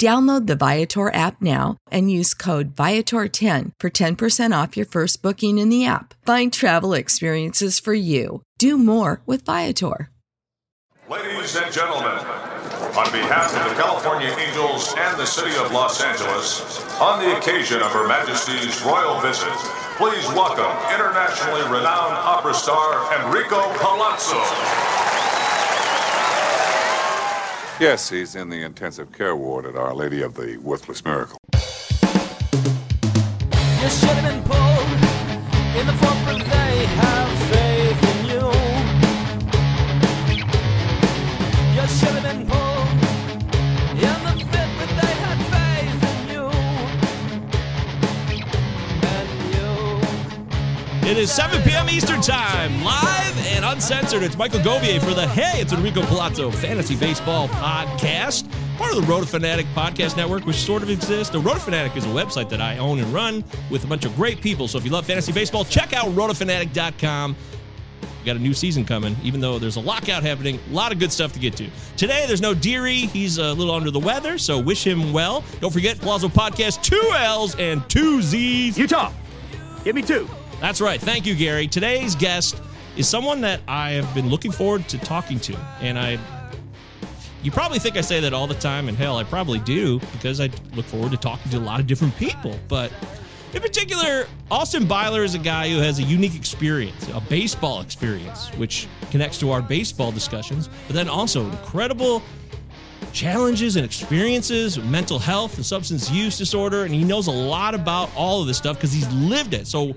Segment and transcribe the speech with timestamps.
[0.00, 5.58] Download the Viator app now and use code Viator10 for 10% off your first booking
[5.58, 6.14] in the app.
[6.26, 8.42] Find travel experiences for you.
[8.58, 10.10] Do more with Viator.
[11.08, 12.18] Ladies and gentlemen,
[12.96, 17.80] on behalf of the California Angels and the city of Los Angeles, on the occasion
[17.82, 19.52] of Her Majesty's royal visit,
[19.96, 25.13] please welcome internationally renowned opera star Enrico Palazzo.
[27.80, 31.38] Yes, he's in the intensive care ward at Our Lady of the Worthless Miracle.
[31.52, 31.60] You
[33.90, 34.92] should have been pulled
[35.76, 38.46] in the front, but they have faith in you.
[41.74, 42.88] You should have been pulled
[43.98, 46.46] in the fifth, but they had faith in you.
[49.10, 49.30] And
[51.02, 51.10] you.
[51.10, 51.88] It is 7 p.m.
[51.90, 53.13] Eastern Time, live
[53.64, 54.22] and uncensored.
[54.22, 59.10] It's Michael Govier for the Hey, it's Enrico Palazzo Fantasy Baseball Podcast, part of the
[59.10, 61.30] Roto Fanatic Podcast Network, which sort of exists.
[61.30, 64.14] The Roto Fanatic is a website that I own and run with a bunch of
[64.16, 64.68] great people.
[64.68, 67.36] So if you love fantasy baseball, check out rotofanatic.com.
[68.02, 70.58] We got a new season coming, even though there's a lockout happening.
[70.70, 71.68] A lot of good stuff to get to.
[71.96, 73.00] Today, there's no Deary.
[73.00, 75.44] He's a little under the weather, so wish him well.
[75.60, 78.78] Don't forget, Palazzo Podcast, two L's and two Z's.
[78.78, 79.12] Utah,
[79.84, 80.28] give me two.
[80.60, 81.00] That's right.
[81.00, 81.66] Thank you, Gary.
[81.66, 82.60] Today's guest
[82.96, 85.56] is someone that I have been looking forward to talking to.
[85.80, 86.18] And I
[87.44, 90.40] you probably think I say that all the time, and hell, I probably do, because
[90.40, 92.58] I look forward to talking to a lot of different people.
[92.68, 92.90] But
[93.52, 98.48] in particular, Austin Byler is a guy who has a unique experience, a baseball experience,
[98.54, 102.22] which connects to our baseball discussions, but then also incredible
[103.12, 108.10] challenges and experiences, mental health and substance use disorder, and he knows a lot about
[108.16, 109.66] all of this stuff because he's lived it.
[109.66, 109.94] So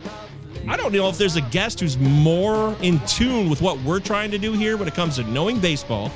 [0.70, 4.32] I don't know if there's a guest who's more in tune with what we're trying
[4.32, 6.12] to do here when it comes to knowing baseball.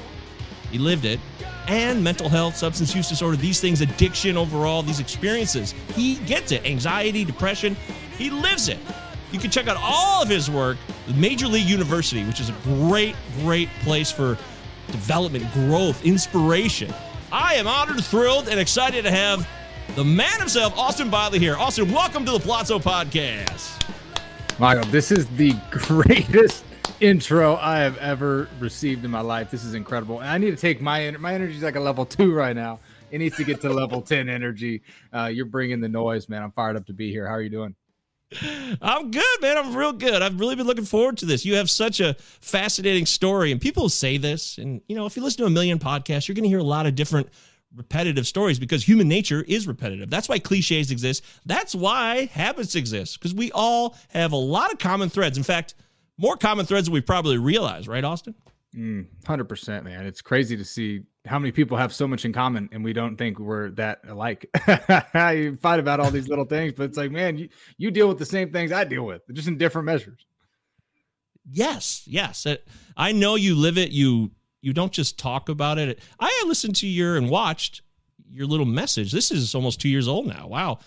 [0.71, 1.21] He lived it.
[1.69, 5.73] And mental health, substance use disorder, these things, addiction overall, these experiences.
[5.95, 6.65] He gets it.
[6.65, 7.77] Anxiety, depression,
[8.17, 8.79] he lives it.
[9.31, 10.77] You can check out all of his work
[11.15, 14.37] Major League University, which is a great, great place for
[14.87, 16.93] development, growth, inspiration.
[17.31, 19.47] I am honored, thrilled, and excited to have
[19.95, 21.55] the man himself, Austin Byler, here.
[21.55, 23.90] Austin, welcome to the Palazzo Podcast.
[24.61, 26.63] Michael, this is the greatest
[26.99, 29.49] intro I have ever received in my life.
[29.49, 30.19] This is incredible.
[30.19, 32.77] And I need to take my my energy is like a level two right now.
[33.09, 34.83] It needs to get to level 10 energy.
[35.11, 36.43] Uh, you're bringing the noise, man.
[36.43, 37.25] I'm fired up to be here.
[37.25, 37.73] How are you doing?
[38.83, 39.57] I'm good, man.
[39.57, 40.21] I'm real good.
[40.21, 41.43] I've really been looking forward to this.
[41.43, 44.59] You have such a fascinating story, and people say this.
[44.59, 46.63] And, you know, if you listen to a million podcasts, you're going to hear a
[46.63, 47.29] lot of different
[47.75, 50.09] repetitive stories because human nature is repetitive.
[50.09, 51.23] That's why cliches exist.
[51.45, 55.37] That's why habits exist because we all have a lot of common threads.
[55.37, 55.75] In fact,
[56.17, 58.35] more common threads than we probably realize, right, Austin?
[58.75, 60.05] Mm, 100%, man.
[60.05, 63.17] It's crazy to see how many people have so much in common and we don't
[63.17, 64.45] think we're that alike.
[65.15, 68.17] you fight about all these little things, but it's like, man, you, you deal with
[68.17, 70.25] the same things I deal with, just in different measures.
[71.49, 72.45] Yes, yes.
[72.95, 73.91] I know you live it.
[73.91, 74.31] You
[74.61, 75.99] you don't just talk about it.
[76.19, 77.81] I listened to your and watched
[78.29, 79.11] your little message.
[79.11, 80.47] This is almost two years old now.
[80.47, 80.79] Wow.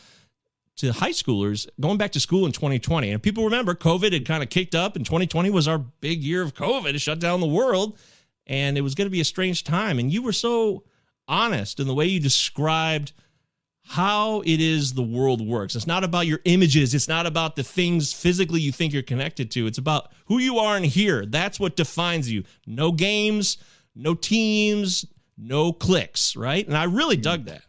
[0.79, 3.11] To high schoolers going back to school in 2020.
[3.11, 6.43] And people remember COVID had kind of kicked up, and 2020 was our big year
[6.43, 6.95] of COVID.
[6.95, 7.99] It shut down the world,
[8.47, 9.99] and it was going to be a strange time.
[9.99, 10.85] And you were so
[11.29, 13.13] honest in the way you described
[13.87, 15.77] how it is the world works.
[15.77, 16.95] It's not about your images.
[16.95, 19.67] It's not about the things physically you think you're connected to.
[19.67, 21.27] It's about who you are in here.
[21.27, 22.45] That's what defines you.
[22.67, 23.59] No games,
[23.95, 26.67] no teams, no clicks, right?
[26.67, 27.63] And I really dug that.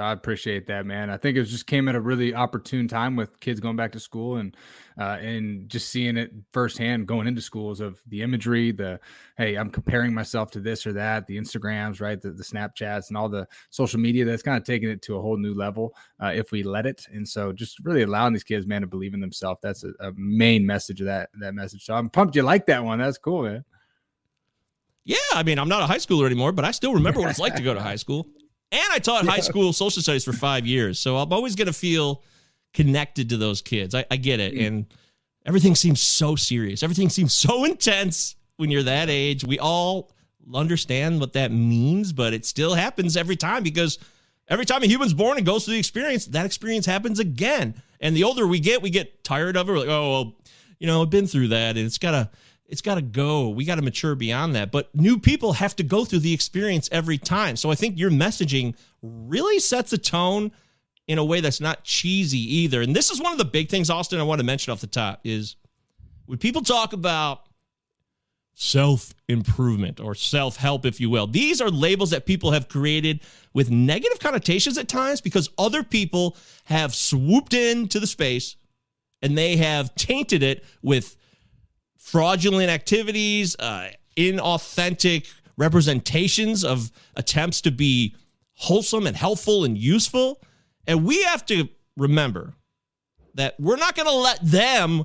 [0.00, 1.10] I appreciate that, man.
[1.10, 4.00] I think it just came at a really opportune time with kids going back to
[4.00, 4.56] school and
[4.98, 9.00] uh, and just seeing it firsthand going into schools of the imagery, the
[9.36, 13.16] hey, I'm comparing myself to this or that, the Instagrams, right, the, the Snapchats, and
[13.16, 16.32] all the social media that's kind of taking it to a whole new level uh,
[16.34, 17.06] if we let it.
[17.12, 19.60] And so, just really allowing these kids, man, to believe in themselves.
[19.62, 21.84] That's a, a main message of that that message.
[21.84, 22.98] So I'm pumped you like that one.
[22.98, 23.64] That's cool, man.
[25.04, 27.38] Yeah, I mean, I'm not a high schooler anymore, but I still remember what it's
[27.38, 28.26] like to go to high school.
[28.72, 30.98] And I taught high school social studies for five years.
[30.98, 32.22] So I'm always going to feel
[32.72, 33.94] connected to those kids.
[33.94, 34.54] I, I get it.
[34.54, 34.66] Mm.
[34.66, 34.86] And
[35.44, 36.82] everything seems so serious.
[36.82, 39.44] Everything seems so intense when you're that age.
[39.44, 40.12] We all
[40.54, 43.98] understand what that means, but it still happens every time because
[44.48, 47.80] every time a human's born and goes through the experience, that experience happens again.
[48.00, 49.72] And the older we get, we get tired of it.
[49.72, 50.34] We're like, oh, well,
[50.78, 52.30] you know, I've been through that and it's got to
[52.70, 53.48] it's got to go.
[53.48, 54.70] We got to mature beyond that.
[54.70, 57.56] But new people have to go through the experience every time.
[57.56, 60.52] So I think your messaging really sets a tone
[61.08, 62.80] in a way that's not cheesy either.
[62.80, 64.86] And this is one of the big things, Austin, I want to mention off the
[64.86, 65.56] top is
[66.26, 67.40] when people talk about
[68.54, 73.18] self improvement or self help, if you will, these are labels that people have created
[73.52, 78.54] with negative connotations at times because other people have swooped into the space
[79.22, 81.16] and they have tainted it with
[82.00, 88.16] fraudulent activities, uh, inauthentic representations of attempts to be
[88.54, 90.40] wholesome and helpful and useful.
[90.86, 92.54] And we have to remember
[93.34, 95.04] that we're not going to let them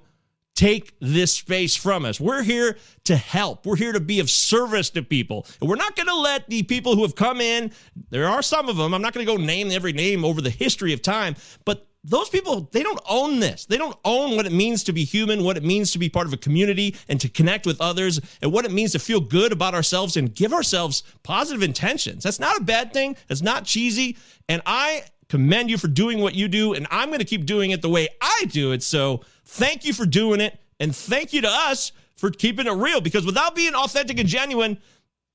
[0.56, 2.20] take this space from us.
[2.20, 3.66] We're here to help.
[3.66, 5.46] We're here to be of service to people.
[5.60, 7.74] And we're not going to let the people who have come in,
[8.10, 10.50] there are some of them, I'm not going to go name every name over the
[10.50, 13.66] history of time, but those people they don't own this.
[13.66, 16.28] They don't own what it means to be human what it means to be part
[16.28, 19.52] of a community and to connect with others and what it means to feel good
[19.52, 22.24] about ourselves and give ourselves positive intentions.
[22.24, 23.18] That's not a bad thing.
[23.30, 24.18] It's not cheesy.
[24.48, 27.72] And i commend you for doing what you do and i'm going to keep doing
[27.72, 28.84] it the way i do it.
[28.84, 33.02] So thank you for doing it and thank you to us for keeping it real
[33.02, 34.78] because without being authentic and genuine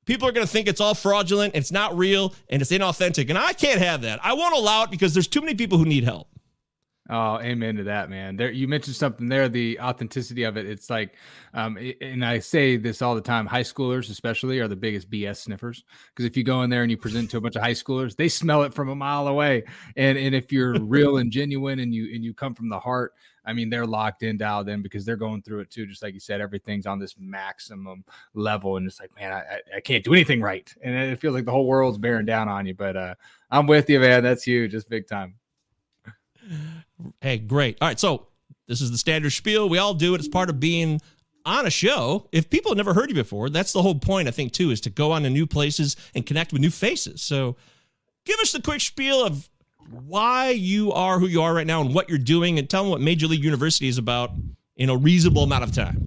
[0.04, 3.28] people are going to think it's all fraudulent it's not real and it's inauthentic.
[3.28, 4.20] And i can't have that.
[4.24, 6.28] I won't allow it because there's too many people who need help
[7.12, 8.36] Oh, amen to that, man.
[8.36, 10.64] There, you mentioned something there, the authenticity of it.
[10.64, 11.16] It's like,
[11.52, 13.46] um, and I say this all the time.
[13.46, 15.82] High schoolers, especially, are the biggest BS sniffers
[16.14, 18.14] because if you go in there and you present to a bunch of high schoolers,
[18.14, 19.64] they smell it from a mile away.
[19.96, 23.14] And and if you're real and genuine and you and you come from the heart,
[23.44, 25.86] I mean, they're locked in, dialed in because they're going through it too.
[25.86, 28.04] Just like you said, everything's on this maximum
[28.34, 31.44] level, and it's like, man, I, I can't do anything right, and it feels like
[31.44, 32.74] the whole world's bearing down on you.
[32.74, 33.14] But uh,
[33.50, 34.22] I'm with you, man.
[34.22, 35.34] That's you, just big time.
[37.20, 37.78] Hey, great.
[37.80, 37.98] All right.
[37.98, 38.26] So
[38.68, 39.68] this is the standard spiel.
[39.68, 40.18] We all do it.
[40.18, 41.00] It's part of being
[41.44, 42.28] on a show.
[42.32, 44.80] If people have never heard you before, that's the whole point, I think, too, is
[44.82, 47.22] to go on to new places and connect with new faces.
[47.22, 47.56] So
[48.24, 49.48] give us the quick spiel of
[49.90, 52.90] why you are who you are right now and what you're doing and tell them
[52.90, 54.30] what Major League University is about
[54.76, 56.06] in a reasonable amount of time.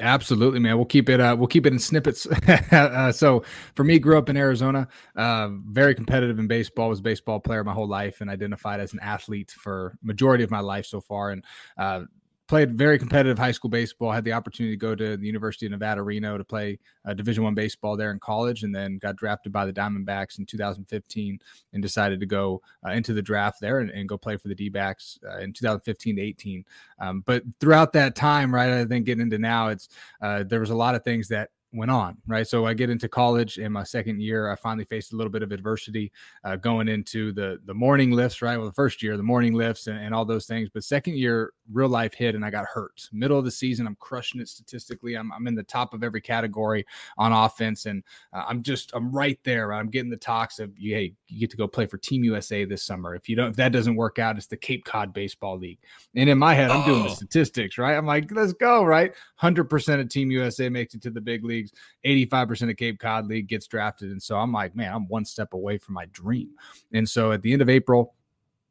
[0.00, 0.76] Absolutely, man.
[0.76, 1.18] We'll keep it.
[1.20, 2.24] Uh, we'll keep it in snippets.
[2.48, 3.42] uh, so,
[3.74, 4.86] for me, grew up in Arizona.
[5.16, 6.88] Uh, very competitive in baseball.
[6.88, 10.52] Was a baseball player my whole life, and identified as an athlete for majority of
[10.52, 11.32] my life so far.
[11.32, 11.44] And
[11.76, 12.02] uh,
[12.48, 14.10] played very competitive high school baseball.
[14.10, 17.44] Had the opportunity to go to the University of Nevada, Reno, to play uh, Division
[17.44, 21.38] One baseball there in college, and then got drafted by the Diamondbacks in 2015,
[21.72, 24.54] and decided to go uh, into the draft there and, and, go play for the
[24.54, 26.64] D-backs uh, in 2015 to 18.
[26.98, 29.90] Um, but throughout that time, right, I think getting into now, it's
[30.22, 33.10] uh, there was a lot of things that went on right so i get into
[33.10, 36.10] college in my second year i finally faced a little bit of adversity
[36.44, 39.86] uh, going into the the morning lifts right well the first year the morning lifts
[39.86, 43.08] and, and all those things but second year real life hit and i got hurt
[43.12, 46.20] middle of the season i'm crushing it statistically i'm, I'm in the top of every
[46.20, 50.72] category on offense and uh, i'm just i'm right there i'm getting the talks of
[50.76, 53.56] hey you get to go play for team usa this summer if you don't if
[53.56, 55.78] that doesn't work out it's the cape cod baseball league
[56.14, 56.86] and in my head i'm oh.
[56.86, 57.14] doing the oh.
[57.14, 61.20] statistics right i'm like let's go right 100% of team usa makes it to the
[61.20, 61.72] big leagues.
[62.04, 64.10] 85% of Cape Cod League gets drafted.
[64.10, 66.50] And so I'm like, man, I'm one step away from my dream.
[66.92, 68.14] And so at the end of April,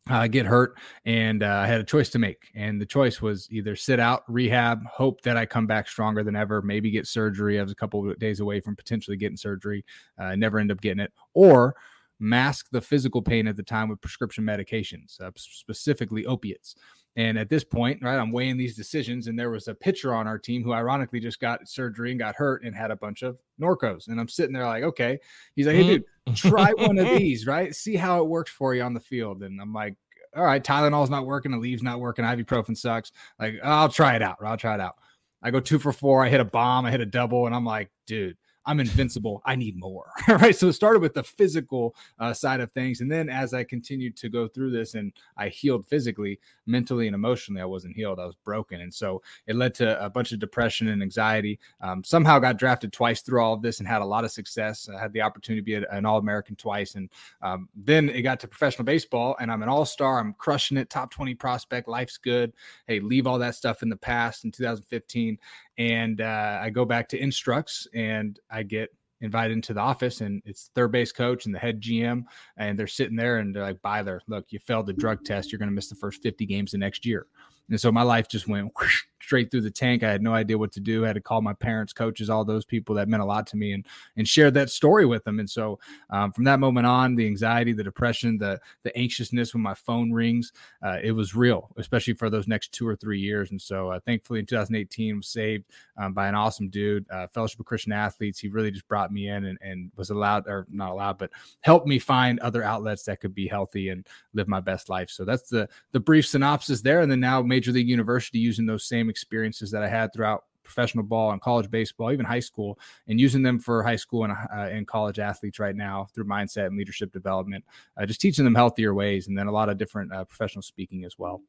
[0.09, 2.51] uh, get hurt and uh, I had a choice to make.
[2.55, 6.35] And the choice was either sit out, rehab, hope that I come back stronger than
[6.35, 7.59] ever, maybe get surgery.
[7.59, 9.85] I was a couple days away from potentially getting surgery.
[10.17, 11.11] Uh, never end up getting it.
[11.33, 11.75] Or
[12.19, 16.75] mask the physical pain at the time with prescription medications, uh, specifically opiates.
[17.17, 20.27] And at this point, right, I'm weighing these decisions, and there was a pitcher on
[20.27, 23.39] our team who ironically just got surgery and got hurt and had a bunch of
[23.59, 24.07] Norcos.
[24.07, 25.19] And I'm sitting there like, okay.
[25.55, 25.89] He's like, hey, hmm.
[25.89, 27.73] dude, try one of these, right?
[27.73, 29.41] See how it works for you on the field.
[29.41, 29.95] And I'm like,
[30.35, 33.11] all right, Tylenol's not working, Aleve's not working, ibuprofen sucks.
[33.39, 34.37] Like, I'll try it out.
[34.43, 34.97] I'll try it out.
[35.41, 36.23] I go two for four.
[36.23, 39.41] I hit a bomb, I hit a double, and I'm like, dude, I'm invincible.
[39.45, 40.11] I need more.
[40.27, 40.55] right.
[40.55, 42.99] So it started with the physical uh, side of things.
[42.99, 47.15] And then as I continued to go through this and I healed physically, mentally, and
[47.15, 48.19] emotionally, I wasn't healed.
[48.19, 48.81] I was broken.
[48.81, 51.59] And so it led to a bunch of depression and anxiety.
[51.79, 54.89] Um, somehow got drafted twice through all of this and had a lot of success.
[54.93, 56.95] I had the opportunity to be an All American twice.
[56.95, 57.09] And
[57.41, 60.19] um, then it got to professional baseball and I'm an all star.
[60.19, 61.87] I'm crushing it, top 20 prospect.
[61.87, 62.51] Life's good.
[62.85, 65.37] Hey, leave all that stuff in the past in 2015
[65.77, 68.89] and uh, I go back to Instructs and I get
[69.21, 72.23] invited into the office and it's third base coach and the head GM
[72.57, 75.51] and they're sitting there and they're like, by Byler, look, you failed the drug test.
[75.51, 77.27] You're going to miss the first 50 games the next year.
[77.69, 80.03] And so my life just went whoosh, straight through the tank.
[80.03, 81.03] I had no idea what to do.
[81.03, 83.57] I had to call my parents, coaches, all those people that meant a lot to
[83.57, 85.39] me, and and shared that story with them.
[85.39, 89.61] And so um, from that moment on, the anxiety, the depression, the the anxiousness when
[89.61, 93.51] my phone rings, uh, it was real, especially for those next two or three years.
[93.51, 95.65] And so uh, thankfully, in 2018, was saved
[95.97, 98.39] um, by an awesome dude, uh, Fellowship of Christian Athletes.
[98.39, 101.31] He really just brought me in and, and was allowed, or not allowed, but
[101.61, 105.09] helped me find other outlets that could be healthy and live my best life.
[105.09, 107.01] So that's the the brief synopsis there.
[107.01, 111.03] And then now Major League University using those same experiences that I had throughout professional
[111.03, 114.69] ball and college baseball, even high school, and using them for high school and, uh,
[114.75, 117.65] and college athletes right now through mindset and leadership development,
[117.99, 121.03] uh, just teaching them healthier ways, and then a lot of different uh, professional speaking
[121.03, 121.41] as well.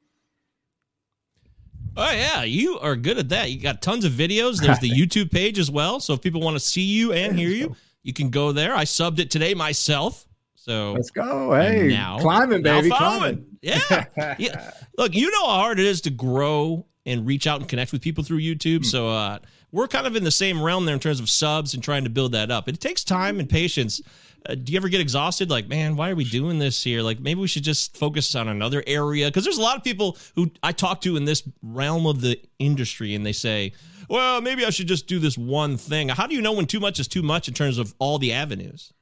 [1.95, 3.51] Oh yeah, you are good at that.
[3.51, 4.63] You got tons of videos.
[4.63, 6.01] There's the YouTube page as well.
[6.01, 8.75] So if people want to see you and hear you, you can go there.
[8.75, 10.28] I subbed it today myself.
[10.69, 11.55] So let's go.
[11.55, 13.47] Hey, now, climbing, baby, climbing.
[13.63, 14.05] Yeah.
[14.39, 14.71] yeah.
[14.99, 18.03] Look, you know how hard it is to grow and reach out and connect with
[18.03, 18.85] people through YouTube.
[18.85, 19.39] So uh,
[19.73, 22.11] we're kind of in the same realm there in terms of subs and trying to
[22.11, 22.69] build that up.
[22.69, 24.03] It takes time and patience.
[24.47, 25.49] Uh, do you ever get exhausted?
[25.49, 27.01] Like, man, why are we doing this here?
[27.01, 29.29] Like, maybe we should just focus on another area.
[29.29, 32.39] Because there's a lot of people who I talk to in this realm of the
[32.59, 33.73] industry, and they say,
[34.11, 36.11] well, maybe I should just do this one thing.
[36.11, 38.35] How do you know when too much is too much in terms of all the
[38.35, 38.93] avenues?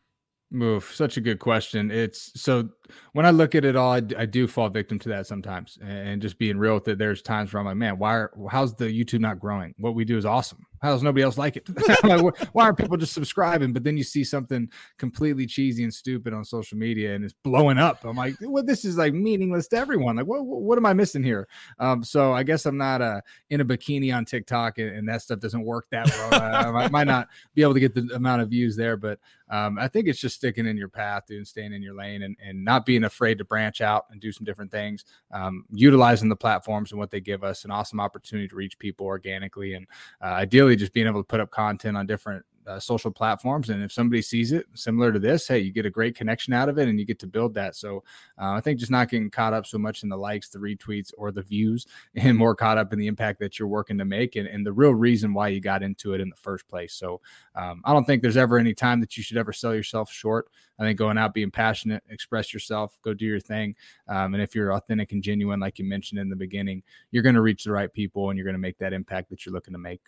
[0.50, 0.84] Move.
[0.84, 1.90] Such a good question.
[1.90, 2.68] It's so
[3.12, 6.38] when I look at it all, I, do fall victim to that sometimes, and just
[6.38, 6.98] being real with it.
[6.98, 8.14] There's times where I'm like, man, why?
[8.14, 9.74] Are, how's the YouTube not growing?
[9.78, 10.64] What we do is awesome.
[10.86, 11.68] How does nobody else like it?
[12.04, 13.72] like, why aren't people just subscribing?
[13.72, 17.76] But then you see something completely cheesy and stupid on social media, and it's blowing
[17.76, 18.04] up.
[18.04, 20.14] I'm like, well, this is like meaningless to everyone.
[20.14, 21.48] Like, what what am I missing here?
[21.80, 25.22] Um, so I guess I'm not uh, in a bikini on TikTok, and, and that
[25.22, 26.76] stuff doesn't work that well.
[26.76, 29.18] I, I might not be able to get the amount of views there, but
[29.50, 32.36] um, I think it's just sticking in your path, and staying in your lane, and
[32.40, 35.04] and not being afraid to branch out and do some different things.
[35.32, 39.06] Um, utilizing the platforms and what they give us, an awesome opportunity to reach people
[39.06, 39.88] organically, and
[40.22, 43.70] uh, ideally just being able to put up content on different uh, social platforms.
[43.70, 46.68] And if somebody sees it similar to this, hey, you get a great connection out
[46.68, 47.76] of it and you get to build that.
[47.76, 48.02] So
[48.40, 51.12] uh, I think just not getting caught up so much in the likes, the retweets,
[51.16, 54.36] or the views, and more caught up in the impact that you're working to make
[54.36, 56.94] and, and the real reason why you got into it in the first place.
[56.94, 57.20] So
[57.54, 60.48] um, I don't think there's ever any time that you should ever sell yourself short.
[60.78, 63.74] I think going out, being passionate, express yourself, go do your thing.
[64.08, 67.34] Um, and if you're authentic and genuine, like you mentioned in the beginning, you're going
[67.34, 69.72] to reach the right people and you're going to make that impact that you're looking
[69.72, 70.02] to make.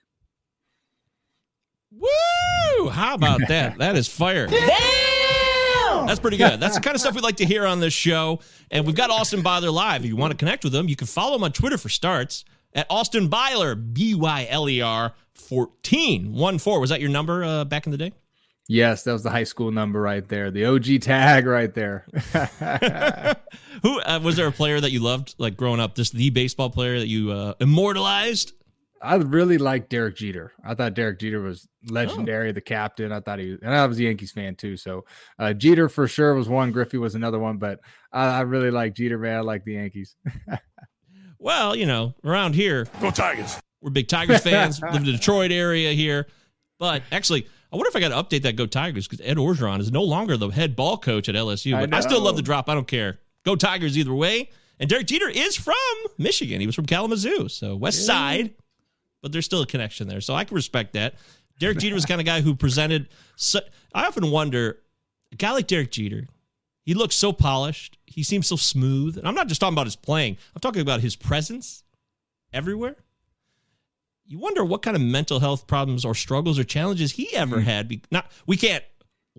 [1.90, 2.88] Woo!
[2.88, 3.78] How about that?
[3.78, 4.46] That is fire.
[4.46, 6.06] Damn!
[6.06, 6.60] That's pretty good.
[6.60, 8.40] That's the kind of stuff we like to hear on this show.
[8.70, 10.02] And we've got Austin Byler live.
[10.04, 12.44] If you want to connect with him, you can follow him on Twitter for starts
[12.72, 16.32] at Austin Byler, B Y L E R 14.
[16.32, 16.80] 1 4.
[16.80, 18.12] Was that your number uh, back in the day?
[18.70, 20.50] Yes, that was the high school number right there.
[20.50, 22.06] The OG tag right there.
[23.82, 25.94] Who uh, was there a player that you loved like growing up?
[25.94, 28.52] Just the baseball player that you uh, immortalized?
[29.00, 30.52] I really like Derek Jeter.
[30.64, 32.52] I thought Derek Jeter was legendary, oh.
[32.52, 33.12] the captain.
[33.12, 34.76] I thought he was, and I was a Yankees fan too.
[34.76, 35.04] So
[35.38, 36.72] uh, Jeter for sure was one.
[36.72, 37.80] Griffey was another one, but
[38.12, 39.38] I, I really like Jeter, man.
[39.38, 40.16] I like the Yankees.
[41.38, 43.58] well, you know, around here, go Tigers.
[43.80, 44.80] We're big Tigers fans.
[44.82, 46.26] live in the Detroit area here,
[46.78, 49.80] but actually, I wonder if I got to update that Go Tigers because Ed Orgeron
[49.80, 51.78] is no longer the head ball coach at LSU.
[51.78, 52.68] But I, I still love the drop.
[52.68, 53.20] I don't care.
[53.44, 54.50] Go Tigers either way.
[54.80, 55.74] And Derek Jeter is from
[56.18, 56.60] Michigan.
[56.60, 58.54] He was from Kalamazoo, so West Side
[59.22, 60.20] but there's still a connection there.
[60.20, 61.14] So I can respect that.
[61.58, 63.08] Derek Jeter was the kind of guy who presented.
[63.36, 63.60] So,
[63.92, 64.78] I often wonder,
[65.32, 66.28] a guy like Derek Jeter,
[66.82, 67.98] he looks so polished.
[68.06, 69.18] He seems so smooth.
[69.18, 70.38] And I'm not just talking about his playing.
[70.54, 71.82] I'm talking about his presence
[72.52, 72.96] everywhere.
[74.26, 77.64] You wonder what kind of mental health problems or struggles or challenges he ever mm-hmm.
[77.64, 78.06] had.
[78.10, 78.84] Not we can't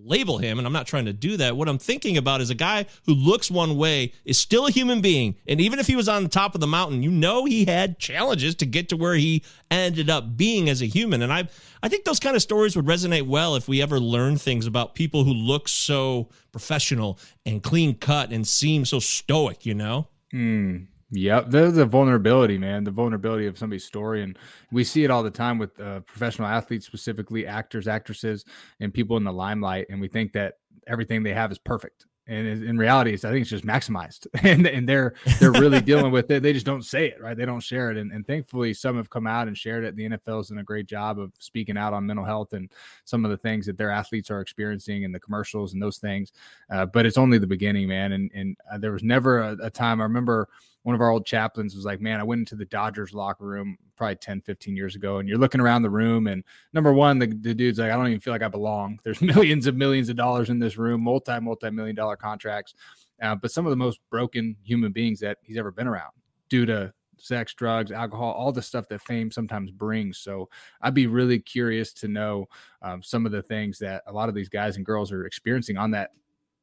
[0.06, 1.56] label him, and I'm not trying to do that.
[1.56, 5.02] What I'm thinking about is a guy who looks one way is still a human
[5.02, 5.36] being.
[5.48, 8.00] And even if he was on the top of the mountain, you know he had
[8.00, 11.22] challenges to get to where he ended up being as a human.
[11.22, 11.48] And I
[11.82, 14.96] I think those kind of stories would resonate well if we ever learn things about
[14.96, 20.08] people who look so professional and clean cut and seem so stoic, you know?
[20.34, 20.88] Mm.
[21.12, 22.84] Yep, there's the vulnerability, man.
[22.84, 24.38] The vulnerability of somebody's story, and
[24.72, 28.46] we see it all the time with uh, professional athletes, specifically actors, actresses,
[28.80, 29.88] and people in the limelight.
[29.90, 33.42] And we think that everything they have is perfect, and in reality, it's I think
[33.42, 36.44] it's just maximized, and and they're they're really dealing with it.
[36.44, 37.36] They just don't say it, right?
[37.36, 39.96] They don't share it, and, and thankfully, some have come out and shared it.
[39.96, 42.72] The NFL's done a great job of speaking out on mental health and
[43.04, 46.34] some of the things that their athletes are experiencing and the commercials and those things.
[46.70, 48.12] Uh, but it's only the beginning, man.
[48.12, 50.50] And and uh, there was never a, a time I remember
[50.84, 53.78] one of our old chaplains was like, man, I went into the Dodgers locker room
[53.96, 55.18] probably 10, 15 years ago.
[55.18, 56.44] And you're looking around the room, and
[56.74, 59.00] number one, the, the dude's like, I don't even feel like I belong.
[59.04, 62.76] There's millions of millions of dollars in this room, multi, multi million dollar contracts.
[63.22, 66.12] Uh, but some of the most broken human beings that he's ever been around
[66.48, 70.18] due to sex, drugs, alcohol, all the stuff that fame sometimes brings.
[70.18, 70.50] So
[70.82, 72.48] I'd be really curious to know
[72.82, 75.78] um, some of the things that a lot of these guys and girls are experiencing
[75.78, 76.12] on that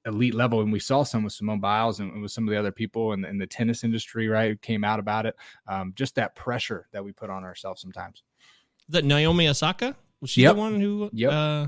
[0.07, 0.61] elite level.
[0.61, 3.25] And we saw some with Simone Biles and with some of the other people in,
[3.25, 4.61] in the tennis industry, right?
[4.63, 5.35] Came out about it.
[5.67, 8.23] Um, just that pressure that we put on ourselves sometimes.
[8.89, 10.55] That Naomi Osaka was she Yep.
[10.55, 11.11] the one who?
[11.13, 11.33] Yep.
[11.33, 11.67] Uh,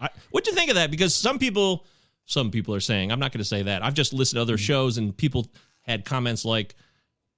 [0.00, 0.90] I, what do you think of that?
[0.90, 1.84] Because some people,
[2.24, 3.84] some people are saying I'm not going to say that.
[3.84, 5.46] I've just listened to other shows and people
[5.82, 6.74] had comments like,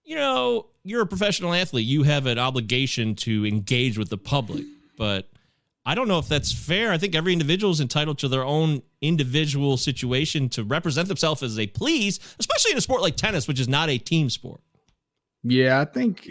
[0.04, 1.86] you know, you're a professional athlete.
[1.86, 4.64] You have an obligation to engage with the public,
[4.96, 5.28] but
[5.88, 6.92] I don't know if that's fair.
[6.92, 11.56] I think every individual is entitled to their own individual situation to represent themselves as
[11.56, 14.60] they please, especially in a sport like tennis, which is not a team sport.
[15.42, 16.28] Yeah, I think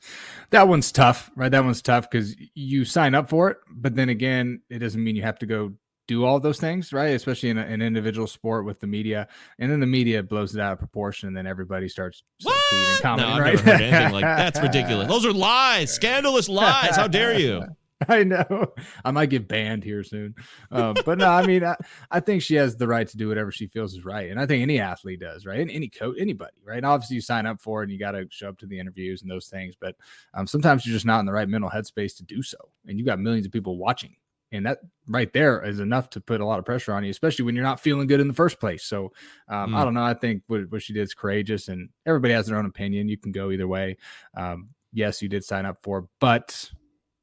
[0.50, 1.50] that one's tough, right?
[1.50, 5.16] That one's tough because you sign up for it, but then again, it doesn't mean
[5.16, 5.72] you have to go
[6.06, 7.08] do all those things, right?
[7.14, 9.26] Especially in a- an individual sport with the media,
[9.58, 12.94] and then the media blows it out of proportion, and then everybody starts tweeting and
[12.96, 13.54] No, commenting, I've right?
[13.56, 15.08] never heard anything like that's ridiculous.
[15.08, 16.94] Those are lies, scandalous lies.
[16.96, 17.64] How dare you?
[18.08, 18.72] I know.
[19.04, 20.34] I might get banned here soon.
[20.70, 21.76] Um, but no, I mean, I,
[22.10, 24.30] I think she has the right to do whatever she feels is right.
[24.30, 25.60] And I think any athlete does, right?
[25.60, 26.78] And any coach, anybody, right?
[26.78, 28.78] And obviously, you sign up for it and you got to show up to the
[28.78, 29.74] interviews and those things.
[29.78, 29.96] But
[30.34, 32.58] um, sometimes you're just not in the right mental headspace to do so.
[32.86, 34.16] And you've got millions of people watching.
[34.52, 37.44] And that right there is enough to put a lot of pressure on you, especially
[37.44, 38.82] when you're not feeling good in the first place.
[38.82, 39.12] So
[39.48, 39.84] um, I Mm.
[39.84, 40.02] don't know.
[40.02, 43.08] I think what, what she did is courageous, and everybody has their own opinion.
[43.08, 43.96] You can go either way.
[44.36, 46.68] Um, yes, you did sign up for, but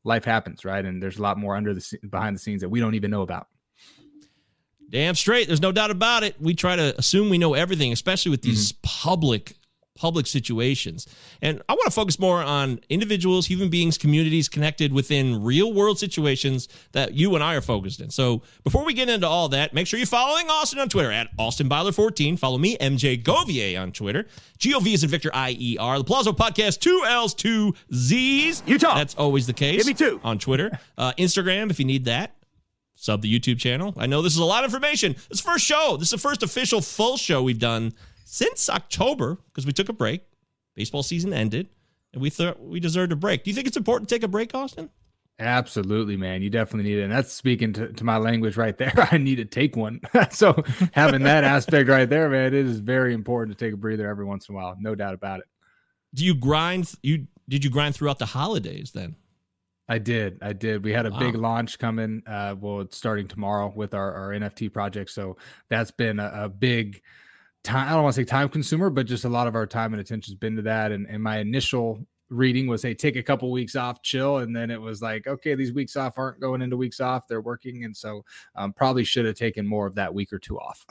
[0.08, 0.84] life happens, right?
[0.84, 3.22] And there's a lot more under the behind the scenes that we don't even know
[3.22, 3.48] about.
[4.90, 5.48] Damn straight.
[5.48, 6.36] There's no doubt about it.
[6.40, 8.80] We try to assume we know everything, especially with these mm-hmm.
[8.84, 9.56] public
[9.98, 11.08] public situations.
[11.42, 16.00] And I want to focus more on individuals, human beings, communities connected within real world
[16.00, 18.10] situations that you and I are focused in.
[18.10, 21.30] So before we get into all that, make sure you're following Austin on Twitter at
[21.38, 22.40] Austin Byler14.
[22.40, 24.26] Follow me, MJ Govier on Twitter.
[24.60, 25.98] GOV is in Victor IER.
[25.98, 28.64] The Palazzo Podcast, two L's, two Z's.
[28.66, 28.96] Utah.
[28.96, 29.78] That's always the case.
[29.78, 30.20] Give me two.
[30.24, 30.80] On Twitter.
[30.98, 32.38] Uh, Instagram, if you need that
[32.98, 33.94] sub the YouTube channel.
[33.98, 35.14] I know this is a lot of information.
[35.14, 35.96] This is the first show.
[35.98, 37.94] This is the first official full show we've done
[38.28, 40.22] since October because we took a break.
[40.76, 41.70] Baseball season ended,
[42.14, 43.44] and we thought we deserved a break.
[43.44, 44.90] Do you think it's important to take a break, Austin?
[45.40, 46.42] Absolutely, man.
[46.42, 47.04] You definitely need it.
[47.04, 48.94] And that's speaking to, to my language right there.
[49.12, 50.02] I need to take one.
[50.32, 50.64] so
[50.94, 54.26] having that aspect right there, man, it is very important to take a breather every
[54.26, 54.76] once in a while.
[54.80, 55.46] No doubt about it.
[56.14, 56.94] Do you grind?
[57.02, 59.16] You did you grind throughout the holidays then?
[59.90, 60.40] I did.
[60.42, 60.84] I did.
[60.84, 62.22] We had a big launch coming.
[62.28, 65.12] Uh, well, it's starting tomorrow with our, our NFT project.
[65.12, 65.38] So
[65.70, 67.02] that's been a, a big
[67.64, 67.88] time.
[67.88, 70.02] I don't want to say time consumer, but just a lot of our time and
[70.02, 70.92] attention's been to that.
[70.92, 74.40] And, and my initial reading was, hey, take a couple weeks off, chill.
[74.40, 77.28] And then it was like, okay, these weeks off aren't going into weeks off.
[77.28, 77.86] They're working.
[77.86, 78.24] And so
[78.56, 80.86] um, probably should have taken more of that week or two off.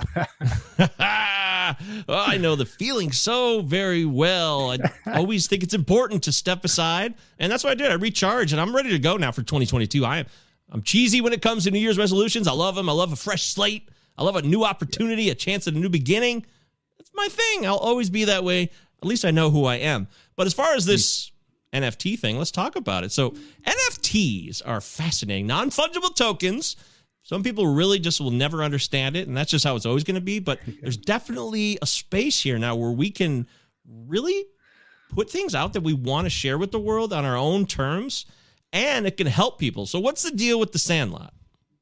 [2.09, 4.70] I know the feeling so very well.
[4.70, 7.90] I always think it's important to step aside, and that's what I did.
[7.90, 10.05] I recharged, and I'm ready to go now for 2022.
[10.05, 10.26] I am
[10.70, 12.48] I'm cheesy when it comes to New Year's resolutions.
[12.48, 12.88] I love them.
[12.88, 13.88] I love a fresh slate.
[14.18, 16.46] I love a new opportunity, a chance at a new beginning.
[17.07, 17.66] It's my thing.
[17.66, 18.64] I'll always be that way.
[19.03, 20.09] At least I know who I am.
[20.35, 21.31] But as far as this
[21.73, 23.12] NFT thing, let's talk about it.
[23.12, 26.77] So NFTs are fascinating, non-fungible tokens.
[27.23, 30.14] Some people really just will never understand it, and that's just how it's always going
[30.14, 30.38] to be.
[30.38, 33.47] But there's definitely a space here now where we can
[33.87, 34.45] really
[35.11, 38.27] put things out that we want to share with the world on our own terms,
[38.73, 39.87] and it can help people.
[39.87, 41.35] So, what's the deal with the Sandlot?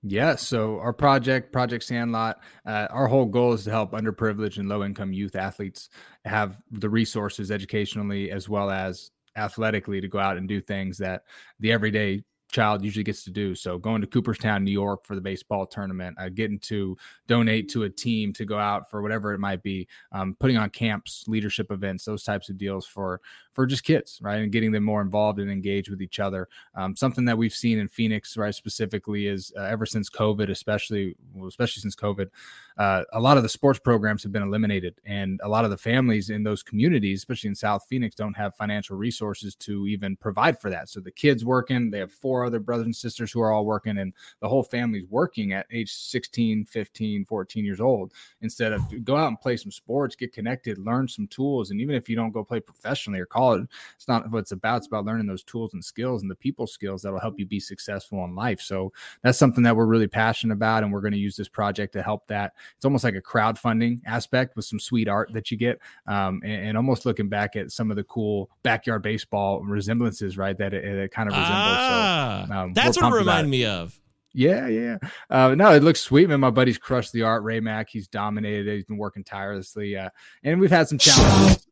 [0.06, 0.46] Yes.
[0.46, 5.14] So our project, Project Sandlot, uh, our whole goal is to help underprivileged and low-income
[5.14, 5.88] youth athletes
[6.26, 11.22] have the resources educationally as well as athletically to go out and do things that
[11.58, 12.22] the everyday
[12.54, 13.54] child usually gets to do.
[13.54, 17.82] So going to Cooperstown, New York for the baseball tournament, uh, getting to donate to
[17.82, 21.72] a team to go out for whatever it might be, um, putting on camps, leadership
[21.72, 23.20] events, those types of deals for
[23.52, 26.48] for just kids, right, and getting them more involved and engaged with each other.
[26.74, 31.16] Um, something that we've seen in Phoenix, right, specifically is uh, ever since COVID, especially
[31.34, 32.30] well, especially since COVID,
[32.78, 35.76] uh, a lot of the sports programs have been eliminated, and a lot of the
[35.76, 40.60] families in those communities, especially in South Phoenix, don't have financial resources to even provide
[40.60, 40.88] for that.
[40.88, 43.98] So the kids working, they have four other brothers and sisters who are all working,
[43.98, 48.12] and the whole family's working at age 16, 15, 14 years old.
[48.42, 51.94] Instead of go out and play some sports, get connected, learn some tools, and even
[51.94, 54.78] if you don't go play professionally or college, it's not what it's about.
[54.78, 57.46] It's about learning those tools and skills and the people skills that will help you
[57.46, 58.60] be successful in life.
[58.60, 61.92] So that's something that we're really passionate about, and we're going to use this project
[61.94, 62.52] to help that.
[62.76, 66.68] It's almost like a crowdfunding aspect with some sweet art that you get, um, and,
[66.68, 70.56] and, almost looking back at some of the cool backyard baseball resemblances, right?
[70.56, 71.54] That it, it kind of resembles.
[71.56, 73.98] Ah, so, um, that's what it reminded me of.
[74.32, 74.98] Yeah, yeah.
[75.30, 76.40] Uh, no, it looks sweet, man.
[76.40, 77.44] My buddy's crushed the art.
[77.44, 78.66] Ray Mack, he's dominated.
[78.66, 78.76] it.
[78.76, 80.10] He's been working tirelessly, uh,
[80.42, 81.68] and we've had some challenges.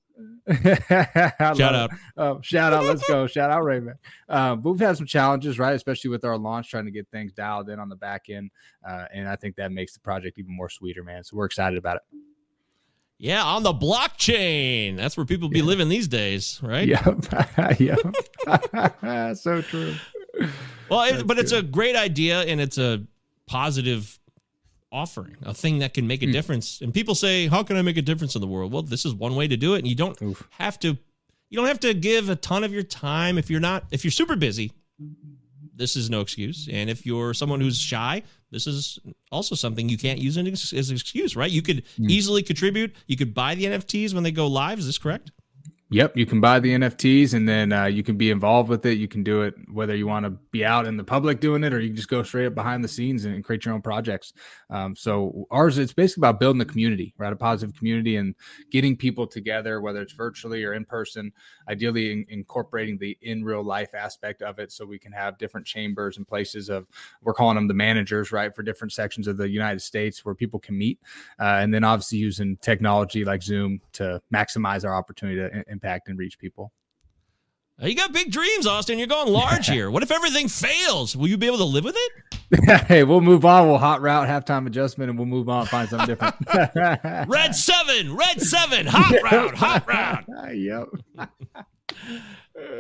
[0.62, 1.90] shout out.
[2.16, 2.85] Uh, shout out.
[2.85, 3.27] Let's go.
[3.27, 3.96] Shout out, Raymond.
[4.29, 5.75] Uh, but we've had some challenges, right?
[5.75, 8.51] Especially with our launch, trying to get things dialed in on the back end.
[8.87, 11.25] Uh, and I think that makes the project even more sweeter, man.
[11.25, 12.03] So we're excited about it.
[13.18, 14.96] Yeah, on the blockchain.
[14.96, 15.64] That's where people be yeah.
[15.64, 16.88] living these days, right?
[16.88, 17.79] Yep.
[17.79, 19.37] yep.
[19.37, 19.94] so true.
[20.88, 21.44] Well, it, but good.
[21.44, 23.02] it's a great idea and it's a
[23.46, 24.18] positive
[24.92, 26.33] offering, a thing that can make a mm.
[26.33, 26.81] difference.
[26.81, 29.14] And people say, "How can I make a difference in the world?" Well, this is
[29.14, 30.46] one way to do it, and you don't Oof.
[30.59, 30.98] have to.
[31.48, 34.11] You don't have to give a ton of your time if you're not if you're
[34.11, 34.72] super busy.
[35.74, 38.98] This is no excuse, and if you're someone who's shy, this is
[39.33, 41.50] also something you can't use as an excuse, right?
[41.50, 42.11] You could mm.
[42.11, 42.94] easily contribute.
[43.07, 44.78] You could buy the NFTs when they go live.
[44.78, 45.33] Is this correct?
[45.92, 48.96] Yep, you can buy the NFTs and then uh, you can be involved with it.
[48.96, 51.74] You can do it whether you want to be out in the public doing it
[51.74, 54.33] or you can just go straight up behind the scenes and, create your own projects.
[54.70, 57.33] Um, so ours, it's basically about building a community, right?
[57.33, 58.35] A positive community and
[58.70, 61.31] getting people together, whether it's virtually or in person.
[61.68, 65.66] Ideally, in, incorporating the in real life aspect of it, so we can have different
[65.66, 66.87] chambers and places of
[67.22, 70.61] we're calling them the managers, right, for different sections of the United States where people
[70.61, 70.98] can meet,
[71.40, 76.18] uh, and then obviously using technology like Zoom to maximize our opportunity to impact and
[76.18, 76.72] reach people.
[77.81, 78.99] You got big dreams, Austin.
[78.99, 79.91] You're going large here.
[79.91, 81.17] What if everything fails?
[81.17, 82.13] Will you be able to live with it?
[82.87, 83.67] hey, we'll move on.
[83.67, 85.67] We'll hot route halftime adjustment, and we'll move on.
[85.67, 86.35] Find something different.
[87.29, 90.57] red seven, red seven, hot route, hot route.
[90.57, 90.89] yep.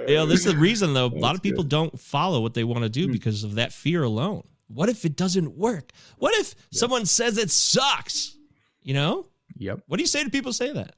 [0.06, 1.06] you know, this is the reason though.
[1.06, 1.70] A lot of people good.
[1.70, 3.12] don't follow what they want to do hmm.
[3.12, 4.42] because of that fear alone.
[4.68, 5.90] What if it doesn't work?
[6.18, 6.78] What if yep.
[6.78, 8.36] someone says it sucks?
[8.82, 9.26] You know?
[9.56, 9.82] Yep.
[9.86, 10.94] What do you say to people say that?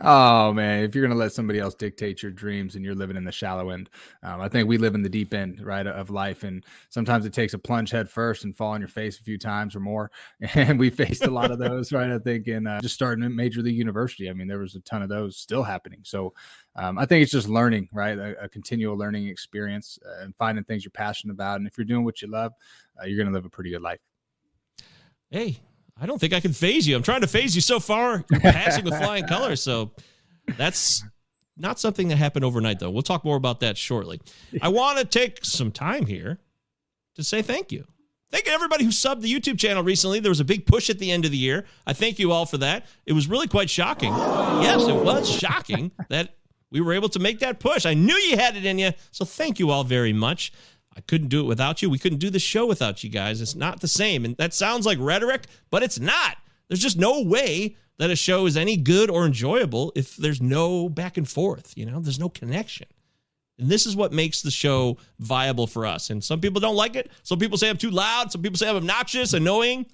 [0.00, 3.24] Oh man, if you're gonna let somebody else dictate your dreams and you're living in
[3.24, 3.90] the shallow end,
[4.22, 7.32] um, I think we live in the deep end, right, of life, and sometimes it
[7.32, 10.12] takes a plunge head first and fall on your face a few times or more,
[10.54, 12.10] and we faced a lot of those, right?
[12.10, 14.80] I think in uh, just starting at Major League University, I mean, there was a
[14.80, 16.00] ton of those still happening.
[16.04, 16.32] So
[16.76, 20.62] um, I think it's just learning, right, a, a continual learning experience uh, and finding
[20.62, 22.52] things you're passionate about, and if you're doing what you love,
[23.02, 24.00] uh, you're gonna live a pretty good life.
[25.30, 25.60] Hey,
[26.00, 26.96] I don't think I can faze you.
[26.96, 28.24] I'm trying to faze you so far.
[28.30, 29.62] You're passing with flying colors.
[29.62, 29.90] So
[30.56, 31.02] that's
[31.56, 32.90] not something that happened overnight, though.
[32.90, 34.20] We'll talk more about that shortly.
[34.62, 36.38] I want to take some time here
[37.16, 37.84] to say thank you.
[38.30, 40.20] Thank you everybody who subbed the YouTube channel recently.
[40.20, 41.64] There was a big push at the end of the year.
[41.86, 42.86] I thank you all for that.
[43.06, 44.12] It was really quite shocking.
[44.12, 46.36] Yes, it was shocking that
[46.70, 47.86] we were able to make that push.
[47.86, 48.92] I knew you had it in you.
[49.10, 50.52] So thank you all very much.
[50.98, 51.88] I couldn't do it without you.
[51.88, 53.40] We couldn't do the show without you guys.
[53.40, 54.24] It's not the same.
[54.24, 56.38] And that sounds like rhetoric, but it's not.
[56.66, 60.88] There's just no way that a show is any good or enjoyable if there's no
[60.88, 62.88] back and forth, you know, there's no connection.
[63.60, 66.10] And this is what makes the show viable for us.
[66.10, 67.10] And some people don't like it.
[67.22, 68.32] Some people say I'm too loud.
[68.32, 69.86] Some people say I'm obnoxious, annoying.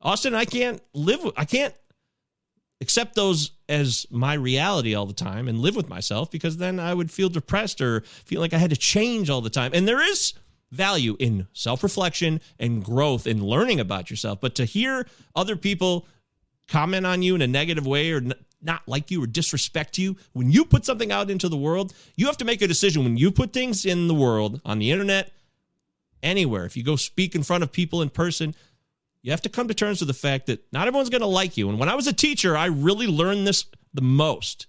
[0.00, 1.74] Austin, I can't live I can't
[2.80, 6.94] accept those as my reality all the time and live with myself because then I
[6.94, 9.72] would feel depressed or feel like I had to change all the time.
[9.74, 10.32] And there is
[10.70, 14.40] value in self reflection and growth and learning about yourself.
[14.40, 16.06] But to hear other people
[16.68, 18.22] comment on you in a negative way or
[18.60, 22.26] not like you or disrespect you, when you put something out into the world, you
[22.26, 23.04] have to make a decision.
[23.04, 25.32] When you put things in the world, on the internet,
[26.22, 28.54] anywhere, if you go speak in front of people in person,
[29.22, 31.56] you have to come to terms with the fact that not everyone's going to like
[31.56, 31.68] you.
[31.68, 34.66] And when I was a teacher, I really learned this the most.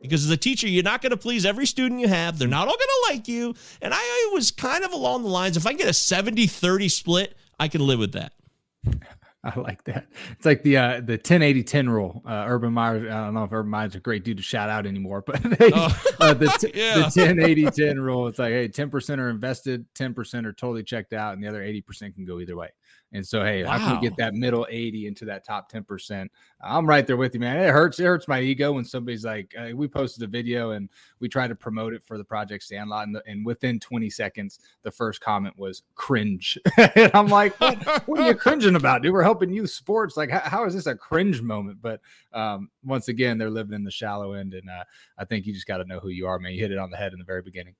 [0.00, 2.38] Because as a teacher, you're not going to please every student you have.
[2.38, 3.54] They're not all going to like you.
[3.80, 7.36] And I was kind of along the lines if I get a 70 30 split,
[7.58, 8.32] I can live with that.
[9.44, 10.06] I like that.
[10.32, 12.22] It's like the uh, the 10 80 10 rule.
[12.26, 14.86] Uh, Urban Meyer, I don't know if Urban Meyer's a great dude to shout out
[14.86, 16.02] anymore, but they, oh.
[16.20, 17.08] uh, the, t- yeah.
[17.08, 18.26] the 10 80 10 rule.
[18.26, 22.14] It's like, hey, 10% are invested, 10% are totally checked out, and the other 80%
[22.14, 22.70] can go either way
[23.14, 26.26] And so, hey, how can we get that middle 80 into that top 10%?
[26.60, 27.60] I'm right there with you, man.
[27.60, 28.00] It hurts.
[28.00, 31.48] It hurts my ego when somebody's like, uh, we posted a video and we tried
[31.48, 33.06] to promote it for the Project Sandlot.
[33.06, 36.58] And, the, and within 20 seconds, the first comment was cringe.
[36.96, 39.12] and I'm like, what, what are you cringing about, dude?
[39.12, 40.16] We're helping youth sports.
[40.16, 41.78] Like, how, how is this a cringe moment?
[41.80, 42.00] But
[42.32, 44.54] um, once again, they're living in the shallow end.
[44.54, 44.82] And uh,
[45.18, 46.52] I think you just got to know who you are, man.
[46.52, 47.76] You hit it on the head in the very beginning.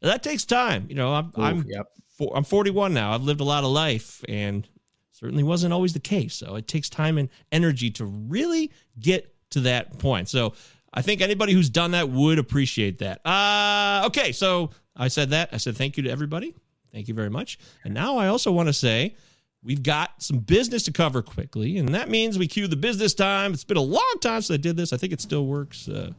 [0.00, 0.86] That takes time.
[0.88, 1.86] You know, I'm I'm yep.
[2.08, 3.12] four, I'm 41 now.
[3.12, 4.66] I've lived a lot of life, and
[5.12, 6.34] certainly wasn't always the case.
[6.34, 10.28] So it takes time and energy to really get to that point.
[10.28, 10.54] So
[10.92, 13.24] I think anybody who's done that would appreciate that.
[13.26, 15.50] Uh, okay, so I said that.
[15.52, 16.54] I said thank you to everybody.
[16.92, 17.58] Thank you very much.
[17.84, 19.14] And now I also want to say
[19.62, 23.52] we've got some business to cover quickly, and that means we cue the business time.
[23.52, 24.92] It's been a long time since I did this.
[24.92, 25.88] I think it still works.
[25.88, 26.12] Uh,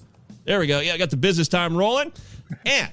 [0.46, 0.80] there we go.
[0.80, 2.14] Yeah, I got the business time rolling.
[2.66, 2.90] And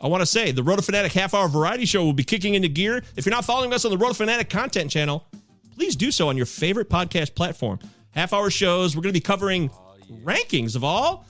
[0.00, 2.68] I want to say the Roto Fanatic half hour variety show will be kicking into
[2.68, 3.02] gear.
[3.16, 5.26] If you're not following us on the Roto Fanatic content channel,
[5.74, 7.80] please do so on your favorite podcast platform.
[8.10, 9.70] Half hour shows, we're going to be covering
[10.22, 11.26] rankings of all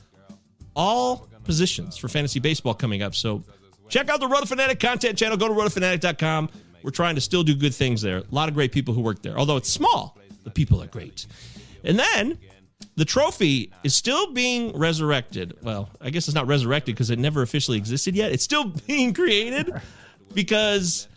[0.77, 3.15] all positions for fantasy baseball coming up.
[3.15, 3.43] So
[3.89, 5.37] check out the Roto Fanatic content channel.
[5.37, 6.51] Go to rotofanatic.com.
[6.83, 8.19] We're trying to still do good things there.
[8.19, 9.37] A lot of great people who work there.
[9.37, 11.27] Although it's small, the people are great.
[11.85, 12.39] And then
[12.97, 15.57] the trophy is still being resurrected.
[15.63, 18.33] Well, I guess it's not resurrected because it never officially existed yet.
[18.33, 19.73] It's still being created
[20.35, 21.09] because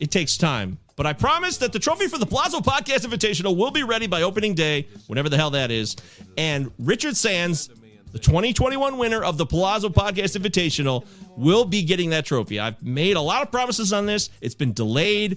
[0.00, 0.78] it takes time.
[0.96, 4.22] But I promise that the trophy for the Palazzo Podcast Invitational will be ready by
[4.22, 5.94] opening day, whenever the hell that is.
[6.38, 7.68] And Richard Sands,
[8.12, 11.04] the 2021 winner of the Palazzo Podcast Invitational,
[11.36, 12.58] will be getting that trophy.
[12.58, 14.30] I've made a lot of promises on this.
[14.40, 15.36] It's been delayed.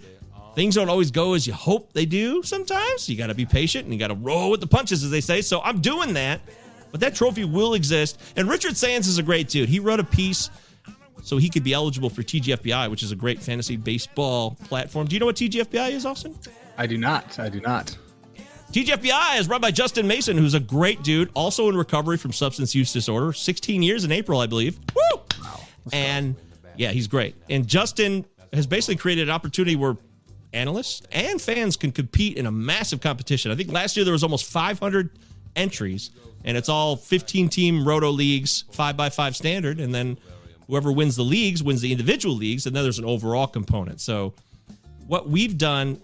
[0.56, 3.08] Things don't always go as you hope they do sometimes.
[3.08, 5.22] You got to be patient and you got to roll with the punches, as they
[5.22, 5.42] say.
[5.42, 6.42] So I'm doing that.
[6.92, 8.20] But that trophy will exist.
[8.36, 9.70] And Richard Sands is a great dude.
[9.70, 10.50] He wrote a piece
[11.22, 15.08] so he could be eligible for TGFBI, which is a great fantasy baseball platform.
[15.08, 16.36] Do you know what TGFBI is, Austin?
[16.78, 17.38] I do not.
[17.40, 17.96] I do not.
[18.72, 22.74] TGFBI is run by Justin Mason, who's a great dude, also in recovery from substance
[22.76, 23.34] use disorder.
[23.34, 24.80] 16 years in April, I believe.
[24.96, 25.22] Woo!
[25.92, 26.36] And
[26.78, 27.36] yeah, he's great.
[27.50, 29.98] And Justin has basically created an opportunity where
[30.54, 33.52] analysts and fans can compete in a massive competition.
[33.52, 35.10] I think last year there was almost 500
[35.56, 36.12] entries,
[36.44, 40.18] and it's all 15 team roto leagues, five by five standard, and then
[40.68, 44.02] whoever wins the leagues wins the individual leagues, and then there's an overall component.
[44.02, 44.34] So
[45.08, 46.00] what we've done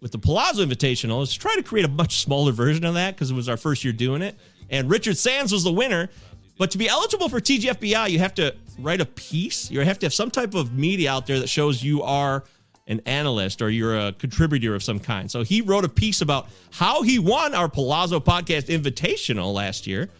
[0.00, 3.30] with the Palazzo Invitational is try to create a much smaller version of that because
[3.30, 4.36] it was our first year doing it.
[4.68, 6.10] And Richard Sands was the winner.
[6.58, 9.70] But to be eligible for TGFBI, you have to write a piece.
[9.70, 12.44] You have to have some type of media out there that shows you are
[12.86, 15.30] an analyst or you're a contributor of some kind.
[15.30, 20.10] So he wrote a piece about how he won our Palazzo Podcast Invitational last year.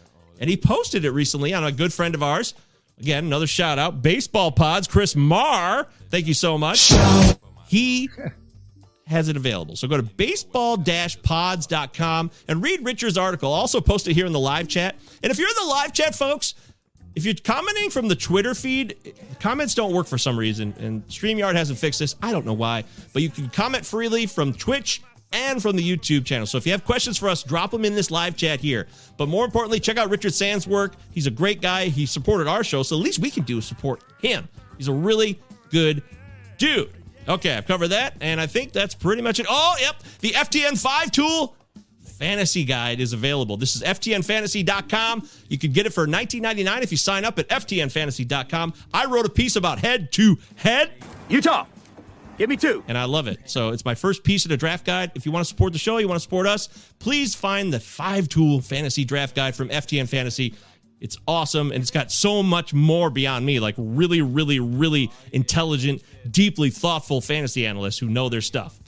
[0.40, 2.54] And he posted it recently on a good friend of ours.
[2.98, 4.02] Again, another shout out.
[4.02, 5.86] Baseball Pods, Chris Marr.
[6.10, 6.92] Thank you so much.
[7.68, 8.08] He
[9.06, 9.76] has it available.
[9.76, 13.52] So go to baseball-pods.com and read Richard's article.
[13.52, 14.96] Also post it here in the live chat.
[15.22, 16.54] And if you're in the live chat, folks,
[17.14, 21.54] if you're commenting from the Twitter feed, comments don't work for some reason, and StreamYard
[21.54, 22.16] hasn't fixed this.
[22.22, 26.24] I don't know why, but you can comment freely from Twitch and from the YouTube
[26.24, 26.46] channel.
[26.46, 28.86] So if you have questions for us, drop them in this live chat here.
[29.16, 30.94] But more importantly, check out Richard Sands' work.
[31.12, 31.86] He's a great guy.
[31.86, 34.48] He supported our show, so at least we can do is support him.
[34.76, 36.02] He's a really good
[36.58, 36.92] dude.
[37.28, 39.46] Okay, I've covered that, and I think that's pretty much it.
[39.48, 41.56] Oh, yep, the FTN5 tool
[42.24, 43.58] fantasy guide is available.
[43.58, 45.28] This is ftnfantasy.com.
[45.48, 48.72] You can get it for $19.99 if you sign up at ftnfantasy.com.
[48.94, 50.92] I wrote a piece about head to head.
[51.28, 51.66] Utah,
[52.38, 52.82] give me two.
[52.88, 53.40] And I love it.
[53.44, 55.12] So it's my first piece of the draft guide.
[55.14, 57.78] If you want to support the show, you want to support us, please find the
[57.78, 60.54] five tool fantasy draft guide from FTN Fantasy.
[61.02, 66.02] It's awesome and it's got so much more beyond me, like really, really, really intelligent,
[66.30, 68.80] deeply thoughtful fantasy analysts who know their stuff.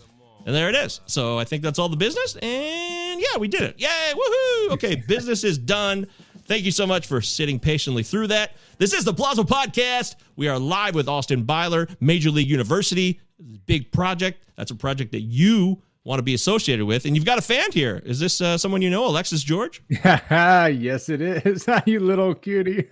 [0.46, 1.00] And there it is.
[1.06, 2.36] So I think that's all the business.
[2.36, 3.80] And yeah, we did it.
[3.80, 4.12] Yay!
[4.14, 4.74] Woohoo!
[4.74, 6.06] Okay, business is done.
[6.44, 8.52] Thank you so much for sitting patiently through that.
[8.78, 10.14] This is the Palazzo Podcast.
[10.36, 13.20] We are live with Austin Byler, Major League University.
[13.66, 14.44] Big project.
[14.54, 17.04] That's a project that you want to be associated with.
[17.04, 18.00] And you've got a fan here.
[18.04, 19.82] Is this uh, someone you know, Alexis George?
[19.90, 21.66] yes, it is.
[21.86, 22.86] you little cutie.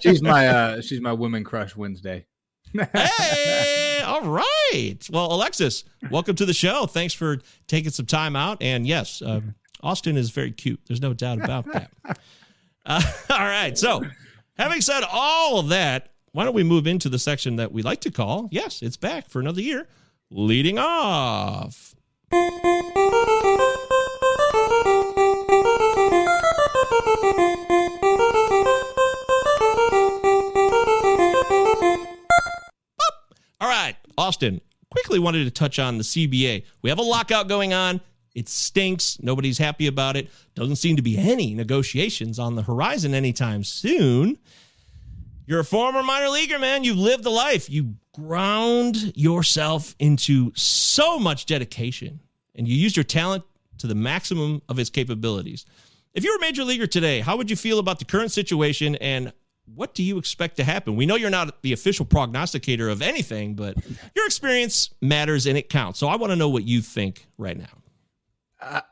[0.00, 2.26] she's my uh she's my women crush Wednesday.
[2.74, 4.98] hey, all right.
[5.08, 6.86] Well, Alexis, welcome to the show.
[6.86, 8.58] Thanks for taking some time out.
[8.60, 10.80] And yes, um, Austin is very cute.
[10.88, 11.92] There's no doubt about that.
[12.84, 13.78] Uh, all right.
[13.78, 14.02] So,
[14.58, 18.00] having said all of that, why don't we move into the section that we like
[18.00, 19.86] to call, yes, it's back for another year,
[20.30, 21.94] leading off.
[33.60, 34.60] All right, Austin.
[34.90, 36.64] Quickly wanted to touch on the CBA.
[36.82, 38.00] We have a lockout going on.
[38.34, 39.18] It stinks.
[39.20, 40.28] Nobody's happy about it.
[40.54, 44.38] Doesn't seem to be any negotiations on the horizon anytime soon.
[45.46, 46.84] You're a former minor leaguer, man.
[46.84, 47.70] You've lived the life.
[47.70, 52.20] You ground yourself into so much dedication
[52.54, 53.44] and you used your talent
[53.78, 55.64] to the maximum of its capabilities.
[56.12, 58.96] If you were a major leaguer today, how would you feel about the current situation
[58.96, 59.32] and
[59.74, 60.96] what do you expect to happen?
[60.96, 63.76] We know you're not the official prognosticator of anything, but
[64.14, 65.98] your experience matters and it counts.
[65.98, 67.66] So I want to know what you think right now.
[68.60, 68.82] I,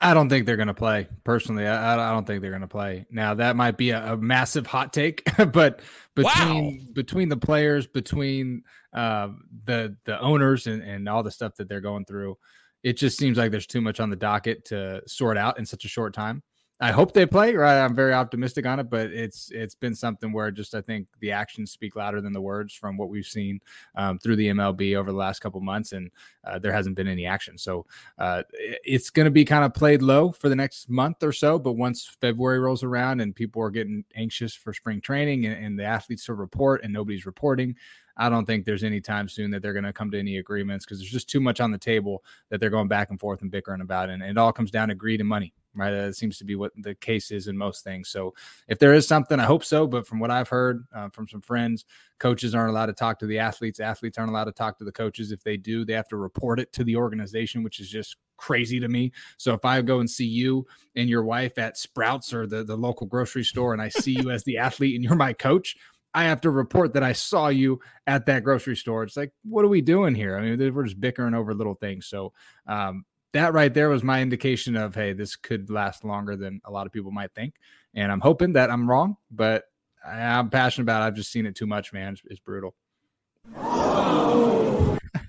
[0.00, 1.08] I don't think they're going to play.
[1.24, 3.06] Personally, I, I don't think they're going to play.
[3.10, 5.22] Now that might be a, a massive hot take,
[5.52, 5.80] but
[6.14, 6.84] between wow.
[6.92, 9.28] between the players, between uh,
[9.64, 12.36] the the owners, and, and all the stuff that they're going through,
[12.82, 15.84] it just seems like there's too much on the docket to sort out in such
[15.84, 16.42] a short time.
[16.80, 17.54] I hope they play.
[17.56, 21.08] Right, I'm very optimistic on it, but it's it's been something where just I think
[21.18, 23.60] the actions speak louder than the words from what we've seen
[23.96, 26.08] um, through the MLB over the last couple months, and
[26.44, 27.58] uh, there hasn't been any action.
[27.58, 27.84] So
[28.18, 31.58] uh, it's going to be kind of played low for the next month or so.
[31.58, 35.78] But once February rolls around and people are getting anxious for spring training and, and
[35.78, 37.74] the athletes to report and nobody's reporting,
[38.18, 40.84] I don't think there's any time soon that they're going to come to any agreements
[40.84, 43.50] because there's just too much on the table that they're going back and forth and
[43.50, 44.10] bickering about.
[44.10, 45.90] And, and it all comes down to greed and money, right?
[45.90, 48.08] That seems to be what the case is in most things.
[48.08, 48.34] So
[48.68, 49.86] if there is something, I hope so.
[49.86, 51.84] But from what I've heard uh, from some friends,
[52.18, 53.80] coaches aren't allowed to talk to the athletes.
[53.80, 55.32] Athletes aren't allowed to talk to the coaches.
[55.32, 58.80] If they do, they have to report it to the organization, which is just crazy
[58.80, 59.12] to me.
[59.36, 62.76] So if I go and see you and your wife at Sprouts or the, the
[62.76, 65.76] local grocery store and I see you as the athlete and you're my coach,
[66.14, 69.02] I have to report that I saw you at that grocery store.
[69.02, 70.38] It's like, what are we doing here?
[70.38, 72.06] I mean, we're just bickering over little things.
[72.06, 72.32] So,
[72.66, 76.70] um, that right there was my indication of, hey, this could last longer than a
[76.70, 77.54] lot of people might think.
[77.94, 79.64] And I'm hoping that I'm wrong, but
[80.06, 81.06] I'm passionate about it.
[81.06, 82.14] I've just seen it too much, man.
[82.14, 82.74] It's, it's brutal.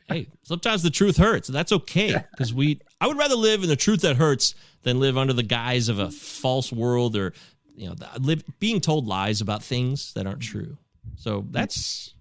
[0.08, 2.80] hey, sometimes the truth hurts, and that's okay because we.
[3.02, 6.00] I would rather live in the truth that hurts than live under the guise of
[6.00, 7.34] a false world or
[7.76, 10.78] you know, live, being told lies about things that aren't true.
[11.16, 12.14] So that's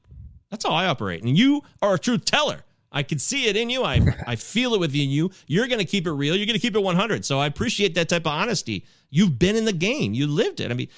[0.50, 1.22] that's how I operate.
[1.22, 2.64] And you are a truth teller.
[2.90, 3.84] I can see it in you.
[3.84, 5.30] I I feel it within you.
[5.46, 6.36] You're going to keep it real.
[6.36, 7.24] You're going to keep it 100.
[7.24, 8.84] So I appreciate that type of honesty.
[9.10, 10.14] You've been in the game.
[10.14, 10.70] You lived it.
[10.70, 10.88] I mean,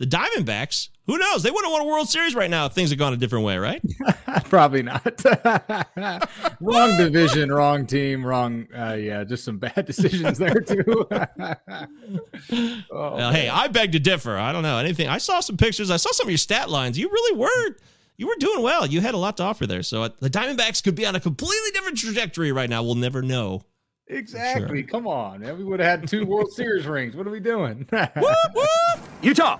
[0.00, 1.42] the Diamondbacks, who knows?
[1.42, 3.58] They wouldn't want a World Series right now if things had gone a different way,
[3.58, 3.82] right?
[4.44, 5.22] Probably not.
[6.60, 8.66] wrong division, wrong team, wrong.
[8.74, 11.06] Uh, yeah, just some bad decisions there too.
[11.10, 14.38] oh, well, hey, I beg to differ.
[14.38, 15.06] I don't know anything.
[15.06, 15.90] I saw some pictures.
[15.90, 16.98] I saw some of your stat lines.
[16.98, 17.76] You really were.
[18.20, 18.86] You were doing well.
[18.86, 19.82] You had a lot to offer there.
[19.82, 22.82] So uh, the Diamondbacks could be on a completely different trajectory right now.
[22.82, 23.62] We'll never know.
[24.08, 24.82] Exactly.
[24.82, 24.88] Sure.
[24.88, 25.56] Come on, man.
[25.56, 27.16] We would have had two World Series rings.
[27.16, 27.88] What are we doing?
[27.90, 28.14] whoop,
[28.54, 29.08] whoop.
[29.22, 29.58] Utah.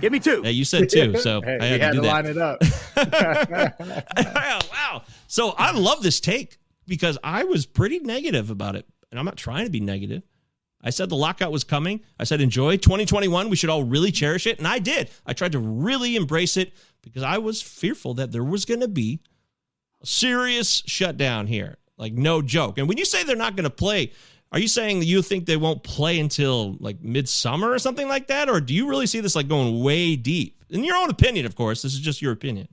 [0.00, 0.40] Give me two.
[0.44, 2.62] Yeah, you said two, so hey, I had, had to, to line it up.
[4.72, 5.02] wow.
[5.26, 9.36] So I love this take because I was pretty negative about it, and I'm not
[9.36, 10.22] trying to be negative.
[10.80, 12.02] I said the lockout was coming.
[12.18, 13.50] I said enjoy 2021.
[13.50, 15.10] We should all really cherish it, and I did.
[15.26, 18.88] I tried to really embrace it because I was fearful that there was going to
[18.88, 19.20] be
[20.02, 22.78] a serious shutdown here, like no joke.
[22.78, 24.12] And when you say they're not going to play,
[24.52, 28.48] are you saying you think they won't play until like midsummer or something like that?
[28.48, 30.64] Or do you really see this like going way deep?
[30.70, 31.82] In your own opinion, of course.
[31.82, 32.68] This is just your opinion.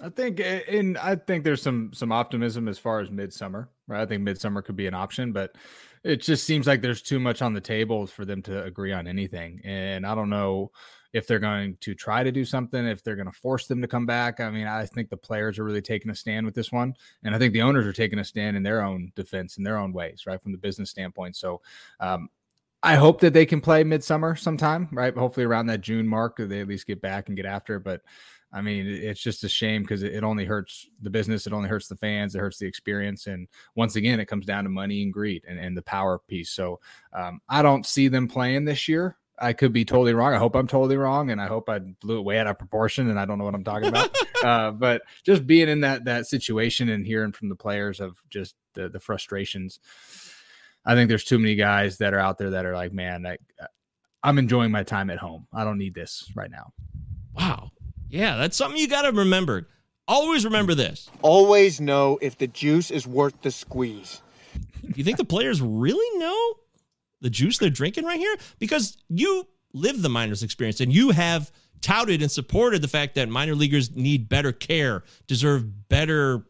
[0.00, 4.02] I think and I think there's some some optimism as far as midsummer, right?
[4.02, 5.56] I think midsummer could be an option, but
[6.04, 9.06] it just seems like there's too much on the table for them to agree on
[9.06, 9.60] anything.
[9.64, 10.70] And I don't know
[11.12, 13.88] if they're going to try to do something, if they're going to force them to
[13.88, 14.40] come back.
[14.40, 16.94] I mean, I think the players are really taking a stand with this one.
[17.24, 19.78] And I think the owners are taking a stand in their own defense, in their
[19.78, 20.40] own ways, right?
[20.40, 21.36] From the business standpoint.
[21.36, 21.60] So,
[22.00, 22.28] um,
[22.82, 25.16] I hope that they can play midsummer sometime, right?
[25.16, 27.84] Hopefully around that June mark, they at least get back and get after it.
[27.84, 28.02] But
[28.52, 31.88] I mean, it's just a shame because it only hurts the business, it only hurts
[31.88, 35.12] the fans, it hurts the experience, and once again, it comes down to money and
[35.12, 36.50] greed and, and the power piece.
[36.50, 36.80] So
[37.12, 39.16] um, I don't see them playing this year.
[39.38, 40.32] I could be totally wrong.
[40.32, 43.10] I hope I'm totally wrong, and I hope I blew it way out of proportion,
[43.10, 44.16] and I don't know what I'm talking about.
[44.44, 48.54] uh, but just being in that that situation and hearing from the players of just
[48.74, 49.78] the the frustrations,
[50.84, 53.36] I think there's too many guys that are out there that are like, man, I,
[54.22, 55.46] I'm enjoying my time at home.
[55.52, 56.72] I don't need this right now.
[57.34, 57.72] Wow,
[58.08, 59.68] yeah, that's something you got to remember.
[60.08, 61.10] Always remember this.
[61.20, 64.22] Always know if the juice is worth the squeeze.
[64.94, 66.54] you think the players really know?
[67.20, 68.36] The juice they're drinking right here?
[68.58, 71.50] Because you live the minors experience and you have
[71.80, 76.44] touted and supported the fact that minor leaguers need better care, deserve better,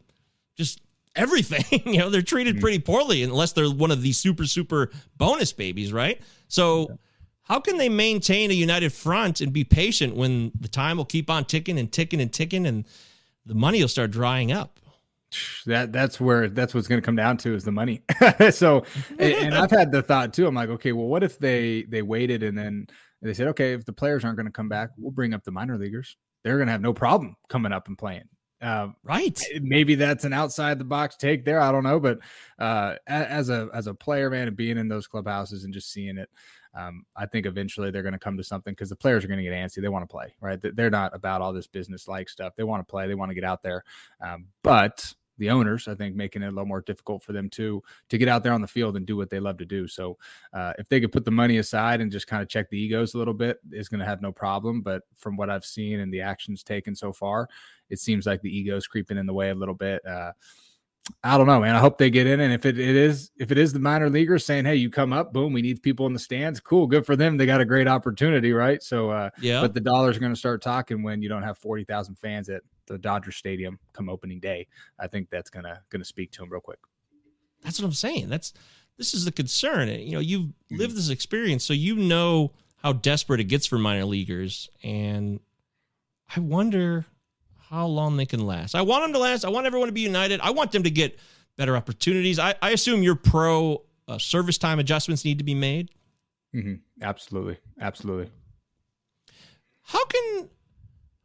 [0.55, 0.81] just
[1.15, 1.81] everything.
[1.91, 2.61] you know, they're treated mm-hmm.
[2.61, 6.21] pretty poorly unless they're one of these super, super bonus babies, right?
[6.47, 6.97] So,
[7.43, 11.29] how can they maintain a united front and be patient when the time will keep
[11.29, 12.83] on ticking and ticking and ticking and
[13.45, 14.79] the money will start drying up?
[15.65, 18.03] That that's where that's what's going to come down to is the money.
[18.51, 18.83] so,
[19.19, 20.47] and, and, I've had the thought too.
[20.47, 22.87] I'm like, okay, well, what if they they waited and then
[23.21, 25.51] they said, okay, if the players aren't going to come back, we'll bring up the
[25.51, 26.15] minor leaguers.
[26.43, 28.29] They're going to have no problem coming up and playing.
[28.61, 29.39] Uh, right.
[29.61, 31.59] Maybe that's an outside the box take there.
[31.59, 32.19] I don't know, but
[32.57, 36.17] uh, as a as a player, man, and being in those clubhouses and just seeing
[36.17, 36.29] it,
[36.77, 39.43] um, I think eventually they're going to come to something because the players are going
[39.43, 39.81] to get antsy.
[39.81, 40.59] They want to play, right?
[40.61, 42.55] They're not about all this business like stuff.
[42.55, 43.07] They want to play.
[43.07, 43.83] They want to get out there.
[44.21, 47.81] Um, but the owners, I think, making it a little more difficult for them to
[48.09, 49.87] to get out there on the field and do what they love to do.
[49.87, 50.17] So,
[50.53, 53.13] uh, if they could put the money aside and just kind of check the egos
[53.13, 54.81] a little bit, is going to have no problem.
[54.81, 57.47] But from what I've seen and the actions taken so far,
[57.89, 60.05] it seems like the egos creeping in the way a little bit.
[60.05, 60.31] Uh,
[61.23, 61.75] I don't know, man.
[61.75, 62.39] I hope they get in.
[62.39, 65.13] And if it, it is, if it is the minor leaguers saying, "Hey, you come
[65.13, 67.37] up, boom, we need people in the stands," cool, good for them.
[67.37, 68.81] They got a great opportunity, right?
[68.83, 69.61] So, uh, yeah.
[69.61, 72.49] But the dollars are going to start talking when you don't have forty thousand fans
[72.49, 74.67] at the Dodger Stadium come opening day.
[74.99, 76.79] I think that's gonna gonna speak to them real quick.
[77.63, 78.29] That's what I'm saying.
[78.29, 78.53] That's
[78.97, 79.89] this is the concern.
[79.89, 80.77] You know, you've mm-hmm.
[80.77, 85.39] lived this experience, so you know how desperate it gets for minor leaguers, and
[86.35, 87.05] I wonder
[87.69, 88.75] how long they can last.
[88.75, 89.43] I want them to last.
[89.43, 90.39] I want everyone to be united.
[90.41, 91.19] I want them to get
[91.57, 92.39] better opportunities.
[92.39, 95.91] I, I assume your pro uh, service time adjustments need to be made.
[96.55, 96.75] Mm-hmm.
[97.01, 98.29] Absolutely, absolutely.
[99.83, 100.49] How can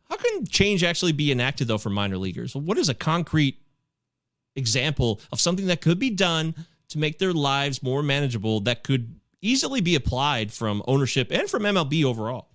[0.09, 2.55] how can change actually be enacted though for minor leaguers?
[2.55, 3.59] What is a concrete
[4.57, 6.55] example of something that could be done
[6.89, 11.63] to make their lives more manageable that could easily be applied from ownership and from
[11.63, 12.49] MLB overall?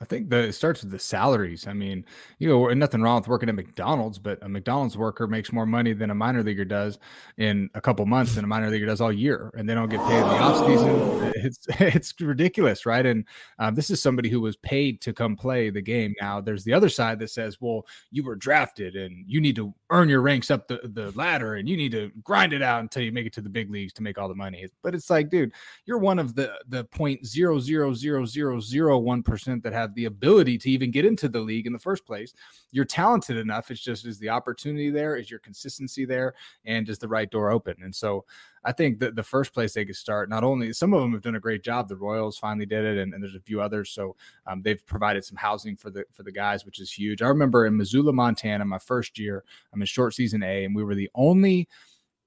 [0.00, 1.66] I think the it starts with the salaries.
[1.66, 2.04] I mean,
[2.38, 5.92] you know, nothing wrong with working at McDonald's, but a McDonald's worker makes more money
[5.92, 7.00] than a minor leaguer does
[7.36, 10.00] in a couple months than a minor leaguer does all year, and they don't get
[10.06, 11.24] paid in the off season.
[11.38, 13.06] It's it's ridiculous, right?
[13.06, 13.24] And
[13.60, 16.12] um, this is somebody who was paid to come play the game.
[16.20, 19.72] Now, there's the other side that says, well, you were drafted and you need to
[19.90, 23.04] earn your ranks up the, the ladder and you need to grind it out until
[23.04, 24.66] you make it to the big leagues to make all the money.
[24.82, 25.52] But it's like, dude,
[25.84, 30.06] you're one of the the point zero zero zero zero zero one percent that the
[30.06, 32.32] ability to even get into the league in the first place.
[32.70, 33.70] You're talented enough.
[33.70, 36.34] It's just is the opportunity there, is your consistency there,
[36.64, 37.76] and is the right door open?
[37.82, 38.24] And so
[38.64, 41.22] I think that the first place they could start, not only some of them have
[41.22, 41.88] done a great job.
[41.88, 43.90] The Royals finally did it, and, and there's a few others.
[43.90, 44.16] So
[44.46, 47.22] um, they've provided some housing for the for the guys, which is huge.
[47.22, 50.84] I remember in Missoula, Montana, my first year, I'm in short season A, and we
[50.84, 51.68] were the only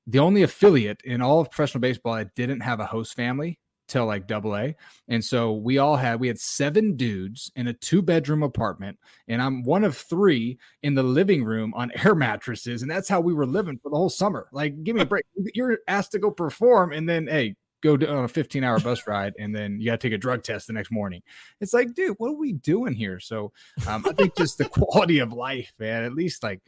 [0.07, 3.59] the only affiliate in all of professional baseball that didn't have a host family
[3.92, 4.74] till like double A.
[5.10, 9.42] And so we all had we had seven dudes in a two bedroom apartment, and
[9.42, 13.34] I'm one of three in the living room on air mattresses, and that's how we
[13.34, 14.48] were living for the whole summer.
[14.52, 15.26] Like, give me a break.
[15.54, 19.34] You're asked to go perform, and then hey, go on a 15 hour bus ride
[19.39, 21.22] and then you got to take a drug test the next morning.
[21.60, 23.20] It's like, dude, what are we doing here?
[23.20, 23.52] So
[23.88, 26.62] um, I think just the quality of life, man, at least like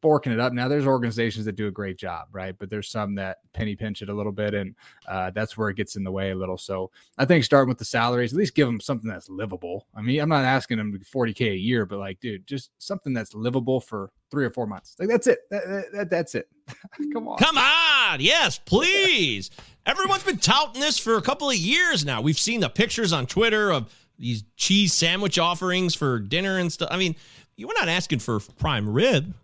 [0.00, 0.52] forking it up.
[0.52, 2.54] Now there's organizations that do a great job, right?
[2.56, 4.74] But there's some that penny pinch it a little bit, and
[5.08, 6.58] uh, that's where it gets in the way a little.
[6.58, 9.86] So I think starting with the salaries, at least give them something that's livable.
[9.94, 13.34] I mean, I'm not asking them 40k a year, but like, dude, just something that's
[13.34, 14.96] livable for three or four months.
[14.98, 15.40] Like that's it.
[15.50, 16.48] That, that, that's it.
[17.12, 17.38] Come on.
[17.38, 18.20] Come on.
[18.20, 19.50] Yes, please.
[19.86, 22.20] Everyone's been touting this for a couple of years now.
[22.20, 26.88] We've seen the pictures on Twitter of these cheese sandwich offerings for dinner and stuff.
[26.90, 27.16] I mean,
[27.56, 29.34] you were not asking for prime rib.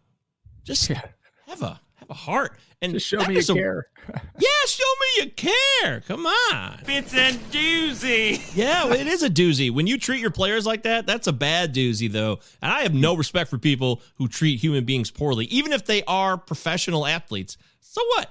[0.65, 1.03] Just yeah.
[1.47, 3.87] have a have a heart and just show me you a, care.
[4.39, 6.01] yeah, show me you care.
[6.01, 8.41] Come on, it's a doozy.
[8.55, 9.71] Yeah, it is a doozy.
[9.71, 12.41] When you treat your players like that, that's a bad doozy, though.
[12.63, 16.03] And I have no respect for people who treat human beings poorly, even if they
[16.05, 17.57] are professional athletes.
[17.81, 18.31] So what?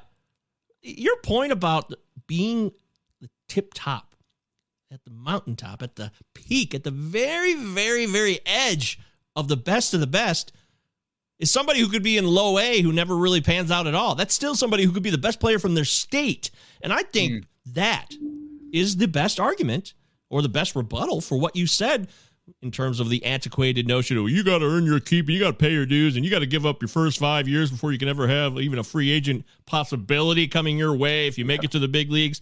[0.81, 1.93] Your point about
[2.27, 2.71] being
[3.21, 4.15] the tip top,
[4.91, 8.99] at the mountaintop, at the peak, at the very, very, very edge
[9.35, 10.51] of the best of the best
[11.39, 14.15] is somebody who could be in low A who never really pans out at all.
[14.15, 16.51] That's still somebody who could be the best player from their state.
[16.81, 17.45] And I think mm.
[17.73, 18.13] that
[18.71, 19.93] is the best argument
[20.29, 22.07] or the best rebuttal for what you said
[22.61, 25.39] in terms of the antiquated notion of you got to earn your keep and you
[25.39, 27.71] got to pay your dues and you got to give up your first five years
[27.71, 31.45] before you can ever have even a free agent possibility coming your way if you
[31.45, 32.41] make it to the big leagues.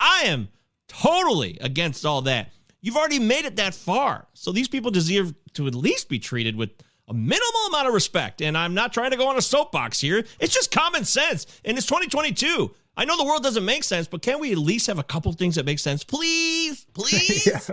[0.00, 0.48] I am
[0.88, 2.52] totally against all that.
[2.80, 4.26] You've already made it that far.
[4.34, 6.70] So these people deserve to at least be treated with
[7.08, 8.42] a minimal amount of respect.
[8.42, 10.24] And I'm not trying to go on a soapbox here.
[10.40, 11.46] It's just common sense.
[11.64, 12.74] And it's 2022.
[12.94, 15.32] I know the world doesn't make sense, but can we at least have a couple
[15.32, 16.04] things that make sense?
[16.04, 17.48] Please, please.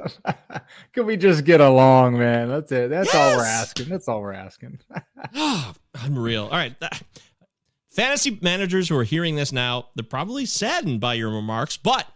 [0.94, 2.48] can we just get along, man?
[2.48, 2.90] That's it.
[2.90, 3.16] That's yes!
[3.16, 3.90] all we're asking.
[3.90, 4.80] That's all we're asking.
[5.96, 6.46] Unreal.
[6.46, 6.74] All right.
[7.92, 12.08] Fantasy managers who are hearing this now, they're probably saddened by your remarks, but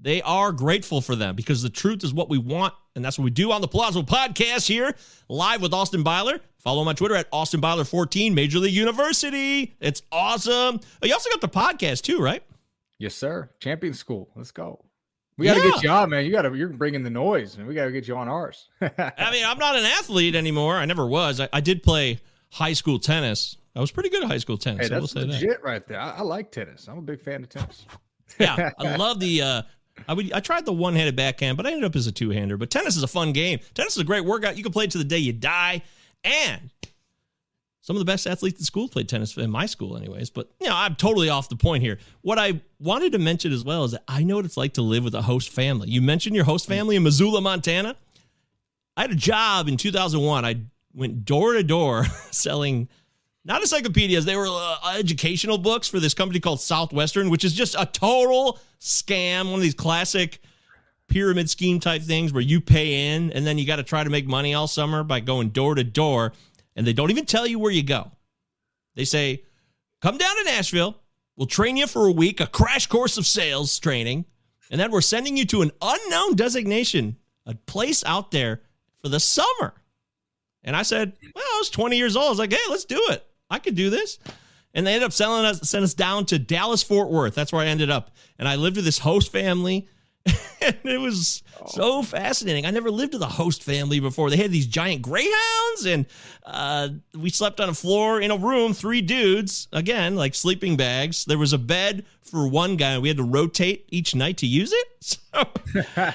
[0.00, 2.74] They are grateful for them because the truth is what we want.
[2.96, 4.94] And that's what we do on the Palazzo podcast here,
[5.28, 6.38] live with Austin Byler.
[6.58, 9.74] Follow him on Twitter at Austin Byler14, Major League University.
[9.80, 10.80] It's awesome.
[11.02, 12.42] You also got the podcast too, right?
[12.98, 13.50] Yes, sir.
[13.60, 14.30] Champion School.
[14.36, 14.84] Let's go.
[15.36, 15.70] We got to Yeah.
[15.72, 16.24] get you on, man.
[16.24, 16.54] You got to.
[16.54, 18.68] You're bringing the noise, and we got to get you on ours.
[18.80, 20.76] I mean, I'm not an athlete anymore.
[20.76, 21.40] I never was.
[21.40, 22.20] I, I did play
[22.52, 23.56] high school tennis.
[23.74, 24.88] I was pretty good at high school tennis.
[24.88, 25.26] hey, I will that's say that.
[25.26, 25.98] legit right there.
[26.00, 26.86] I, I like tennis.
[26.86, 27.84] I'm a big fan of tennis.
[28.38, 29.42] Yeah, I love the.
[29.42, 29.62] Uh,
[30.08, 30.32] I would.
[30.32, 32.56] I tried the one-handed backhand, but I ended up as a two-hander.
[32.56, 33.60] But tennis is a fun game.
[33.74, 34.56] Tennis is a great workout.
[34.56, 35.82] You can play it to the day you die,
[36.22, 36.70] and
[37.84, 40.30] some of the best athletes in school played tennis in my school, anyways.
[40.30, 41.98] But you know, I'm totally off the point here.
[42.22, 44.82] What I wanted to mention as well is that I know what it's like to
[44.82, 45.90] live with a host family.
[45.90, 47.96] You mentioned your host family in Missoula, Montana.
[48.96, 50.44] I had a job in 2001.
[50.44, 50.60] I
[50.94, 52.88] went door to door selling
[53.44, 57.74] not encyclopedias, they were uh, educational books for this company called Southwestern, which is just
[57.78, 59.46] a total scam.
[59.46, 60.40] One of these classic
[61.08, 64.10] pyramid scheme type things where you pay in and then you got to try to
[64.10, 66.32] make money all summer by going door to door.
[66.74, 68.10] And they don't even tell you where you go.
[68.96, 69.44] They say,
[70.00, 70.96] come down to Nashville.
[71.36, 74.24] We'll train you for a week, a crash course of sales training.
[74.70, 78.62] And then we're sending you to an unknown designation, a place out there
[79.02, 79.74] for the summer.
[80.62, 82.26] And I said, well, I was 20 years old.
[82.26, 83.26] I was like, hey, let's do it.
[83.50, 84.18] I could do this.
[84.74, 87.34] And they ended up selling us, sent us down to Dallas, Fort Worth.
[87.34, 88.10] That's where I ended up.
[88.38, 89.88] And I lived with this host family.
[90.62, 92.64] and it was so fascinating.
[92.64, 94.30] I never lived with a host family before.
[94.30, 96.06] They had these giant greyhounds, and
[96.46, 101.26] uh, we slept on a floor in a room, three dudes, again, like sleeping bags.
[101.26, 104.46] There was a bed for one guy, and we had to rotate each night to
[104.46, 104.88] use it.
[105.34, 105.44] So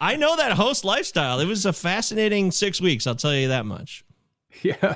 [0.00, 1.38] I know that host lifestyle.
[1.40, 4.04] It was a fascinating six weeks, I'll tell you that much.
[4.62, 4.94] Yeah,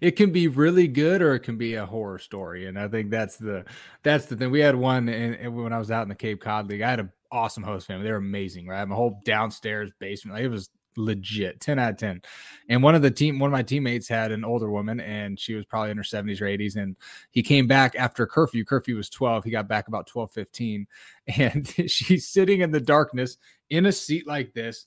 [0.00, 3.10] it can be really good or it can be a horror story, and I think
[3.10, 3.64] that's the
[4.02, 4.50] that's the thing.
[4.50, 6.82] We had one and, when I was out in the Cape Cod League.
[6.82, 8.04] I had an awesome host family.
[8.04, 8.88] They're amazing, right?
[8.88, 10.36] A whole downstairs basement.
[10.36, 12.22] Like, it was legit, ten out of ten.
[12.68, 15.54] And one of the team, one of my teammates had an older woman, and she
[15.54, 16.76] was probably in her seventies or eighties.
[16.76, 16.96] And
[17.30, 18.64] he came back after curfew.
[18.64, 19.44] Curfew was twelve.
[19.44, 20.86] He got back about twelve fifteen,
[21.26, 23.38] and she's sitting in the darkness
[23.70, 24.86] in a seat like this,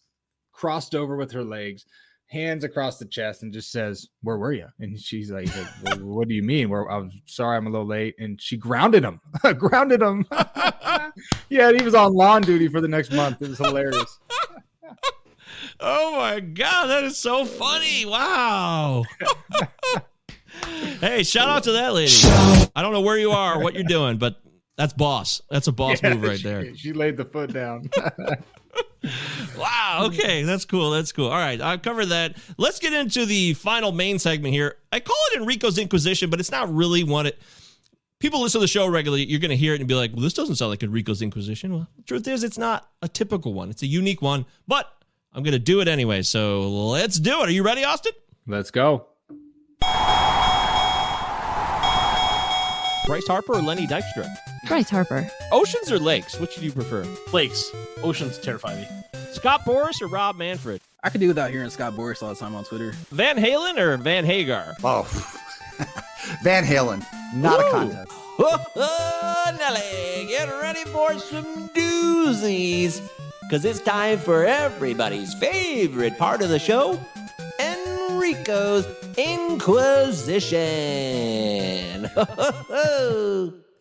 [0.54, 1.86] crossed over with her legs
[2.32, 5.50] hands across the chest and just says, "Where were you?" And she's like,
[5.84, 8.58] well, "What do you mean?" Where I was sorry, I'm a little late, and she
[8.58, 9.20] grounded him,
[9.58, 10.26] grounded him.
[11.50, 13.42] yeah, he was on lawn duty for the next month.
[13.42, 14.20] It was hilarious.
[15.80, 18.06] Oh my god, that is so funny!
[18.06, 19.04] Wow.
[21.02, 22.12] hey, shout out to that lady.
[22.76, 24.38] I don't know where you are, or what you're doing, but
[24.78, 25.42] that's boss.
[25.50, 26.76] That's a boss Yeah, move right she- there.
[26.76, 27.90] She laid the foot down.
[29.58, 30.04] Wow.
[30.08, 30.92] Okay, that's cool.
[30.92, 31.28] That's cool.
[31.28, 32.38] All right, I covered that.
[32.58, 34.78] Let's get into the final main segment here.
[34.92, 37.40] I call it Enrico's Inquisition, but it's not really what it.
[38.20, 39.26] People listen to the show regularly.
[39.26, 41.74] You're going to hear it and be like, "Well, this doesn't sound like Enrico's Inquisition."
[41.74, 43.70] Well, the truth is, it's not a typical one.
[43.70, 44.92] It's a unique one, but
[45.34, 46.22] I'm going to do it anyway.
[46.22, 47.50] So let's do it.
[47.50, 48.14] Are you ready, Austin?
[48.46, 49.08] Let's go.
[53.08, 54.30] Bryce Harper or Lenny Dykstra?
[54.68, 55.28] Bryce Harper.
[55.52, 56.40] Oceans or lakes?
[56.40, 57.06] Which do you prefer?
[57.34, 57.72] Lakes.
[58.04, 58.88] Oceans terrify me.
[59.34, 60.82] Scott Boras or Rob Manfred?
[61.04, 62.92] I could do without hearing Scott Boras all the time on Twitter.
[63.12, 64.76] Van Halen or Van Hagar?
[64.84, 65.04] Oh,
[66.44, 67.04] Van Halen.
[67.36, 68.12] Not a contest.
[68.40, 73.02] Oh, Nelly, get ready for some doozies.
[73.42, 77.00] Because it's time for everybody's favorite part of the show
[77.60, 78.86] Enrico's
[79.18, 82.10] Inquisition.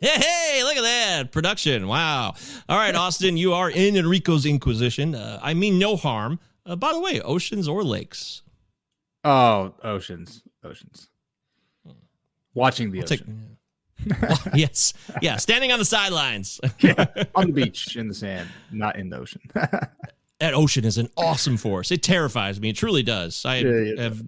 [0.01, 1.87] Hey, hey, look at that production.
[1.87, 2.35] Wow.
[2.69, 5.15] All right, Austin, you are in Enrico's Inquisition.
[5.15, 6.41] Uh, I mean, no harm.
[6.65, 8.43] Uh, by the way, oceans or lakes?
[9.25, 11.09] Oh, oceans, oceans.
[12.55, 13.57] Watching the I'll take- ocean
[14.55, 14.95] yes.
[15.21, 16.59] Yeah, standing on the sidelines.
[17.35, 19.43] on the beach in the sand, not in the ocean.
[19.55, 21.91] that ocean is an awesome force.
[21.91, 22.71] It terrifies me.
[22.71, 23.45] It truly does.
[23.45, 24.03] I Yeah, yeah.
[24.05, 24.23] have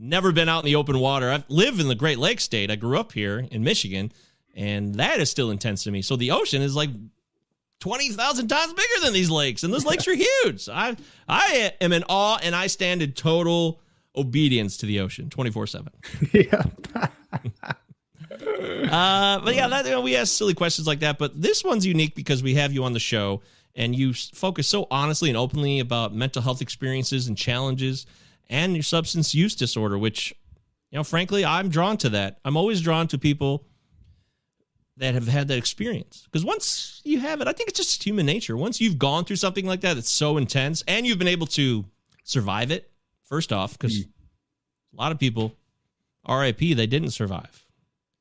[0.00, 1.30] never been out in the open water.
[1.30, 2.68] I live in the Great Lakes state.
[2.70, 4.10] I grew up here in Michigan,
[4.56, 6.02] and that is still intense to me.
[6.02, 6.90] So the ocean is like
[7.80, 10.68] 20,000 times bigger than these lakes, and those lakes are huge.
[10.68, 10.96] I
[11.28, 13.80] I am in awe, and I stand in total
[14.16, 15.92] obedience to the ocean 24 7.
[16.32, 16.62] yeah.
[18.38, 21.18] Uh, but yeah, that, you know, we ask silly questions like that.
[21.18, 23.40] But this one's unique because we have you on the show
[23.74, 28.06] and you focus so honestly and openly about mental health experiences and challenges
[28.48, 30.34] and your substance use disorder, which,
[30.90, 32.38] you know, frankly, I'm drawn to that.
[32.44, 33.64] I'm always drawn to people
[34.98, 38.26] that have had that experience because once you have it, I think it's just human
[38.26, 38.56] nature.
[38.56, 41.84] Once you've gone through something like that, it's so intense and you've been able to
[42.24, 42.90] survive it,
[43.24, 44.96] first off, because hmm.
[44.96, 45.54] a lot of people,
[46.28, 47.66] RIP, they didn't survive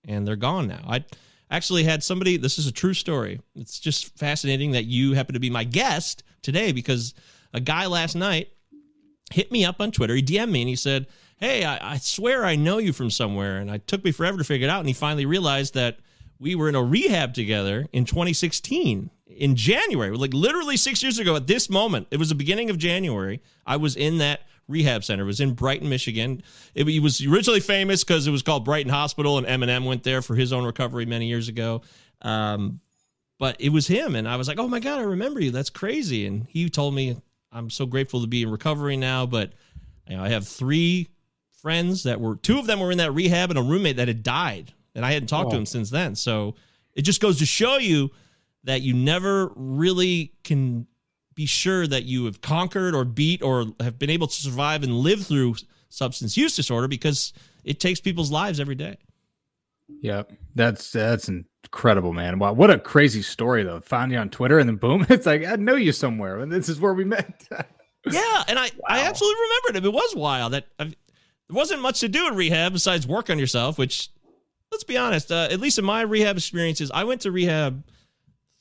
[0.07, 0.83] and they're gone now.
[0.87, 1.05] I
[1.49, 2.37] actually had somebody.
[2.37, 3.41] This is a true story.
[3.55, 7.13] It's just fascinating that you happen to be my guest today because
[7.53, 8.49] a guy last night
[9.31, 10.15] hit me up on Twitter.
[10.15, 11.07] He DM'd me and he said,
[11.37, 13.57] Hey, I, I swear I know you from somewhere.
[13.57, 14.79] And it took me forever to figure it out.
[14.79, 15.99] And he finally realized that
[16.39, 21.35] we were in a rehab together in 2016 in January, like literally six years ago
[21.35, 22.07] at this moment.
[22.11, 23.41] It was the beginning of January.
[23.65, 25.23] I was in that rehab center.
[25.23, 26.43] It was in Brighton, Michigan.
[26.73, 30.21] It, it was originally famous because it was called Brighton Hospital, and Eminem went there
[30.21, 31.81] for his own recovery many years ago.
[32.21, 32.79] Um,
[33.37, 35.51] but it was him, and I was like, "Oh my god, I remember you.
[35.51, 37.17] That's crazy." And he told me,
[37.51, 39.51] "I'm so grateful to be in recovery now, but
[40.07, 41.09] you know, I have three
[41.61, 44.23] friends that were two of them were in that rehab, and a roommate that had
[44.23, 45.59] died, and I hadn't talked to Oh.
[45.59, 46.15] him since then.
[46.15, 46.55] So
[46.93, 48.11] it just goes to show you
[48.63, 50.87] that you never really can
[51.35, 54.93] be sure that you have conquered or beat or have been able to survive and
[54.99, 55.55] live through
[55.89, 57.33] substance use disorder because
[57.63, 58.97] it takes people's lives every day.
[60.01, 62.39] Yep, that's that's incredible, man.
[62.39, 63.81] Wow, what a crazy story though.
[63.81, 66.69] Found you on Twitter, and then boom, it's like I know you somewhere, and this
[66.69, 67.47] is where we met.
[68.07, 69.85] Yeah, and I, I absolutely remembered him.
[69.85, 70.53] It was wild.
[70.53, 70.93] That I, there
[71.49, 73.79] wasn't much to do in rehab besides work on yourself.
[73.79, 74.09] Which,
[74.71, 77.83] let's be honest, uh, at least in my rehab experiences, I went to rehab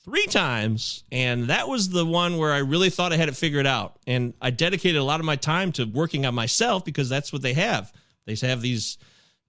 [0.05, 3.67] three times, and that was the one where I really thought I had it figured
[3.67, 3.99] out.
[4.07, 7.43] And I dedicated a lot of my time to working on myself because that's what
[7.43, 7.93] they have.
[8.27, 8.99] They have these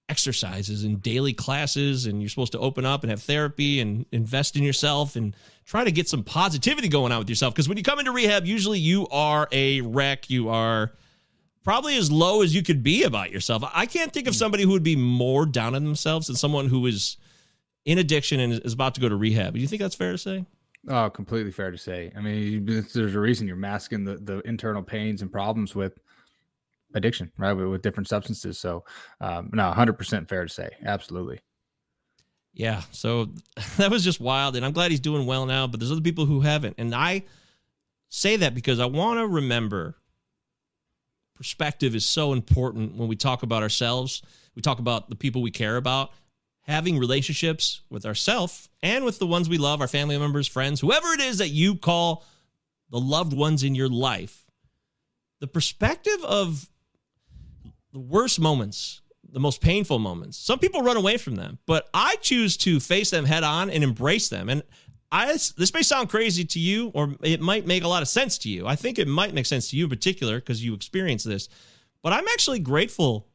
[0.08, 4.54] exercises and daily classes and you're supposed to open up and have therapy and invest
[4.56, 5.34] in yourself and
[5.64, 8.46] try to get some positivity going on with yourself because when you come into rehab
[8.46, 10.92] usually you are a wreck you are
[11.66, 14.70] probably as low as you could be about yourself i can't think of somebody who
[14.70, 17.16] would be more down on themselves than someone who is
[17.84, 20.18] in addiction and is about to go to rehab do you think that's fair to
[20.18, 20.46] say
[20.88, 22.12] Oh, completely fair to say.
[22.16, 25.98] I mean, there's a reason you're masking the, the internal pains and problems with
[26.94, 27.52] addiction, right?
[27.52, 28.58] With, with different substances.
[28.58, 28.84] So,
[29.20, 30.70] um, no, 100% fair to say.
[30.84, 31.40] Absolutely.
[32.52, 33.30] Yeah, so
[33.76, 35.66] that was just wild, and I'm glad he's doing well now.
[35.66, 37.24] But there's other people who haven't, and I
[38.08, 39.96] say that because I want to remember
[41.36, 44.22] perspective is so important when we talk about ourselves.
[44.54, 46.10] We talk about the people we care about,
[46.62, 51.08] having relationships with ourselves and with the ones we love, our family members, friends, whoever
[51.12, 52.24] it is that you call
[52.90, 54.44] the loved ones in your life.
[55.40, 56.68] The perspective of
[57.92, 60.38] the worst moments, the most painful moments.
[60.38, 63.84] Some people run away from them, but I choose to face them head on and
[63.84, 64.48] embrace them.
[64.48, 64.62] And
[65.12, 68.38] I this may sound crazy to you, or it might make a lot of sense
[68.38, 68.66] to you.
[68.66, 71.48] I think it might make sense to you in particular because you experienced this.
[72.02, 73.26] But I'm actually grateful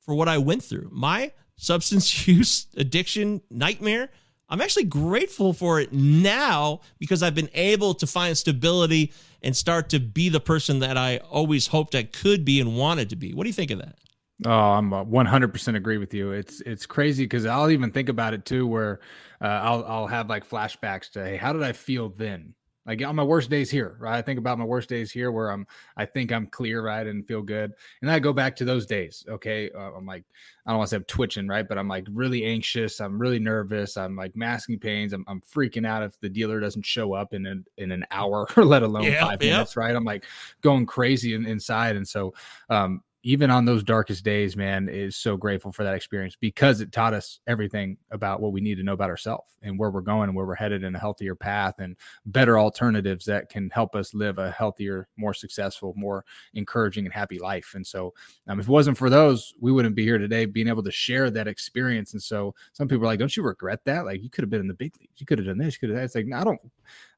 [0.00, 0.88] for what I went through.
[0.92, 4.10] My substance use addiction nightmare.
[4.48, 9.88] I'm actually grateful for it now because I've been able to find stability and start
[9.90, 13.32] to be the person that I always hoped I could be and wanted to be.
[13.32, 13.98] What do you think of that?
[14.44, 16.32] Oh, I'm uh, 100% agree with you.
[16.32, 19.00] It's it's crazy because I'll even think about it too, where
[19.40, 22.54] uh, I'll I'll have like flashbacks to hey, how did I feel then?
[22.84, 24.18] Like on my worst days here, right?
[24.18, 25.66] I think about my worst days here where I'm
[25.96, 27.72] I think I'm clear, right, and feel good,
[28.02, 29.24] and I go back to those days.
[29.28, 30.24] Okay, uh, I'm like
[30.66, 33.00] I don't want to say I'm twitching, right, but I'm like really anxious.
[33.00, 33.96] I'm really nervous.
[33.96, 35.12] I'm like masking pains.
[35.12, 38.48] I'm I'm freaking out if the dealer doesn't show up in an in an hour,
[38.56, 39.64] let alone Yeah, five yeah.
[39.64, 39.94] minutes, right?
[39.94, 40.24] I'm like
[40.60, 42.34] going crazy in, inside, and so
[42.68, 46.92] um, even on those darkest days, man, is so grateful for that experience because it
[46.92, 50.28] taught us everything about what we need to know about ourselves and where we're going
[50.28, 51.96] and where we're headed in a healthier path and
[52.26, 56.22] better alternatives that can help us live a healthier, more successful, more
[56.52, 57.72] encouraging and happy life.
[57.74, 58.12] And so,
[58.46, 61.30] um, if it wasn't for those, we wouldn't be here today being able to share
[61.30, 62.12] that experience.
[62.12, 64.04] And so, some people are like, "Don't you regret that?
[64.04, 65.18] Like, you could have been in the big leagues.
[65.18, 65.74] You could have done this.
[65.74, 66.60] You could have that." It's like, no, I don't.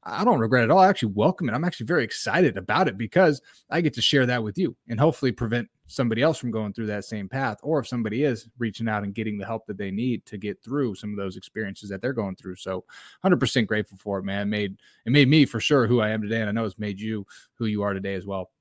[0.03, 0.79] I don't regret it at all.
[0.79, 1.53] I actually welcome it.
[1.53, 4.97] I'm actually very excited about it because I get to share that with you and
[4.97, 7.59] hopefully prevent somebody else from going through that same path.
[7.63, 10.61] Or if somebody is reaching out and getting the help that they need to get
[10.61, 12.55] through some of those experiences that they're going through.
[12.55, 12.83] So
[13.25, 14.41] 100% grateful for it, man.
[14.41, 16.41] It made it made me for sure who I am today.
[16.41, 17.25] And I know it's made you
[17.55, 18.51] who you are today as well.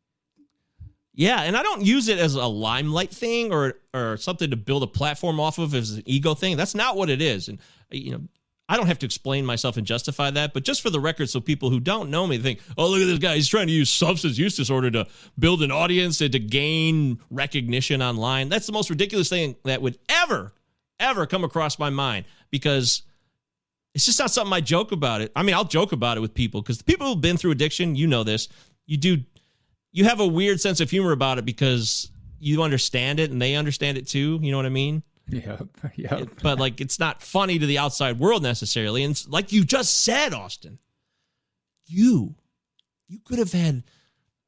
[1.19, 4.83] Yeah, and I don't use it as a limelight thing or or something to build
[4.83, 6.59] a platform off of as an ego thing.
[6.59, 7.49] That's not what it is.
[7.49, 7.59] And
[7.91, 8.21] you know,
[8.69, 11.41] I don't have to explain myself and justify that, but just for the record, so
[11.41, 13.37] people who don't know me think, "Oh, look at this guy!
[13.37, 15.07] He's trying to use substance use disorder to
[15.39, 19.99] build an audience and to gain recognition online." That's the most ridiculous thing that would
[20.09, 20.53] ever,
[20.99, 23.03] ever come across my mind because
[23.95, 25.33] it's just not something I joke about it.
[25.37, 27.95] I mean, I'll joke about it with people because the people who've been through addiction,
[27.95, 28.49] you know this.
[28.87, 29.23] You do,
[29.93, 33.55] you have a weird sense of humor about it because you understand it and they
[33.55, 34.39] understand it too.
[34.43, 35.03] You know what I mean?
[35.29, 35.59] Yeah,
[35.97, 36.25] yeah.
[36.43, 39.03] But like, it's not funny to the outside world necessarily.
[39.05, 40.79] And like you just said, Austin,
[41.87, 42.35] you,
[43.09, 43.83] you could have had,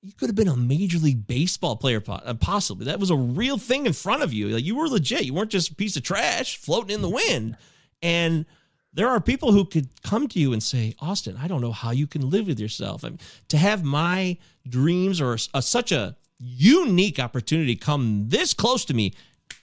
[0.02, 2.86] you could have been a major league baseball player, uh, possibly.
[2.86, 4.48] That was a real thing in front of you.
[4.48, 5.24] Like you were legit.
[5.24, 7.56] You weren't just a piece of trash floating in the wind.
[8.00, 8.46] And
[8.92, 11.90] there are people who could come to you and say, Austin, I don't know how
[11.90, 13.04] you can live with yourself.
[13.04, 18.84] I mean, to have my dreams or a, such a unique opportunity come this close
[18.86, 19.14] to me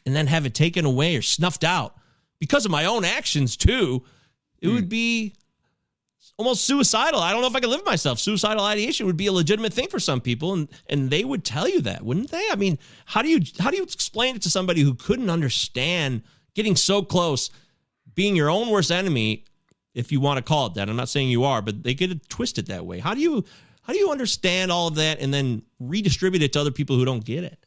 [0.05, 1.95] and then have it taken away or snuffed out
[2.39, 4.03] because of my own actions too,
[4.59, 4.89] it would hmm.
[4.89, 5.35] be
[6.37, 7.19] almost suicidal.
[7.19, 8.19] I don't know if I could live with myself.
[8.19, 11.67] Suicidal ideation would be a legitimate thing for some people, and and they would tell
[11.67, 12.45] you that, wouldn't they?
[12.51, 16.23] I mean, how do you how do you explain it to somebody who couldn't understand
[16.53, 17.49] getting so close,
[18.13, 19.45] being your own worst enemy,
[19.93, 20.89] if you want to call it that?
[20.89, 22.99] I'm not saying you are, but they get it twisted that way.
[22.99, 23.45] How do you
[23.83, 27.05] how do you understand all of that and then redistribute it to other people who
[27.05, 27.64] don't get it?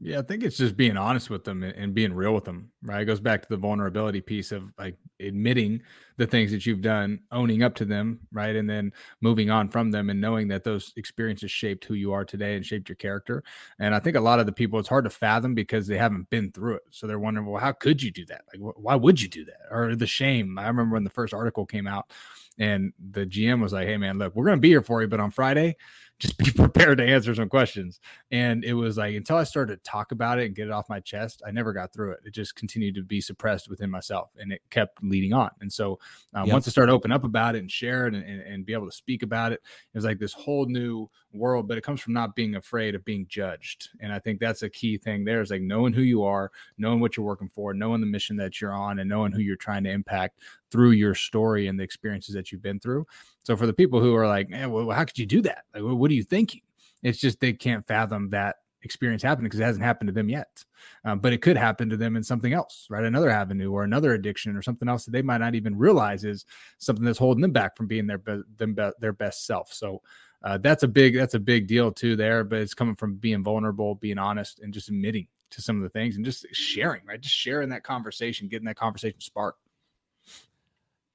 [0.00, 3.02] Yeah, I think it's just being honest with them and, being real with them, right?
[3.02, 5.82] It goes back to the vulnerability piece of like admitting
[6.18, 8.54] the things that you've done, owning up to them, right?
[8.54, 8.92] And then
[9.22, 12.64] moving on from them and knowing that those experiences shaped who you are today and
[12.64, 13.42] shaped your character.
[13.80, 16.30] And I think a lot of the people, it's hard to fathom because they haven't
[16.30, 16.82] been through it.
[16.90, 18.42] So they're wondering, well, how could you do that?
[18.52, 19.62] Like, wh- why would you do that?
[19.68, 20.60] Or the shame.
[20.60, 22.12] I remember when the first article came out
[22.56, 25.08] and the GM was like, hey, man, look, we're going to be here for you,
[25.08, 25.76] but on Friday,
[26.18, 28.00] just be prepared to answer some questions.
[28.30, 30.88] And it was like until I started to talk about it and get it off
[30.88, 32.20] my chest, I never got through it.
[32.24, 35.50] It just continued to be suppressed within myself and it kept leading on.
[35.60, 35.98] And so
[36.34, 36.52] um, Yep.
[36.54, 38.72] once I started to open up about it and share it and, and, and be
[38.72, 42.00] able to speak about it, it was like this whole new world, but it comes
[42.00, 43.90] from not being afraid of being judged.
[44.00, 47.00] And I think that's a key thing there is like knowing who you are, knowing
[47.00, 49.84] what you're working for, knowing the mission that you're on, and knowing who you're trying
[49.84, 50.40] to impact
[50.70, 53.06] through your story and the experiences that you've been through.
[53.42, 55.64] So for the people who are like, man, well, how could you do that?
[55.74, 56.62] Like, what are you thinking?
[57.02, 60.64] It's just they can't fathom that experience happening because it hasn't happened to them yet.
[61.04, 63.04] Um, but it could happen to them in something else, right?
[63.04, 66.44] Another avenue or another addiction or something else that they might not even realize is
[66.78, 69.72] something that's holding them back from being their be- them be- their best self.
[69.72, 70.02] So
[70.44, 72.44] uh, that's a big that's a big deal too there.
[72.44, 75.88] But it's coming from being vulnerable, being honest, and just admitting to some of the
[75.88, 77.20] things and just sharing, right?
[77.20, 79.60] Just sharing that conversation, getting that conversation sparked.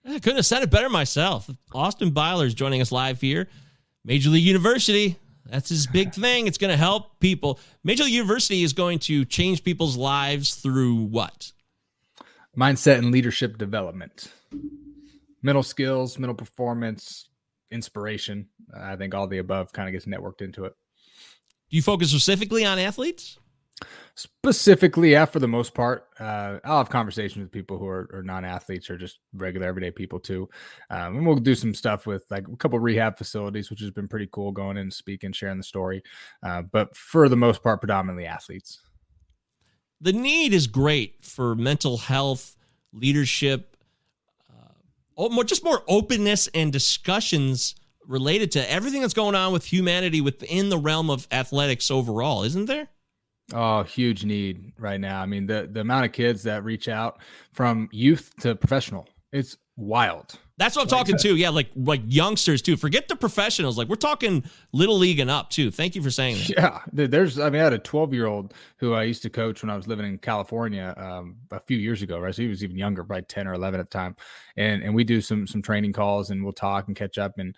[0.05, 1.49] I couldn't have said it better myself.
[1.73, 3.47] Austin Byler is joining us live here.
[4.05, 5.17] Major League University.
[5.45, 6.47] That's his big thing.
[6.47, 7.59] It's going to help people.
[7.83, 11.51] Major League University is going to change people's lives through what?
[12.57, 14.31] mindset and leadership development
[15.41, 17.27] mental skills mental performance
[17.71, 18.47] inspiration
[18.77, 20.73] i think all the above kind of gets networked into it
[21.71, 23.39] Do you focus specifically on athletes?
[24.15, 28.21] Specifically yeah for the most part uh, i'll have conversations with people who are, are
[28.23, 30.47] non-athletes or just regular everyday people too
[30.91, 34.07] um, and we'll do some stuff with like a couple rehab facilities which has been
[34.07, 36.03] pretty cool going in and speaking sharing the story
[36.43, 38.81] uh, but for the most part predominantly athletes
[40.01, 42.55] The need is great for mental health,
[42.91, 43.77] leadership,
[44.51, 50.19] uh, more, just more openness and discussions related to everything that's going on with humanity
[50.21, 52.89] within the realm of athletics overall, isn't there?
[53.51, 55.21] Oh, huge need right now.
[55.21, 57.19] I mean, the the amount of kids that reach out
[57.51, 60.37] from youth to professional, it's wild.
[60.57, 61.35] That's what I'm talking to.
[61.35, 62.77] Yeah, like like youngsters too.
[62.77, 63.75] Forget the professionals.
[63.75, 65.71] Like we're talking little league and up too.
[65.71, 66.49] Thank you for saying that.
[66.93, 67.39] Yeah, there's.
[67.39, 69.75] I mean, I had a 12 year old who I used to coach when I
[69.75, 72.19] was living in California um, a few years ago.
[72.19, 74.15] Right, so he was even younger, probably 10 or 11 at the time.
[74.55, 77.39] And and we do some some training calls and we'll talk and catch up.
[77.39, 77.57] And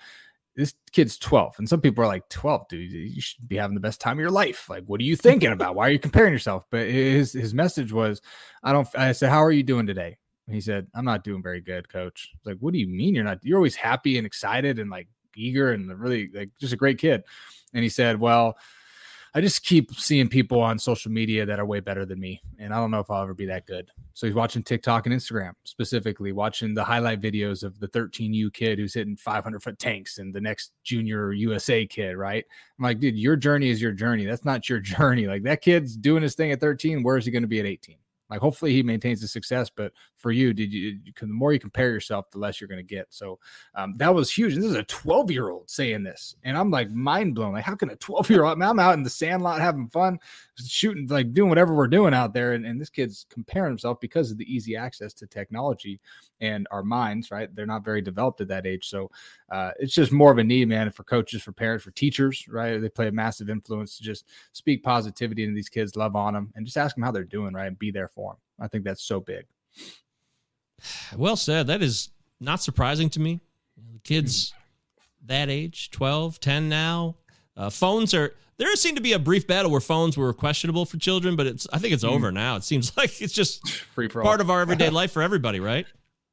[0.56, 3.82] this kid's 12, and some people are like, 12, dude, you should be having the
[3.82, 4.70] best time of your life.
[4.70, 5.76] Like, what are you thinking about?
[5.76, 6.64] Why are you comparing yourself?
[6.72, 8.22] But his his message was,
[8.64, 8.88] I don't.
[8.96, 10.18] I said, how are you doing today?
[10.48, 12.30] And he said, I'm not doing very good, coach.
[12.46, 13.40] Like, what do you mean you're not?
[13.44, 17.24] You're always happy and excited and like eager and really like just a great kid.
[17.74, 18.58] And he said, well,
[19.36, 22.42] I just keep seeing people on social media that are way better than me.
[22.58, 23.92] And I don't know if I'll ever be that good.
[24.14, 28.80] So he's watching TikTok and Instagram, specifically watching the highlight videos of the 13U kid
[28.80, 32.46] who's hitting 500 foot tanks and the next junior USA kid, right?
[32.80, 34.24] I'm like, dude, your journey is your journey.
[34.24, 35.28] That's not your journey.
[35.28, 37.04] Like that kid's doing his thing at 13.
[37.04, 37.98] Where is he going to be at 18?
[38.30, 39.70] Like, hopefully he maintains the success.
[39.70, 42.86] But for you, did you, you- the more you compare yourself, the less you're going
[42.86, 43.08] to get.
[43.10, 43.40] So
[43.76, 44.54] um, that was huge.
[44.54, 46.36] And this is a 12 year old saying this.
[46.44, 47.54] And I'm like mind blown.
[47.54, 50.20] Like, how can a 12 year old, I'm out in the sandlot having fun,
[50.64, 52.54] shooting, like doing whatever we're doing out there.
[52.54, 56.00] And, and this kid's comparing himself because of the easy access to technology
[56.40, 57.54] and our minds, right?
[57.54, 58.88] They're not very developed at that age.
[58.88, 59.12] So
[59.52, 62.80] uh, it's just more of a need, man, for coaches, for parents, for teachers, right?
[62.80, 66.52] They play a massive influence to just speak positivity into these kids, love on them,
[66.56, 67.68] and just ask them how they're doing, right?
[67.68, 68.40] And be there for them.
[68.60, 69.46] I think that's so big.
[71.18, 71.68] Well said.
[71.68, 73.40] That is not surprising to me.
[73.94, 74.54] The kids
[75.26, 77.16] that age, 12, 10 now,
[77.58, 78.34] uh, phones are.
[78.58, 81.68] There seemed to be a brief battle where phones were questionable for children, but it's.
[81.74, 82.10] I think it's hmm.
[82.10, 82.56] over now.
[82.56, 84.46] It seems like it's just free for part all.
[84.46, 85.86] of our everyday life for everybody, right?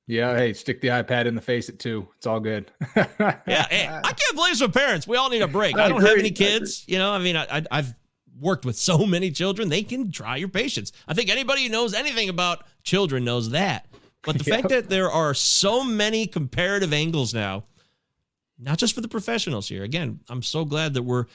[0.07, 2.09] Yeah, hey, stick the iPad in the face at two.
[2.16, 2.70] It's all good.
[2.97, 5.07] Yeah, hey, I can't blame some parents.
[5.07, 5.79] We all need a break.
[5.79, 6.85] I, I don't have any kids.
[6.89, 7.95] You know, I mean, I, I, I've
[8.41, 9.68] worked with so many children.
[9.68, 10.93] They can try your patience.
[11.07, 13.87] I think anybody who knows anything about children knows that.
[14.23, 17.64] But the fact that there are so many comparative angles now,
[18.59, 19.83] not just for the professionals here.
[19.83, 21.27] Again, I'm so glad that we're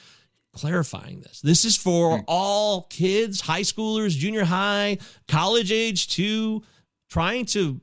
[0.54, 1.40] clarifying this.
[1.40, 2.24] This is for hmm.
[2.26, 6.62] all kids, high schoolers, junior high, college age too,
[7.10, 7.80] trying to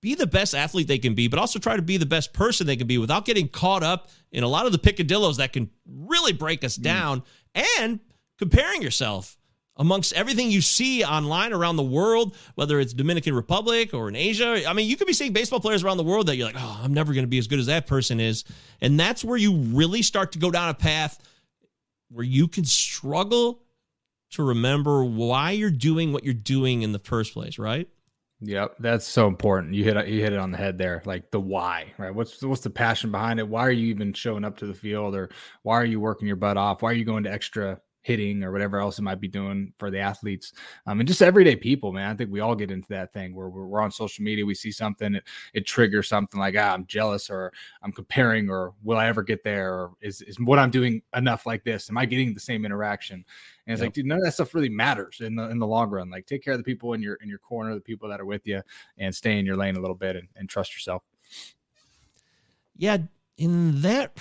[0.00, 2.66] be the best athlete they can be, but also try to be the best person
[2.66, 5.70] they can be without getting caught up in a lot of the picadillos that can
[5.86, 6.82] really break us hmm.
[6.82, 7.22] down
[7.54, 8.00] and
[8.38, 9.36] comparing yourself
[9.76, 14.68] amongst everything you see online around the world, whether it's Dominican Republic or in Asia.
[14.68, 16.80] I mean, you could be seeing baseball players around the world that you're like, oh,
[16.82, 18.44] I'm never going to be as good as that person is.
[18.80, 21.18] And that's where you really start to go down a path
[22.12, 23.62] where you can struggle
[24.32, 27.88] to remember why you're doing what you're doing in the first place, right?
[28.40, 29.74] Yep, that's so important.
[29.74, 31.00] You hit it, you hit it on the head there.
[31.04, 32.12] Like the why, right?
[32.12, 33.46] What's what's the passion behind it?
[33.46, 35.30] Why are you even showing up to the field, or
[35.62, 36.82] why are you working your butt off?
[36.82, 39.90] Why are you going to extra hitting or whatever else it might be doing for
[39.90, 40.52] the athletes
[40.86, 42.10] um, and just everyday people man.
[42.10, 44.54] I think we all get into that thing where we're, we're on social media we
[44.54, 45.24] see something it,
[45.54, 49.44] it triggers something like ah, i'm jealous or i'm comparing or will i ever get
[49.44, 49.72] there?
[49.72, 51.88] or is, is what i'm doing enough like this?
[51.88, 53.24] Am i getting the same interaction?
[53.66, 53.88] And it's yep.
[53.88, 56.10] like dude none of that stuff really matters in the in the long run.
[56.10, 58.26] Like take care of the people in your in your corner the people that are
[58.26, 58.60] with you
[58.98, 61.02] and stay in your lane a little bit and, and trust yourself.
[62.76, 62.98] Yeah
[63.38, 64.16] in that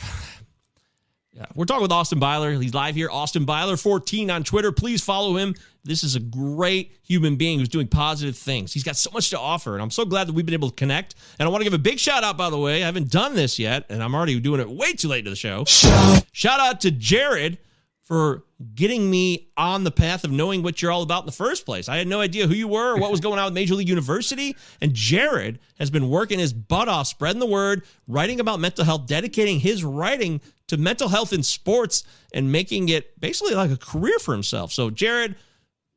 [1.34, 2.51] yeah, we're talking with Austin Byler.
[2.59, 3.09] He's live here.
[3.09, 4.71] Austin Byler 14 on Twitter.
[4.73, 5.55] Please follow him.
[5.84, 8.73] This is a great human being who's doing positive things.
[8.73, 10.75] He's got so much to offer, and I'm so glad that we've been able to
[10.75, 11.15] connect.
[11.39, 12.84] And I want to give a big shout out, by the way.
[12.84, 15.36] I haven't done this yet, and I'm already doing it way too late to the
[15.38, 15.63] show.
[15.65, 17.57] Shout out to Jared
[18.04, 18.43] for
[18.76, 21.88] getting me on the path of knowing what you're all about in the first place.
[21.88, 23.89] I had no idea who you were or what was going on with Major League
[23.89, 24.56] University.
[24.82, 29.06] And Jared has been working his butt off, spreading the word, writing about mental health,
[29.08, 34.18] dedicating his writing to mental health in sports and making it basically like a career
[34.20, 34.72] for himself.
[34.72, 35.36] So, Jared,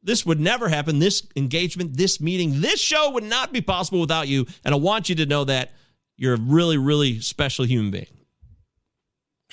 [0.03, 0.99] this would never happen.
[0.99, 4.47] This engagement, this meeting, this show would not be possible without you.
[4.65, 5.73] And I want you to know that
[6.17, 8.07] you're a really, really special human being.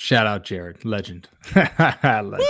[0.02, 1.28] Shout out Jared, legend.
[1.54, 2.42] legend.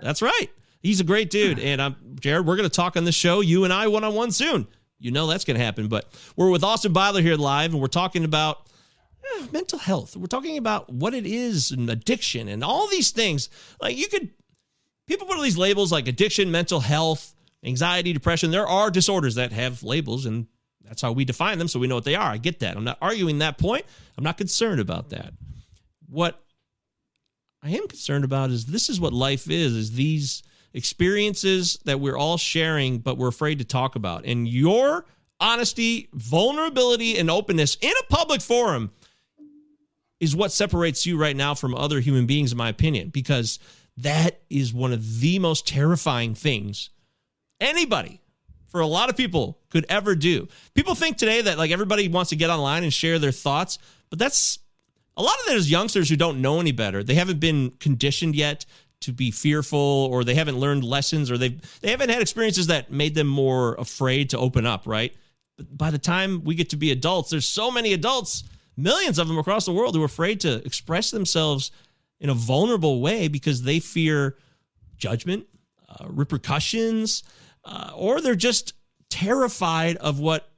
[0.00, 0.46] That's right.
[0.80, 1.58] He's a great dude.
[1.58, 4.14] And I'm Jared, we're going to talk on the show, you and I one on
[4.14, 4.68] one soon.
[5.00, 5.88] You know that's going to happen.
[5.88, 8.68] But we're with Austin Byler here live, and we're talking about
[9.24, 10.16] eh, mental health.
[10.16, 13.48] We're talking about what it is and addiction and all these things.
[13.82, 14.30] Like you could,
[15.08, 17.34] people put all these labels like addiction, mental health,
[17.64, 18.52] anxiety, depression.
[18.52, 20.46] There are disorders that have labels, and
[20.84, 21.66] that's how we define them.
[21.66, 22.30] So we know what they are.
[22.30, 22.76] I get that.
[22.76, 23.84] I'm not arguing that point.
[24.16, 25.32] I'm not concerned about that.
[26.08, 26.42] What
[27.62, 30.42] I am concerned about is this is what life is, is these
[30.72, 34.24] experiences that we're all sharing, but we're afraid to talk about.
[34.24, 35.06] And your
[35.40, 38.92] honesty, vulnerability, and openness in a public forum
[40.20, 43.58] is what separates you right now from other human beings, in my opinion, because
[43.96, 46.90] that is one of the most terrifying things
[47.60, 48.20] anybody
[48.68, 50.48] for a lot of people could ever do.
[50.74, 53.78] People think today that like everybody wants to get online and share their thoughts,
[54.10, 54.58] but that's
[55.16, 57.02] a lot of that is youngsters who don't know any better.
[57.02, 58.66] They haven't been conditioned yet
[59.00, 59.78] to be fearful
[60.10, 63.74] or they haven't learned lessons or they they haven't had experiences that made them more
[63.74, 65.14] afraid to open up, right?
[65.56, 68.44] But by the time we get to be adults, there's so many adults,
[68.76, 71.70] millions of them across the world who are afraid to express themselves
[72.20, 74.36] in a vulnerable way because they fear
[74.96, 75.46] judgment,
[75.88, 77.22] uh, repercussions,
[77.64, 78.74] uh, or they're just
[79.10, 80.50] terrified of what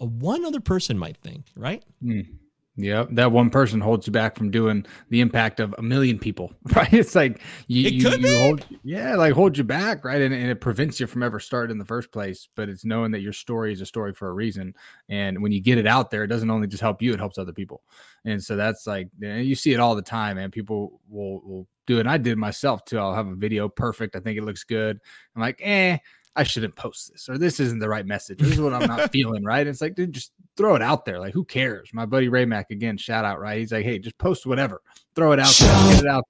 [0.00, 1.82] a one other person might think, right?
[2.02, 2.35] Mm.
[2.78, 6.52] Yeah, that one person holds you back from doing the impact of a million people,
[6.76, 6.92] right?
[6.92, 10.20] It's like you, it you, you hold, yeah, like hold you back, right?
[10.20, 12.48] And, and it prevents you from ever starting in the first place.
[12.54, 14.74] But it's knowing that your story is a story for a reason,
[15.08, 17.38] and when you get it out there, it doesn't only just help you; it helps
[17.38, 17.82] other people.
[18.26, 21.96] And so that's like you see it all the time, and people will will do
[21.96, 22.00] it.
[22.00, 22.98] And I did myself too.
[22.98, 24.16] I'll have a video perfect.
[24.16, 24.98] I think it looks good.
[25.34, 25.96] I'm like, eh,
[26.36, 28.38] I shouldn't post this, or this isn't the right message.
[28.38, 29.66] This is what I'm not feeling, right?
[29.66, 31.18] It's like, dude, just throw it out there.
[31.18, 31.88] Like, who cares?
[31.94, 33.58] My buddy Ray Mack again, shout out, right?
[33.58, 34.82] He's like, hey, just post whatever,
[35.14, 36.24] throw it out there, get it out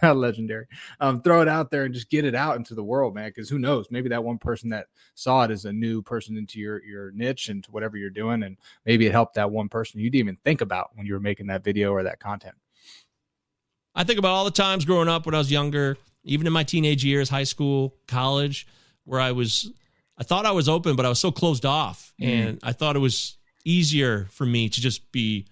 [0.00, 0.14] there.
[0.14, 0.66] Legendary.
[1.00, 3.30] Um, throw it out there and just get it out into the world, man.
[3.30, 3.88] Because who knows?
[3.90, 7.48] Maybe that one person that saw it is a new person into your your niche
[7.48, 8.56] and to whatever you're doing, and
[8.86, 11.48] maybe it helped that one person you didn't even think about when you were making
[11.48, 12.54] that video or that content.
[13.92, 16.62] I think about all the times growing up when I was younger, even in my
[16.62, 18.68] teenage years, high school, college
[19.08, 19.70] where I was,
[20.18, 22.12] I thought I was open, but I was so closed off.
[22.20, 22.28] Mm.
[22.28, 25.46] And I thought it was easier for me to just be,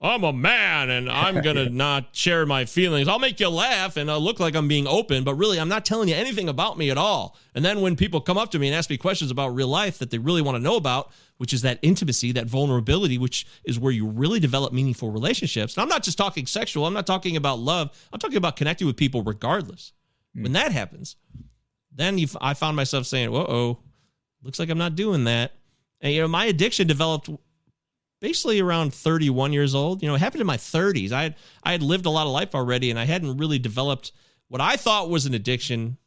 [0.00, 3.08] I'm a man and I'm going to not share my feelings.
[3.08, 5.84] I'll make you laugh and I'll look like I'm being open, but really, I'm not
[5.84, 7.36] telling you anything about me at all.
[7.54, 9.98] And then when people come up to me and ask me questions about real life
[9.98, 13.78] that they really want to know about, which is that intimacy, that vulnerability, which is
[13.78, 15.74] where you really develop meaningful relationships.
[15.74, 18.86] And I'm not just talking sexual, I'm not talking about love, I'm talking about connecting
[18.86, 19.92] with people regardless.
[20.36, 20.42] Mm.
[20.42, 21.16] When that happens,
[21.94, 23.78] then you, I found myself saying, "Whoa, oh,
[24.42, 25.52] looks like I'm not doing that."
[26.00, 27.30] And you know, my addiction developed
[28.20, 30.02] basically around 31 years old.
[30.02, 31.12] You know, it happened in my 30s.
[31.12, 34.12] I had I had lived a lot of life already, and I hadn't really developed
[34.48, 35.98] what I thought was an addiction,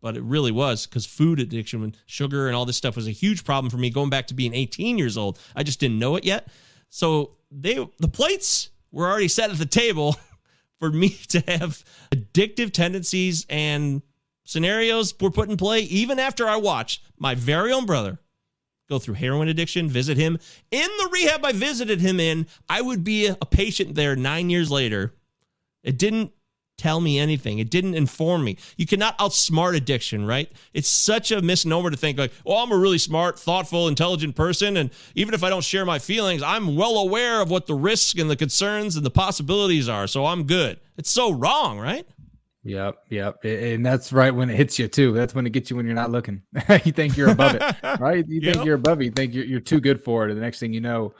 [0.00, 3.12] but it really was because food addiction, and sugar, and all this stuff was a
[3.12, 3.90] huge problem for me.
[3.90, 6.48] Going back to being 18 years old, I just didn't know it yet.
[6.90, 10.16] So they the plates were already set at the table
[10.78, 14.02] for me to have addictive tendencies and
[14.44, 18.18] scenarios were put in play even after I watched my very own brother
[18.88, 20.38] go through heroin addiction, visit him
[20.70, 22.46] in the rehab I visited him in.
[22.68, 25.14] I would be a patient there nine years later.
[25.82, 26.32] It didn't
[26.76, 27.60] tell me anything.
[27.60, 28.58] It didn't inform me.
[28.76, 30.50] You cannot outsmart addiction, right?
[30.72, 34.76] It's such a misnomer to think like, "Oh, I'm a really smart, thoughtful, intelligent person
[34.76, 38.20] and even if I don't share my feelings, I'm well aware of what the risks
[38.20, 42.06] and the concerns and the possibilities are, so I'm good." It's so wrong, right?
[42.66, 45.12] Yep, yep, and that's right when it hits you too.
[45.12, 46.42] That's when it gets you when you're not looking.
[46.84, 47.62] you think you're above it,
[48.00, 48.24] right?
[48.26, 49.04] You think you're above it.
[49.04, 51.12] You think you're, you're too good for it, and the next thing you know,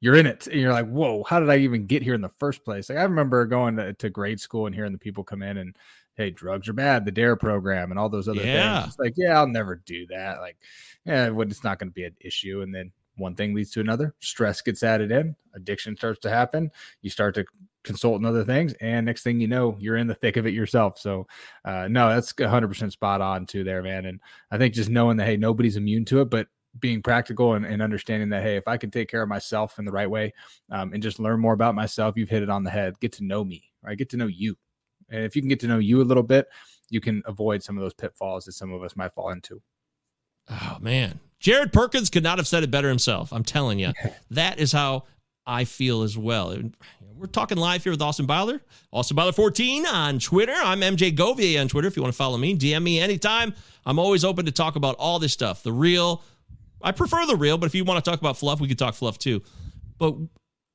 [0.00, 2.30] you're in it, and you're like, "Whoa, how did I even get here in the
[2.38, 5.42] first place?" Like I remember going to, to grade school and hearing the people come
[5.42, 5.74] in and,
[6.14, 8.80] "Hey, drugs are bad," the Dare program, and all those other Yeah.
[8.82, 8.88] things.
[8.92, 10.40] It's like, yeah, I'll never do that.
[10.40, 10.58] Like,
[11.06, 14.14] yeah, it's not going to be an issue, and then one thing leads to another.
[14.20, 16.70] Stress gets added in, addiction starts to happen.
[17.00, 17.46] You start to
[17.84, 20.54] consult on other things, and next thing you know, you're in the thick of it
[20.54, 20.98] yourself.
[20.98, 21.26] So,
[21.64, 24.06] uh, no, that's 100% spot on too, there, man.
[24.06, 24.20] And
[24.50, 27.82] I think just knowing that hey, nobody's immune to it, but being practical and, and
[27.82, 30.32] understanding that hey, if I can take care of myself in the right way,
[30.70, 32.98] um, and just learn more about myself, you've hit it on the head.
[33.00, 33.98] Get to know me, right?
[33.98, 34.56] Get to know you,
[35.10, 36.46] and if you can get to know you a little bit,
[36.88, 39.60] you can avoid some of those pitfalls that some of us might fall into.
[40.50, 43.32] Oh man, Jared Perkins could not have said it better himself.
[43.32, 43.92] I'm telling you,
[44.30, 45.04] that is how
[45.46, 46.56] I feel as well.
[47.22, 48.60] We're talking live here with Austin Byler,
[48.90, 50.56] Austin Byler 14 on Twitter.
[50.56, 51.86] I'm MJ Govier on Twitter.
[51.86, 53.54] If you want to follow me, DM me anytime.
[53.86, 55.62] I'm always open to talk about all this stuff.
[55.62, 56.20] The real,
[56.82, 58.94] I prefer the real, but if you want to talk about fluff, we could talk
[58.94, 59.40] fluff too.
[59.98, 60.16] But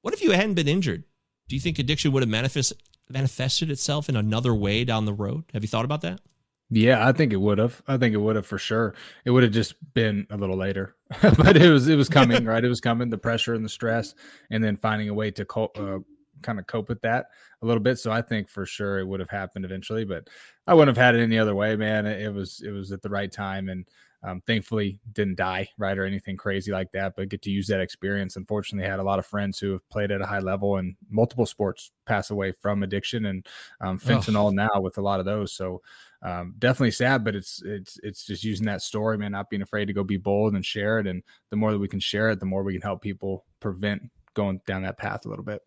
[0.03, 1.03] what if you hadn't been injured?
[1.49, 2.71] Do you think addiction would have manifest,
[3.09, 5.43] manifested itself in another way down the road?
[5.51, 6.21] Have you thought about that?
[6.69, 7.81] Yeah, I think it would have.
[7.89, 8.95] I think it would have for sure.
[9.25, 12.63] It would have just been a little later, but it was it was coming, right?
[12.63, 13.09] It was coming.
[13.09, 14.15] The pressure and the stress,
[14.49, 15.99] and then finding a way to co- uh,
[16.41, 17.27] kind of cope with that
[17.61, 17.99] a little bit.
[17.99, 20.29] So I think for sure it would have happened eventually, but
[20.65, 22.05] I wouldn't have had it any other way, man.
[22.05, 23.87] It, was it was at the right time, and
[24.23, 27.13] um, thankfully didn't die, right, or anything crazy like that.
[27.15, 28.35] But get to use that experience.
[28.35, 31.45] Unfortunately, had a lot of friends who have played at a high level and multiple
[31.45, 33.45] sports pass away from addiction and
[33.81, 35.53] um, fentanyl now with a lot of those.
[35.53, 35.81] So
[36.23, 39.85] um, definitely sad, but it's it's it's just using that story, man, not being afraid
[39.85, 41.07] to go be bold and share it.
[41.07, 44.01] And the more that we can share it, the more we can help people prevent
[44.33, 45.61] going down that path a little bit.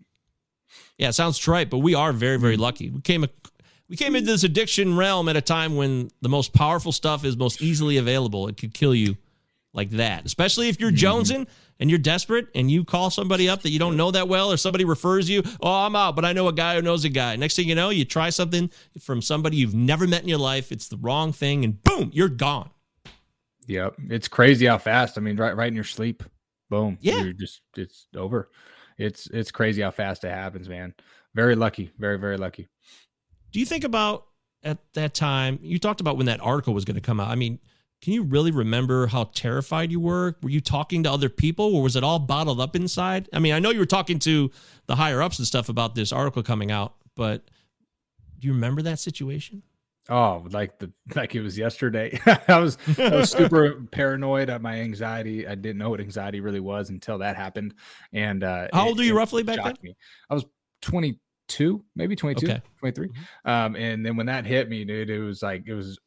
[0.98, 2.62] Yeah, it sounds trite, but we are very, very hmm.
[2.62, 2.90] lucky.
[2.90, 3.26] We came
[3.88, 7.36] we came into this addiction realm at a time when the most powerful stuff is
[7.36, 8.46] most easily available.
[8.46, 9.16] It could kill you
[9.72, 10.96] like that, especially if you're hmm.
[10.96, 11.46] jonesing
[11.80, 14.56] and you're desperate and you call somebody up that you don't know that well or
[14.56, 15.42] somebody refers you.
[15.60, 17.34] Oh, I'm out, but I know a guy who knows a guy.
[17.36, 20.70] Next thing you know, you try something from somebody you've never met in your life.
[20.70, 22.70] It's the wrong thing, and boom, you're gone.
[23.66, 25.16] Yep, it's crazy how fast.
[25.16, 26.22] I mean, right, right in your sleep,
[26.68, 26.98] boom.
[27.00, 27.22] Yeah.
[27.22, 28.50] you're just it's over.
[29.00, 30.94] It's it's crazy how fast it happens, man.
[31.34, 32.68] Very lucky, very very lucky.
[33.50, 34.26] Do you think about
[34.62, 35.58] at that time?
[35.62, 37.28] You talked about when that article was going to come out.
[37.28, 37.58] I mean,
[38.02, 40.36] can you really remember how terrified you were?
[40.42, 43.28] Were you talking to other people or was it all bottled up inside?
[43.32, 44.50] I mean, I know you were talking to
[44.86, 47.50] the higher ups and stuff about this article coming out, but
[48.38, 49.62] do you remember that situation?
[50.08, 52.18] Oh, like the like it was yesterday.
[52.48, 55.46] I was I was super paranoid at my anxiety.
[55.46, 57.74] I didn't know what anxiety really was until that happened.
[58.12, 59.94] And uh How it- old are you roughly back shocked Me.
[60.30, 60.44] I was
[60.82, 62.62] 22, maybe 22, Okay.
[62.78, 63.08] 23.
[63.44, 65.98] Um and then when that hit me, dude, it was like it was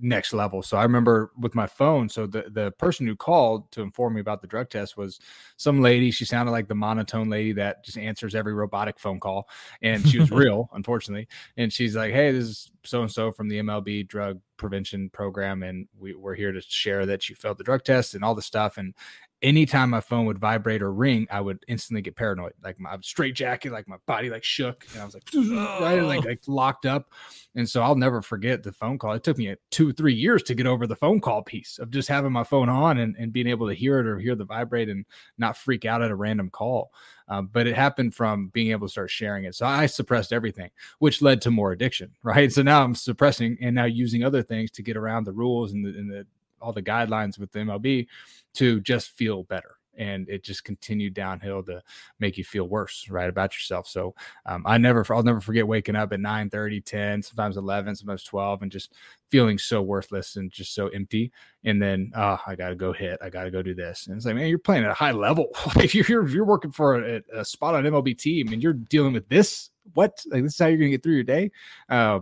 [0.00, 0.62] next level.
[0.62, 2.08] So I remember with my phone.
[2.08, 5.18] So the the person who called to inform me about the drug test was
[5.56, 6.10] some lady.
[6.10, 9.48] She sounded like the monotone lady that just answers every robotic phone call,
[9.82, 11.28] and she was real, unfortunately.
[11.56, 15.62] And she's like, "Hey, this is so and so from the MLB drug prevention program,
[15.62, 18.42] and we, we're here to share that you failed the drug test and all the
[18.42, 18.94] stuff." And
[19.42, 22.52] anytime my phone would vibrate or ring, I would instantly get paranoid.
[22.62, 26.24] Like my straight jacket, like my body like shook, and I was like, right, like,
[26.24, 27.12] like locked up.
[27.54, 29.12] And so I'll never forget the phone call.
[29.12, 32.08] It took me two, three years to get over the phone call piece of just
[32.08, 34.88] having my phone on and, and being able to hear it or hear the vibrate
[34.88, 35.04] and
[35.38, 36.90] not freak out at a random call.
[37.28, 39.54] Um, but it happened from being able to start sharing it.
[39.54, 42.50] So I suppressed everything, which led to more addiction, right?
[42.50, 45.84] So now I'm suppressing and now using other things to get around the rules and
[45.84, 46.26] the, and the
[46.60, 48.06] all the guidelines with the MLB
[48.54, 49.78] to just feel better.
[49.98, 51.82] and it just continued downhill to
[52.20, 53.88] make you feel worse, right, about yourself.
[53.88, 54.14] So
[54.46, 58.22] um, I never, I'll never forget waking up at 9 30, 10, sometimes 11, sometimes
[58.22, 58.94] 12, and just
[59.30, 61.32] feeling so worthless and just so empty.
[61.64, 63.18] And then, oh, I got to go hit.
[63.20, 64.06] I got to go do this.
[64.06, 65.48] And it's like, man, you're playing at a high level.
[65.76, 69.28] if you're, you're working for a, a spot on MLB team and you're dealing with
[69.28, 70.22] this, what?
[70.30, 71.50] Like, this is how you're going to get through your day.
[71.88, 72.20] Uh,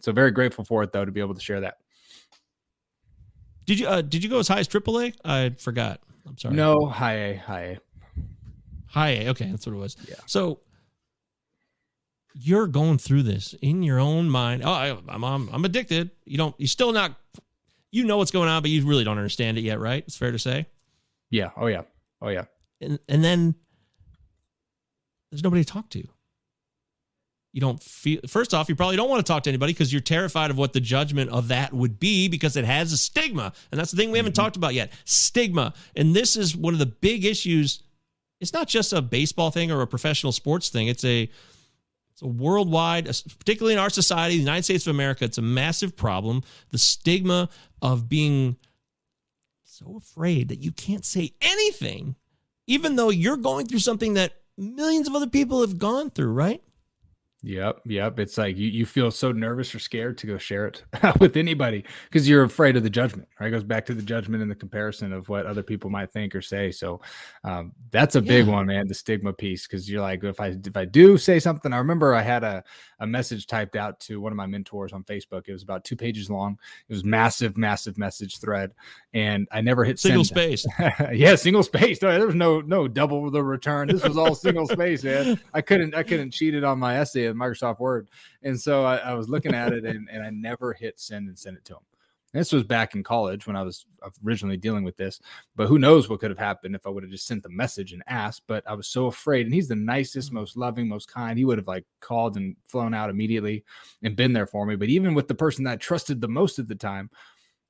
[0.00, 1.78] so very grateful for it though to be able to share that.
[3.68, 5.14] Did you uh, did you go as high as AAA?
[5.26, 6.00] I forgot.
[6.26, 6.54] I'm sorry.
[6.54, 7.78] No, high A, high A.
[8.86, 9.28] High A.
[9.28, 9.94] Okay, that's what it was.
[10.08, 10.14] Yeah.
[10.24, 10.60] So
[12.32, 14.62] you're going through this in your own mind.
[14.64, 16.12] Oh, I, I'm, I'm I'm addicted.
[16.24, 16.54] You don't.
[16.56, 17.14] You're still not.
[17.90, 20.02] You know what's going on, but you really don't understand it yet, right?
[20.06, 20.64] It's fair to say.
[21.28, 21.50] Yeah.
[21.54, 21.82] Oh yeah.
[22.22, 22.46] Oh yeah.
[22.80, 23.54] And and then
[25.30, 26.08] there's nobody to talk to.
[27.58, 28.20] You don't feel.
[28.28, 30.72] First off, you probably don't want to talk to anybody because you're terrified of what
[30.72, 34.12] the judgment of that would be because it has a stigma, and that's the thing
[34.12, 34.44] we haven't mm-hmm.
[34.44, 34.92] talked about yet.
[35.04, 37.82] Stigma, and this is one of the big issues.
[38.40, 40.86] It's not just a baseball thing or a professional sports thing.
[40.86, 41.28] It's a
[42.12, 43.06] it's a worldwide,
[43.40, 46.44] particularly in our society, the United States of America, it's a massive problem.
[46.70, 47.48] The stigma
[47.82, 48.54] of being
[49.64, 52.14] so afraid that you can't say anything,
[52.68, 56.62] even though you're going through something that millions of other people have gone through, right?
[57.44, 58.18] Yep, yep.
[58.18, 60.82] It's like you, you feel so nervous or scared to go share it
[61.20, 63.28] with anybody because you're afraid of the judgment.
[63.38, 66.10] Right, it goes back to the judgment and the comparison of what other people might
[66.10, 66.72] think or say.
[66.72, 67.00] So
[67.44, 68.52] um, that's a big Yeah.
[68.54, 68.88] one, man.
[68.88, 72.12] The stigma piece because you're like, if I if I do say something, I remember
[72.12, 72.64] I had a
[72.98, 75.44] a message typed out to one of my mentors on Facebook.
[75.46, 76.58] It was about two pages long.
[76.88, 78.72] It was massive, massive message thread,
[79.14, 80.58] and I never hit Single send.
[80.58, 80.66] space.
[81.14, 82.00] yeah, single space.
[82.00, 83.86] There was no no double the return.
[83.86, 85.38] This was all single space, man.
[85.54, 88.08] I couldn't I couldn't cheat it on my essay Microsoft Word,
[88.42, 91.38] and so I, I was looking at it and, and I never hit send and
[91.38, 91.82] send it to him.
[92.34, 93.86] This was back in college when I was
[94.24, 95.18] originally dealing with this,
[95.56, 97.94] but who knows what could have happened if I would have just sent the message
[97.94, 98.42] and asked.
[98.46, 100.36] But I was so afraid, and he's the nicest, mm-hmm.
[100.36, 101.38] most loving, most kind.
[101.38, 103.64] He would have like called and flown out immediately
[104.02, 104.76] and been there for me.
[104.76, 107.08] But even with the person that I trusted the most at the time,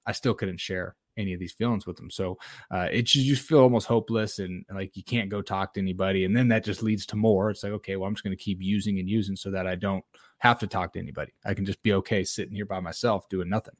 [0.06, 2.10] I still couldn't share any of these feelings with them.
[2.10, 2.38] So
[2.70, 6.24] uh, it just you feel almost hopeless and like you can't go talk to anybody.
[6.24, 7.50] And then that just leads to more.
[7.50, 9.74] It's like, okay, well, I'm just going to keep using and using so that I
[9.74, 10.04] don't
[10.38, 11.32] have to talk to anybody.
[11.44, 13.74] I can just be okay sitting here by myself doing nothing.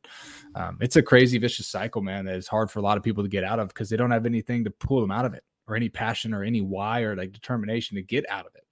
[0.55, 3.23] Um, it's a crazy, vicious cycle, man, that is hard for a lot of people
[3.23, 5.45] to get out of because they don't have anything to pull them out of it
[5.69, 8.65] or any passion or any why or like determination to get out of it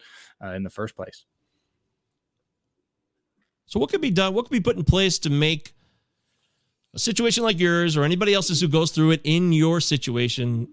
[0.44, 1.24] uh, in the first place.
[3.66, 4.32] So what could be done?
[4.34, 5.74] What could be put in place to make
[6.96, 10.68] a situation like yours or anybody else's who goes through it in your situation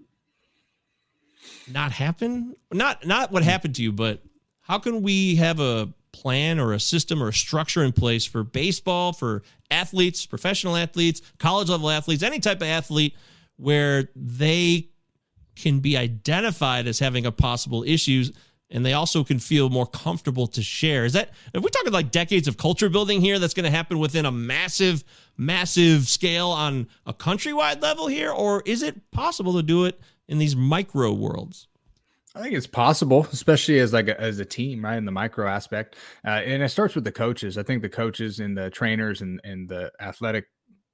[1.70, 2.56] not happen?
[2.72, 4.22] Not not what happened to you, but
[4.62, 8.42] how can we have a plan or a system or a structure in place for
[8.42, 13.14] baseball, for athletes, professional athletes, college level athletes, any type of athlete
[13.56, 14.88] where they
[15.56, 18.32] can be identified as having a possible issues
[18.74, 21.06] and they also can feel more comfortable to share.
[21.06, 23.98] Is that if we're talking like decades of culture building here that's going to happen
[23.98, 25.04] within a massive
[25.36, 29.98] massive scale on a countrywide level here or is it possible to do it
[30.28, 31.68] in these micro worlds?
[32.36, 34.96] I think it's possible, especially as like a, as a team, right?
[34.96, 35.96] In the micro aspect,
[36.26, 37.56] uh, and it starts with the coaches.
[37.56, 40.46] I think the coaches and the trainers and and the athletic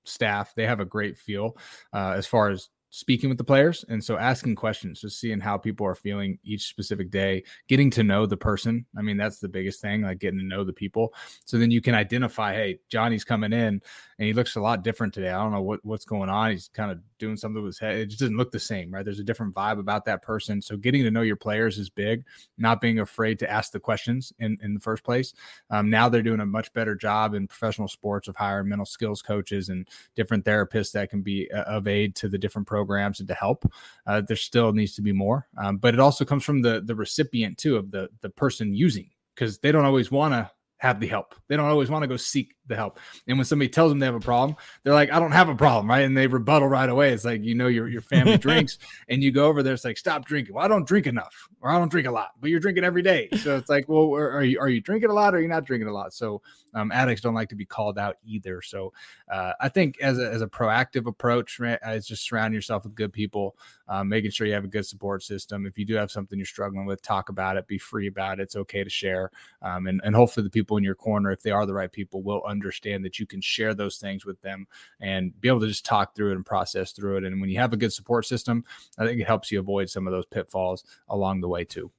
[0.05, 1.57] staff they have a great feel
[1.93, 5.57] uh, as far as speaking with the players, and so asking questions, just seeing how
[5.57, 8.85] people are feeling each specific day, getting to know the person.
[8.99, 11.15] I mean, that's the biggest thing, like getting to know the people.
[11.45, 13.81] So then you can identify, hey, Johnny's coming in
[14.19, 15.31] and he looks a lot different today.
[15.31, 16.51] I don't know what, what's going on.
[16.51, 17.97] He's kind of doing something with his head.
[17.97, 19.05] It just doesn't look the same, right?
[19.05, 20.61] There's a different vibe about that person.
[20.61, 22.25] So getting to know your players is big,
[22.59, 25.33] not being afraid to ask the questions in, in the first place.
[25.71, 29.23] Um, now they're doing a much better job in professional sports of hiring mental skills
[29.23, 29.87] coaches and
[30.17, 32.80] different therapists that can be uh, of aid to the different programs
[33.21, 33.71] and to help.
[34.07, 36.95] Uh, there still needs to be more, um, but it also comes from the the
[36.95, 40.51] recipient too of the the person using because they don't always want to
[40.81, 41.35] have the help.
[41.47, 42.99] They don't always want to go seek the help.
[43.29, 45.55] And when somebody tells them they have a problem, they're like, I don't have a
[45.55, 46.05] problem, right?
[46.05, 47.13] And they rebuttal right away.
[47.13, 48.79] It's like, you know, your, your family drinks
[49.11, 50.55] and you go over there, it's like, stop drinking.
[50.55, 53.03] Well, I don't drink enough or I don't drink a lot, but you're drinking every
[53.03, 53.29] day.
[53.43, 55.67] So it's like, well, are you, are you drinking a lot or are you not
[55.67, 56.15] drinking a lot?
[56.15, 56.41] So
[56.75, 58.63] um, addicts don't like to be called out either.
[58.63, 58.95] So
[59.31, 62.95] uh, I think as a, as a proactive approach, right, is just surround yourself with
[62.95, 63.57] good people,
[63.89, 65.67] um, making sure you have a good support system.
[65.67, 68.45] If you do have something you're struggling with, talk about it, be free about it.
[68.45, 69.31] It's okay to share.
[69.61, 72.23] Um, and, and hopefully the people in your corner, if they are the right people,
[72.23, 74.67] will understand that you can share those things with them
[75.01, 77.25] and be able to just talk through it and process through it.
[77.25, 78.65] And when you have a good support system,
[78.99, 81.91] I think it helps you avoid some of those pitfalls along the way too.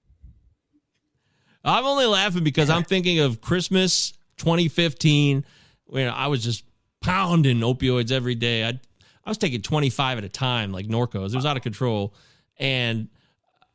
[1.64, 5.46] I'm only laughing because I'm thinking of Christmas 2015
[5.86, 6.64] when I was just
[7.02, 8.68] pounding opioids every day.
[8.68, 8.80] I
[9.26, 11.34] I was taking 25 at a time, like Norcos.
[11.34, 12.14] It was out of control.
[12.58, 13.10] And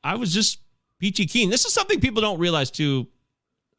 [0.02, 0.60] I was just
[0.98, 1.50] peachy keen.
[1.50, 3.06] This is something people don't realize too.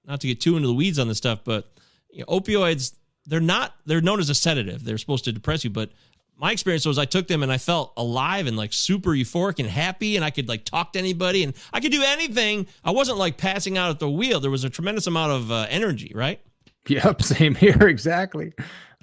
[0.08, 1.72] Not to get too into the weeds on this stuff, but
[2.10, 4.84] you know, opioids they're not they're known as a sedative.
[4.86, 5.92] They're supposed to depress you, but
[6.40, 9.68] my experience was I took them and I felt alive and like super euphoric and
[9.68, 12.68] happy and I could like talk to anybody and I could do anything.
[12.86, 14.40] I wasn't like passing out at the wheel.
[14.40, 16.40] There was a tremendous amount of uh, energy, right?
[16.88, 18.54] Yep, same here exactly.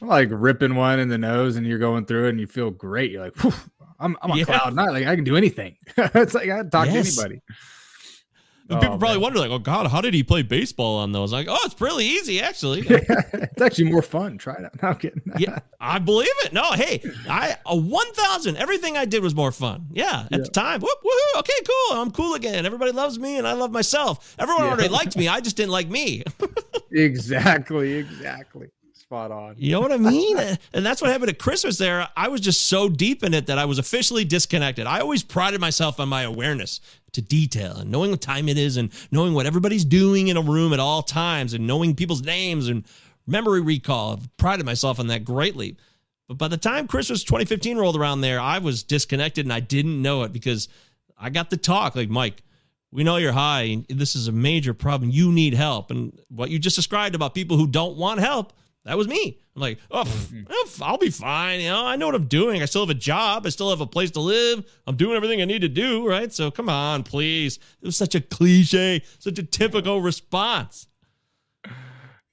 [0.01, 2.71] I'm like ripping one in the nose and you're going through it and you feel
[2.71, 3.11] great.
[3.11, 3.37] You're like,
[4.01, 4.45] I'm I'm on Yeah.
[4.45, 4.91] cloud nine.
[4.93, 5.77] Like I can do anything.
[5.99, 7.15] it's like I can talk Yes.
[7.17, 7.43] to anybody.
[8.71, 11.33] Oh, people probably wonder like, oh God, how did he play baseball on those?
[11.35, 12.81] Like, oh, it's really easy actually.
[12.89, 14.39] it's actually more fun.
[14.39, 14.73] Try it out.
[14.83, 15.21] No, I'm kidding.
[15.39, 16.53] yeah, I believe it.
[16.55, 18.57] No, hey, I a one thousand.
[18.57, 19.89] Everything I did was more fun.
[19.93, 20.81] Yeah, at the time.
[20.81, 21.41] Whoop woohoo.
[21.41, 21.99] Okay, cool.
[22.01, 22.65] I'm cool again.
[22.65, 24.35] Everybody loves me, and I love myself.
[24.39, 24.71] Everyone Yeah.
[24.71, 25.29] already liked me.
[25.37, 26.23] I just didn't like me.
[26.91, 28.69] exactly, exactly.
[29.05, 29.55] Spot on.
[29.59, 30.39] You know what I mean?
[30.73, 32.09] and that's what happened at Christmas there.
[32.17, 34.87] I was just so deep in it that I was officially disconnected.
[34.87, 36.81] I always prided myself on my awareness
[37.13, 40.41] to detail and knowing what time it is and knowing what everybody's doing in a
[40.41, 42.87] room at all times and knowing people's names and
[43.27, 44.15] memory recall.
[44.15, 45.77] I've prided myself on that greatly.
[46.27, 50.01] But by the time Christmas 2015 rolled around there, I was disconnected and I didn't
[50.01, 50.69] know it because
[51.19, 52.43] I got the talk like, Mike,
[52.91, 53.85] we know you're high.
[53.91, 55.11] This is a major problem.
[55.11, 55.91] You need help.
[55.91, 58.55] And what you just described about people who don't want help,
[58.85, 59.41] that was me.
[59.57, 61.61] I'm like, oh, pff, oh, I'll be fine.
[61.61, 62.61] You know, I know what I'm doing.
[62.63, 63.47] I still have a job.
[63.47, 64.65] I still have a place to live.
[64.87, 66.07] I'm doing everything I need to do.
[66.07, 66.33] Right.
[66.33, 67.59] So come on, please.
[67.81, 70.89] It was such a cliche, such a typical response.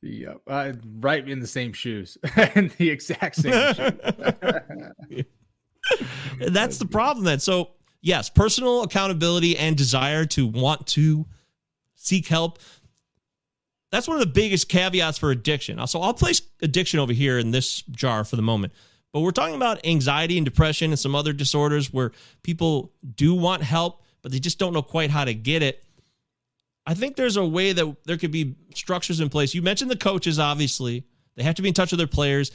[0.02, 0.42] Yep.
[0.48, 5.26] Uh, right in the same shoes and the exact same shoes.
[6.48, 7.40] That's the problem then.
[7.40, 7.72] So,
[8.02, 11.26] yes, personal accountability and desire to want to
[11.96, 12.60] seek help.
[13.92, 15.86] That's one of the biggest caveats for addiction.
[15.88, 18.74] So, I'll place addiction over here in this jar for the moment.
[19.14, 22.12] But we're talking about anxiety and depression and some other disorders where
[22.44, 25.84] people do want help, but they just don't know quite how to get it.
[26.86, 29.54] I think there's a way that there could be structures in place.
[29.54, 31.04] You mentioned the coaches, obviously.
[31.36, 32.52] They have to be in touch with their players.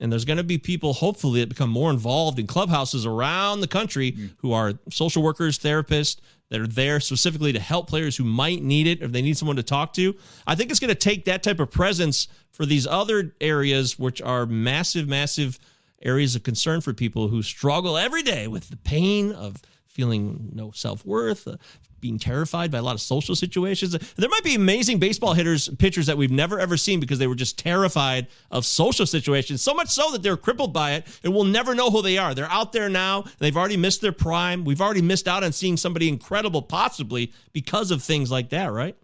[0.00, 3.68] And there's going to be people, hopefully, that become more involved in clubhouses around the
[3.68, 4.26] country mm-hmm.
[4.38, 6.20] who are social workers, therapists
[6.50, 9.56] that are there specifically to help players who might need it or they need someone
[9.56, 10.14] to talk to.
[10.46, 14.20] I think it's going to take that type of presence for these other areas, which
[14.20, 15.58] are massive, massive
[16.02, 20.70] areas of concern for people who struggle every day with the pain of feeling no
[20.72, 21.56] self worth, uh,
[22.00, 23.96] being terrified by a lot of social situations.
[24.16, 27.34] There might be amazing baseball hitters, pitchers that we've never ever seen because they were
[27.34, 31.44] just terrified of social situations, so much so that they're crippled by it and we'll
[31.44, 32.34] never know who they are.
[32.34, 33.24] They're out there now.
[33.38, 34.64] They've already missed their prime.
[34.64, 38.96] We've already missed out on seeing somebody incredible, possibly because of things like that, right?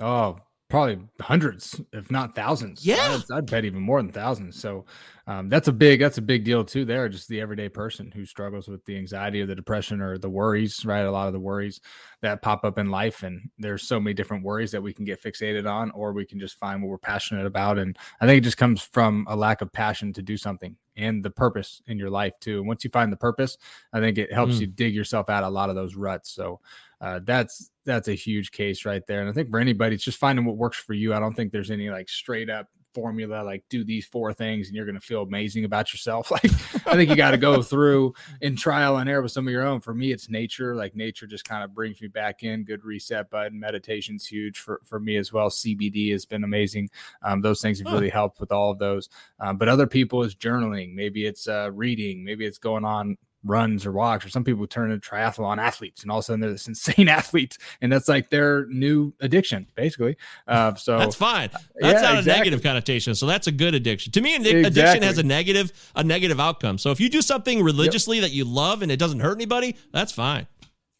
[0.00, 0.38] Oh,
[0.68, 2.84] probably hundreds, if not thousands.
[2.84, 3.20] Yeah.
[3.30, 4.60] I'd, I'd bet even more than thousands.
[4.60, 4.84] So
[5.28, 6.84] um, that's a big that's a big deal too.
[6.84, 10.30] There, just the everyday person who struggles with the anxiety or the depression or the
[10.30, 11.00] worries, right?
[11.00, 11.80] A lot of the worries
[12.20, 15.22] that pop up in life, and there's so many different worries that we can get
[15.22, 17.78] fixated on, or we can just find what we're passionate about.
[17.78, 21.24] And I think it just comes from a lack of passion to do something and
[21.24, 22.58] the purpose in your life too.
[22.58, 23.58] And once you find the purpose,
[23.92, 24.60] I think it helps Mm.
[24.60, 26.30] you dig yourself out of a lot of those ruts.
[26.30, 26.60] So
[27.00, 29.20] uh, that's that's a huge case right there.
[29.20, 31.14] And I think for anybody, it's just finding what works for you.
[31.14, 34.74] I don't think there's any like straight up formula like do these four things and
[34.74, 36.32] you're going to feel amazing about yourself.
[36.36, 36.50] Like
[36.86, 39.66] I think you got to go through in trial and error with some of your
[39.66, 39.80] own.
[39.80, 40.74] For me, it's nature.
[40.74, 42.64] Like nature just kind of brings me back in.
[42.64, 43.58] Good reset button.
[43.58, 45.48] Meditation's huge for for me as well.
[45.48, 46.90] CBD has been amazing.
[47.22, 49.08] Um, those things have really helped with all of those.
[49.40, 50.94] Um, but other people is journaling.
[50.94, 52.24] Maybe it's uh, reading.
[52.24, 56.10] Maybe it's going on runs or walks or some people turn into triathlon athletes and
[56.10, 60.16] all of a sudden they're this insane athlete and that's like their new addiction basically
[60.48, 61.50] uh so That's fine.
[61.80, 63.14] That's Yeah, not a negative connotation.
[63.14, 64.12] So that's a good addiction.
[64.12, 66.78] To me, addic- addiction has a negative a negative outcome.
[66.78, 70.12] So if you do something religiously that you love and it doesn't hurt anybody, that's
[70.12, 70.46] fine.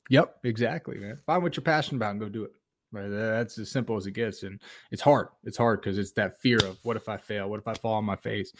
[0.09, 1.16] Yep, exactly, man.
[1.27, 2.52] Find what you're passionate about and go do it.
[2.97, 4.59] Right, that's as simple as it gets, and
[4.90, 5.28] it's hard.
[5.44, 7.48] It's hard because it's that fear of what if I fail?
[7.51, 8.52] What if I fall on my face?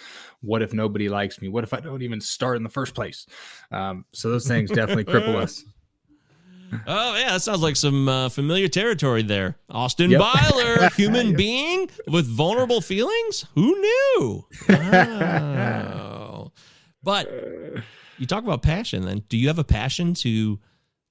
[0.43, 1.49] What if nobody likes me?
[1.49, 3.27] What if I don't even start in the first place?
[3.71, 5.65] Um, so those things definitely cripple us.
[6.87, 9.57] Oh yeah, that sounds like some uh, familiar territory there.
[9.71, 10.21] Austin Yep.
[10.21, 13.47] Byler, human being with vulnerable feelings.
[13.55, 14.45] Who knew?
[14.69, 16.53] Wow.
[17.03, 17.31] But
[18.19, 19.05] you talk about passion.
[19.07, 20.59] Then, do you have a passion to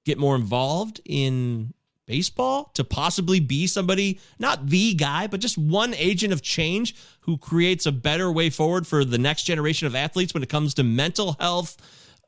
[0.04, 1.72] get more involved in
[2.06, 2.70] baseball?
[2.74, 7.86] To possibly be somebody, not the guy, but just one agent of change who creates
[7.86, 11.36] a better way forward for the next generation of athletes when it comes to mental
[11.38, 11.76] health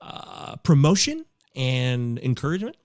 [0.00, 1.24] uh, promotion
[1.55, 2.76] and encouragement.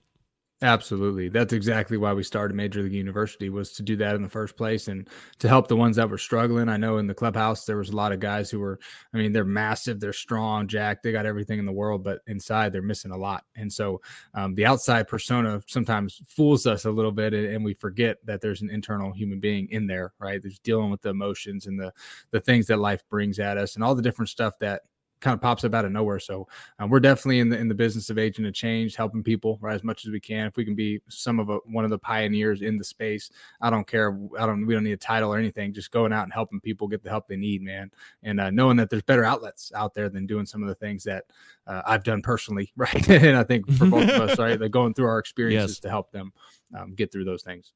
[0.64, 1.28] Absolutely.
[1.28, 4.56] That's exactly why we started Major League University was to do that in the first
[4.56, 5.06] place and
[5.40, 6.70] to help the ones that were struggling.
[6.70, 8.80] I know in the clubhouse there was a lot of guys who were
[9.12, 12.72] I mean they're massive, they're strong, Jack, they got everything in the world, but inside
[12.72, 13.44] they're missing a lot.
[13.56, 14.00] And so
[14.32, 18.40] um, the outside persona sometimes fools us a little bit and, and we forget that
[18.40, 20.40] there's an internal human being in there, right?
[20.40, 21.92] There's dealing with the emotions and the
[22.30, 24.80] the things that life brings at us and all the different stuff that
[25.24, 26.20] kind of pops up out of nowhere.
[26.20, 26.46] So
[26.78, 29.74] um, we're definitely in the in the business of agent of change, helping people right
[29.74, 30.46] as much as we can.
[30.46, 33.30] If we can be some of a, one of the pioneers in the space,
[33.60, 34.16] I don't care.
[34.38, 34.66] I don't.
[34.66, 35.72] We don't need a title or anything.
[35.72, 37.90] Just going out and helping people get the help they need, man.
[38.22, 41.02] And uh, knowing that there's better outlets out there than doing some of the things
[41.04, 41.24] that
[41.66, 43.08] uh, I've done personally, right?
[43.08, 45.80] and I think for both of us, right, they're going through our experiences yes.
[45.80, 46.32] to help them
[46.78, 47.72] um, get through those things.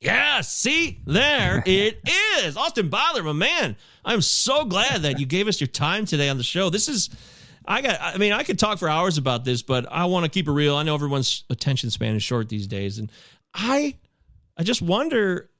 [0.00, 2.00] Yeah, see, there it
[2.38, 2.56] is.
[2.56, 3.76] Austin Byler, my man.
[4.04, 6.70] I'm so glad that you gave us your time today on the show.
[6.70, 7.10] This is
[7.66, 10.30] I got I mean, I could talk for hours about this, but I want to
[10.30, 10.76] keep it real.
[10.76, 13.10] I know everyone's attention span is short these days, and
[13.52, 13.96] I
[14.56, 15.50] I just wonder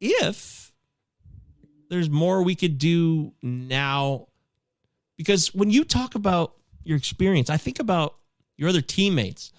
[0.00, 0.72] if
[1.88, 4.28] there's more we could do now
[5.16, 6.54] because when you talk about
[6.84, 8.16] your experience, I think about
[8.56, 9.52] your other teammates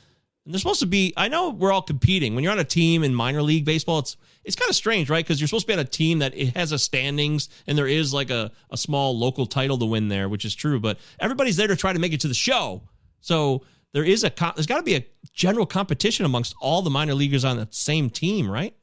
[0.45, 1.13] and they're supposed to be.
[1.15, 2.35] I know we're all competing.
[2.35, 5.23] When you're on a team in minor league baseball, it's it's kind of strange, right?
[5.23, 7.87] Because you're supposed to be on a team that it has a standings, and there
[7.87, 10.79] is like a a small local title to win there, which is true.
[10.79, 12.83] But everybody's there to try to make it to the show.
[13.21, 13.63] So
[13.93, 17.45] there is a there's got to be a general competition amongst all the minor leaguers
[17.45, 18.75] on the same team, right?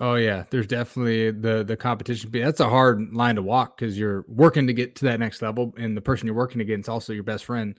[0.00, 2.30] Oh yeah, there's definitely the the competition.
[2.32, 5.74] That's a hard line to walk because you're working to get to that next level,
[5.76, 7.76] and the person you're working against also your best friend,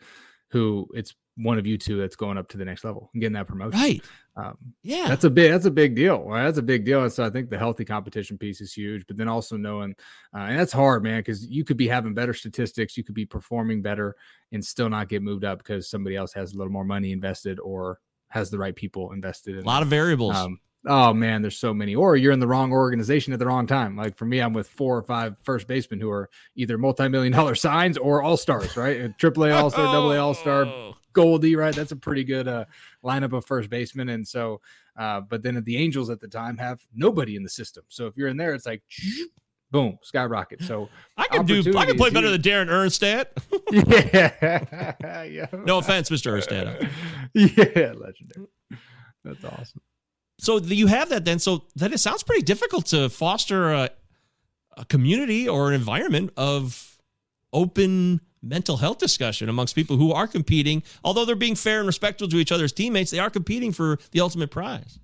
[0.52, 3.34] who it's one of you two that's going up to the next level and getting
[3.34, 3.80] that promotion.
[3.80, 4.04] Right.
[4.36, 5.08] Um, yeah.
[5.08, 6.24] That's a big, that's a big deal.
[6.24, 6.44] Right?
[6.44, 7.04] That's a big deal.
[7.04, 9.96] And so I think the healthy competition piece is huge, but then also knowing,
[10.36, 13.26] uh, and that's hard, man, because you could be having better statistics, you could be
[13.26, 14.16] performing better
[14.52, 17.60] and still not get moved up because somebody else has a little more money invested
[17.60, 18.00] or
[18.30, 20.36] has the right people invested in a lot of variables.
[20.36, 21.96] Um, oh man, there's so many.
[21.96, 23.96] Or you're in the wrong organization at the wrong time.
[23.96, 27.56] Like for me, I'm with four or five first basemen who are either multi-million dollar
[27.56, 29.18] signs or all stars, right?
[29.18, 31.76] Triple A all star, double A all star, Goldie, right?
[31.76, 32.66] That's a pretty good uh,
[33.04, 34.10] lineup of first basemen.
[34.10, 34.62] And so,
[34.98, 37.84] uh, but then the Angels at the time have nobody in the system.
[37.90, 38.82] So if you're in there, it's like
[39.72, 40.62] boom, skyrocket.
[40.62, 43.28] So I can do I can play better than Darren Erstad.
[45.02, 45.24] yeah.
[45.24, 45.48] yeah.
[45.66, 46.38] No offense, Mr.
[46.38, 46.90] Erstad.
[47.34, 48.48] yeah, legendary.
[49.24, 49.82] That's awesome.
[50.40, 51.40] So you have that then.
[51.40, 53.90] So that it sounds pretty difficult to foster a,
[54.78, 56.98] a community or an environment of
[57.52, 60.82] open mental health discussion amongst people who are competing.
[61.04, 64.22] Although they're being fair and respectful to each other's teammates, they are competing for the
[64.22, 65.00] ultimate prize.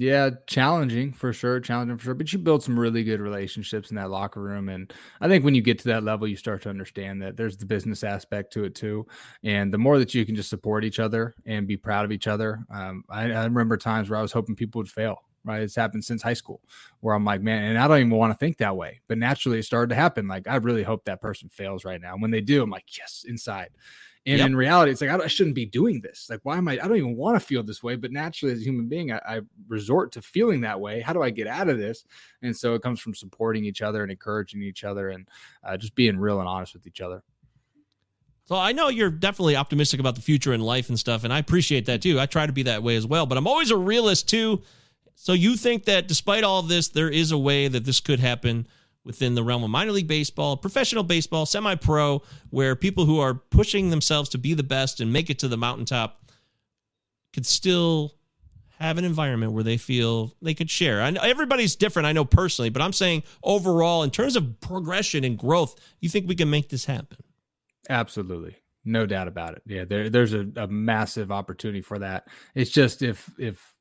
[0.00, 2.14] Yeah, challenging for sure, challenging for sure.
[2.14, 5.54] But you build some really good relationships in that locker room, and I think when
[5.54, 8.64] you get to that level, you start to understand that there's the business aspect to
[8.64, 9.06] it too.
[9.42, 12.26] And the more that you can just support each other and be proud of each
[12.28, 15.62] other, um, I, I remember times where I was hoping people would fail right?
[15.62, 16.60] It's happened since high school
[17.00, 19.00] where I'm like, man, and I don't even want to think that way.
[19.08, 20.28] But naturally, it started to happen.
[20.28, 22.12] Like, I really hope that person fails right now.
[22.12, 23.70] And when they do, I'm like, yes, inside.
[24.28, 24.46] And yep.
[24.46, 26.26] in reality, it's like, I, I, shouldn't be doing this.
[26.28, 26.72] Like, why am I?
[26.72, 27.96] I don't even want to feel this way.
[27.96, 31.00] But naturally, as a human being, I, I resort to feeling that way.
[31.00, 32.04] How do I get out of this?
[32.42, 35.26] And so it comes from supporting each other and encouraging each other and
[35.64, 37.22] uh, just being real and honest with each other.
[38.44, 41.38] So I know you're definitely optimistic about the future and life and stuff, and I
[41.38, 42.20] appreciate that too.
[42.20, 44.60] I try to be that way as well, but I'm always a realist too.
[45.14, 48.66] So you think that despite all this, there is a way that this could happen
[49.08, 53.32] within the realm of minor league baseball, professional baseball, semi pro, where people who are
[53.32, 56.30] pushing themselves to be the best and make it to the mountaintop
[57.32, 58.14] could still
[58.78, 61.10] have an environment where they feel they could share.
[61.10, 65.38] Know everybody's different, I know personally, but I'm saying overall, in terms of progression and
[65.38, 67.16] growth, you think we can make this happen?
[67.88, 68.56] Absolutely.
[68.84, 69.62] No doubt about it.
[69.64, 72.28] Yeah, there, there's a, a massive opportunity for that.
[72.54, 73.74] It's just if if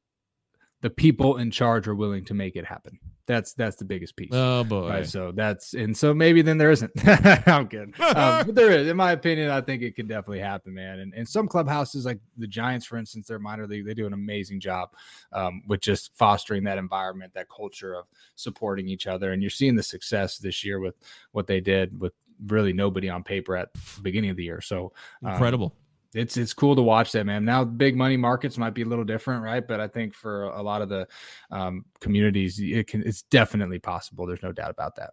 [0.82, 2.98] the people in charge are willing to make it happen.
[3.28, 4.30] That's that's the biggest piece.
[4.32, 4.90] Oh boy!
[4.90, 6.91] Right, so that's and so maybe then there isn't.
[7.48, 8.88] I'm kidding, um, but there is.
[8.88, 10.99] In my opinion, I think it can definitely happen, man.
[10.99, 14.14] And and some clubhouses, like the Giants, for instance, their minor league, they do an
[14.14, 14.94] amazing job
[15.34, 18.06] um, with just fostering that environment, that culture of
[18.36, 19.34] supporting each other.
[19.34, 20.95] And you're seeing the success this year with
[21.34, 22.14] what they did with
[22.48, 24.62] really nobody on paper at the beginning of the year.
[24.62, 25.74] So um, incredible
[26.14, 27.46] it's it's cool to watch that man.
[27.46, 29.66] Now big money markets might be a little different right?
[29.66, 31.08] But i think for a lot of the
[31.52, 34.26] um, communities it can it's definitely possible.
[34.26, 35.12] There's no doubt about that.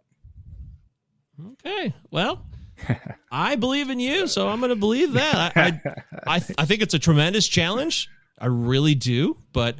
[1.65, 1.93] Okay.
[2.11, 2.45] Well
[3.31, 5.53] i believe in you so i'm going to believe that.
[5.55, 5.81] I, I,
[6.27, 8.09] I i think it's a tremendous challenge.
[8.39, 9.77] I really do but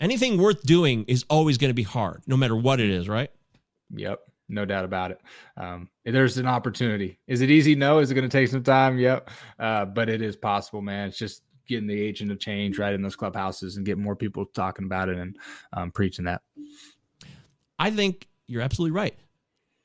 [0.00, 3.30] anything worth doing is always going to be hard no matter what it is right?
[3.94, 5.20] Yep no doubt about it.
[5.56, 7.18] Um, there's an opportunity.
[7.26, 7.74] Is it easy?
[7.74, 7.98] No.
[7.98, 8.98] Is it going to take some time?
[8.98, 9.30] Yep.
[9.58, 11.08] Uh, but it is possible, man.
[11.08, 14.44] It's just getting the agent of change right in those clubhouses and getting more people
[14.46, 15.36] talking about it and
[15.72, 16.42] um, preaching that.
[17.78, 19.14] I think you're absolutely right.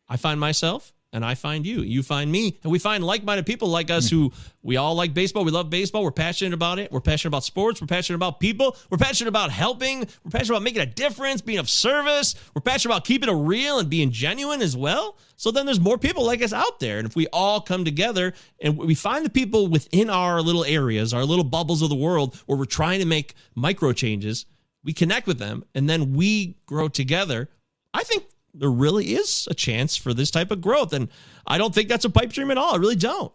[0.10, 1.82] I find myself and I find you.
[1.82, 5.46] You find me, and we find like-minded people like us who we all like baseball.
[5.46, 6.04] We love baseball.
[6.04, 6.92] We're passionate about it.
[6.92, 7.80] We're passionate about sports.
[7.80, 8.76] We're passionate about people.
[8.90, 10.02] We're passionate about helping.
[10.24, 12.36] We're passionate about making a difference, being of service.
[12.54, 15.18] We're passionate about keeping it real and being genuine as well.
[15.38, 18.34] So then there's more people like us out there, and if we all come together
[18.60, 22.36] and we find the people within our little areas, our little bubbles of the world,
[22.46, 24.46] where we're trying to make micro changes,
[24.84, 27.50] we connect with them, and then we grow together.
[27.94, 28.26] I think
[28.58, 30.94] there really is a chance for this type of growth.
[30.94, 31.10] And
[31.46, 32.74] I don't think that's a pipe dream at all.
[32.74, 33.34] I really don't.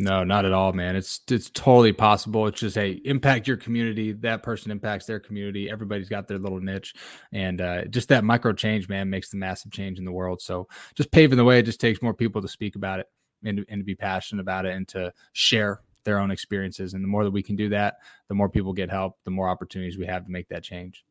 [0.00, 0.94] No, not at all, man.
[0.94, 2.46] It's it's totally possible.
[2.46, 4.12] It's just hey, impact your community.
[4.12, 5.68] That person impacts their community.
[5.68, 6.94] Everybody's got their little niche,
[7.32, 10.40] and uh, just that micro change, man, makes the massive change in the world.
[10.40, 11.58] So just paving the way.
[11.58, 13.06] It just takes more people to speak about it
[13.42, 16.94] and, and to be passionate about it and to share their own experiences.
[16.94, 17.96] And the more that we can do that,
[18.28, 21.04] the more people get help, the more opportunities we have to make that change.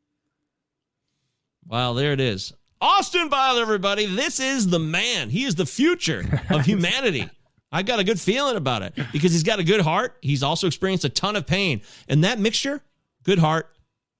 [1.68, 2.54] Wow, there it is.
[2.80, 4.06] Austin Byler, everybody.
[4.06, 5.30] This is the man.
[5.30, 7.28] He is the future of humanity.
[7.72, 10.18] I got a good feeling about it because he's got a good heart.
[10.22, 11.82] He's also experienced a ton of pain.
[12.08, 12.82] And that mixture,
[13.24, 13.70] good heart,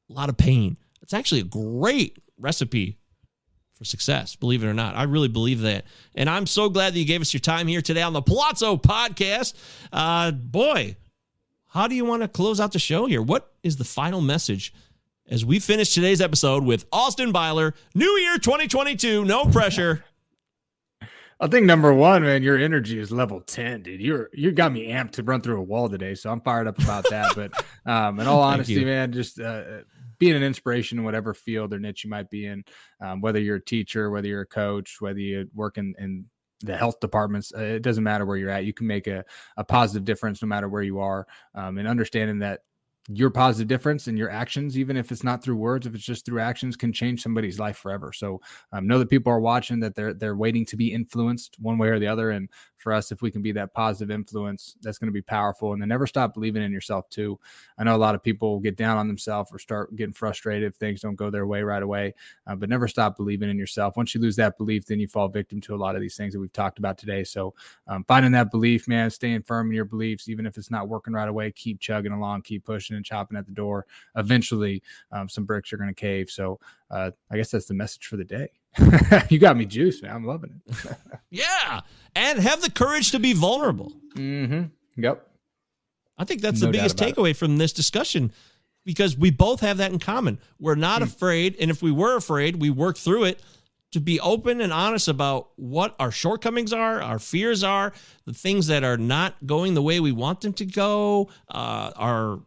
[0.10, 0.78] a lot of pain.
[1.02, 2.98] It's actually a great recipe
[3.76, 4.96] for success, believe it or not.
[4.96, 5.86] I really believe that.
[6.16, 8.76] And I'm so glad that you gave us your time here today on the Palazzo
[8.76, 9.54] podcast.
[9.94, 10.96] Uh, boy,
[11.68, 13.22] how do you want to close out the show here?
[13.22, 14.74] What is the final message
[15.30, 17.74] as we finish today's episode with Austin Byler.
[17.94, 20.04] New Year 2022, no pressure.
[21.40, 24.02] I think number one, man, your energy is level 10, dude.
[24.02, 26.16] You're you got me amped to run through a wall today.
[26.16, 27.34] So I'm fired up about that.
[27.36, 27.52] but
[27.92, 29.82] um, in all honesty, man, just uh,
[30.18, 32.64] being an inspiration in whatever field or niche you might be in,
[33.02, 36.26] um, whether you're a teacher, whether you're a coach, whether you work in, in
[36.62, 38.66] the health departments, uh, it doesn't matter where you're at.
[38.66, 39.24] You can make a,
[39.58, 41.28] a positive difference no matter where you are.
[41.54, 42.62] Um, and understanding that
[43.10, 46.26] your positive difference and your actions, even if it's not through words, if it's just
[46.26, 48.12] through actions, can change somebody's life forever.
[48.12, 48.42] So
[48.74, 51.88] um, know that people are watching, that they're they're waiting to be influenced one way
[51.88, 52.32] or the other.
[52.32, 52.50] And
[52.88, 55.74] for us, if we can be that positive influence, that's going to be powerful.
[55.74, 57.38] And then never stop believing in yourself too.
[57.78, 60.78] I know a lot of people get down on themselves or start getting frustrated if
[60.78, 62.14] things don't go their way right away.
[62.48, 63.98] Uh, but never stop believing in yourself.
[63.98, 66.32] Once you lose that belief, then you fall victim to a lot of these things
[66.32, 67.26] that we've talked about today.
[67.26, 67.54] So
[67.90, 71.14] um, finding that belief, man, staying firm in your beliefs, even if it's not working
[71.14, 73.86] right away, keep chugging along, keep pushing and chopping at the door.
[74.16, 74.82] Eventually,
[75.12, 76.30] um, some bricks are going to cave.
[76.30, 76.58] So
[76.90, 78.48] uh, I guess that's the message for the day.
[79.30, 80.16] you got me juiced, man.
[80.16, 80.98] I'm loving it.
[81.30, 81.82] yeah.
[82.16, 83.92] And have the courage to be vulnerable.
[84.16, 84.64] Mm-hmm.
[85.02, 85.28] Yep.
[86.18, 88.32] I think that's No the biggest takeaway from this discussion
[88.86, 90.40] because we both have that in common.
[90.60, 91.04] We're not Hmm.
[91.06, 91.56] afraid.
[91.60, 93.42] And if we were afraid, we work through it
[93.92, 97.94] to be open and honest about what our shortcomings are, our fears are,
[98.26, 102.40] the things that are not going the way we want them to go, uh, our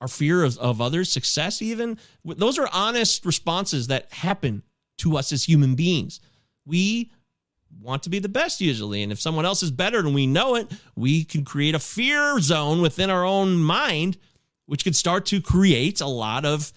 [0.00, 1.98] our fear of, of others' success, even.
[2.24, 4.62] Those are honest responses that happen
[4.98, 6.20] to us as human beings.
[6.66, 7.12] We
[7.80, 9.02] want to be the best usually.
[9.02, 12.40] And if someone else is better and we know it, we can create a fear
[12.40, 14.18] zone within our own mind,
[14.66, 16.72] which could start to create a lot of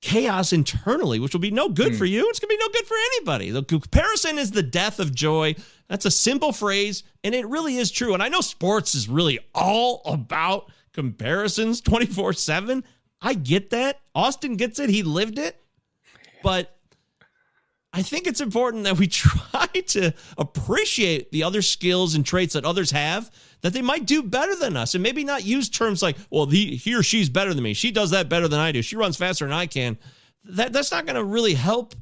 [0.00, 1.98] chaos internally, which will be no good hmm.
[1.98, 2.28] for you.
[2.28, 3.50] It's going to be no good for anybody.
[3.50, 5.54] The comparison is the death of joy.
[5.88, 8.14] That's a simple phrase, and it really is true.
[8.14, 12.84] And I know sports is really all about comparisons 24 7.
[13.20, 14.00] I get that.
[14.14, 14.90] Austin gets it.
[14.90, 15.60] He lived it.
[16.42, 16.75] But
[17.96, 22.66] I think it's important that we try to appreciate the other skills and traits that
[22.66, 23.30] others have
[23.62, 26.76] that they might do better than us and maybe not use terms like, well, he,
[26.76, 27.72] he or she's better than me.
[27.72, 28.82] She does that better than I do.
[28.82, 29.96] She runs faster than I can.
[30.44, 31.94] That, that's not going to really help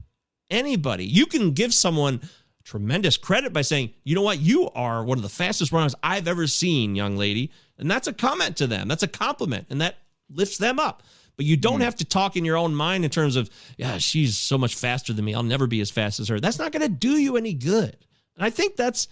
[0.51, 1.05] anybody.
[1.05, 2.21] You can give someone
[2.65, 6.27] tremendous credit by saying, you know what, you are one of the fastest runners I've
[6.27, 7.53] ever seen, young lady.
[7.79, 8.89] And that's a comment to them.
[8.89, 9.69] That's a compliment.
[9.71, 9.99] And that
[10.29, 11.05] lifts them up.
[11.37, 11.83] But you don't mm-hmm.
[11.83, 15.13] have to talk in your own mind in terms of, yeah, she's so much faster
[15.13, 15.35] than me.
[15.35, 16.39] I'll never be as fast as her.
[16.39, 17.97] That's not going to do you any good.
[18.37, 19.09] And I think that's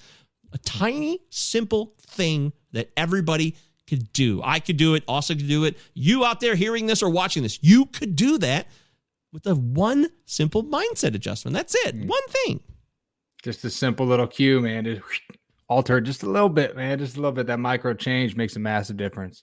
[0.52, 4.40] a tiny, simple thing that everybody could do.
[4.44, 5.04] I could do it.
[5.08, 5.76] Also could do it.
[5.94, 8.68] You out there hearing this or watching this, you could do that
[9.32, 11.54] with a one simple mindset adjustment.
[11.54, 11.96] That's it.
[11.96, 12.06] Mm.
[12.06, 12.60] One thing.
[13.42, 14.84] Just a simple little cue, man.
[14.84, 15.00] To
[15.68, 16.98] alter just a little bit, man.
[16.98, 17.46] Just a little bit.
[17.46, 19.42] That micro change makes a massive difference.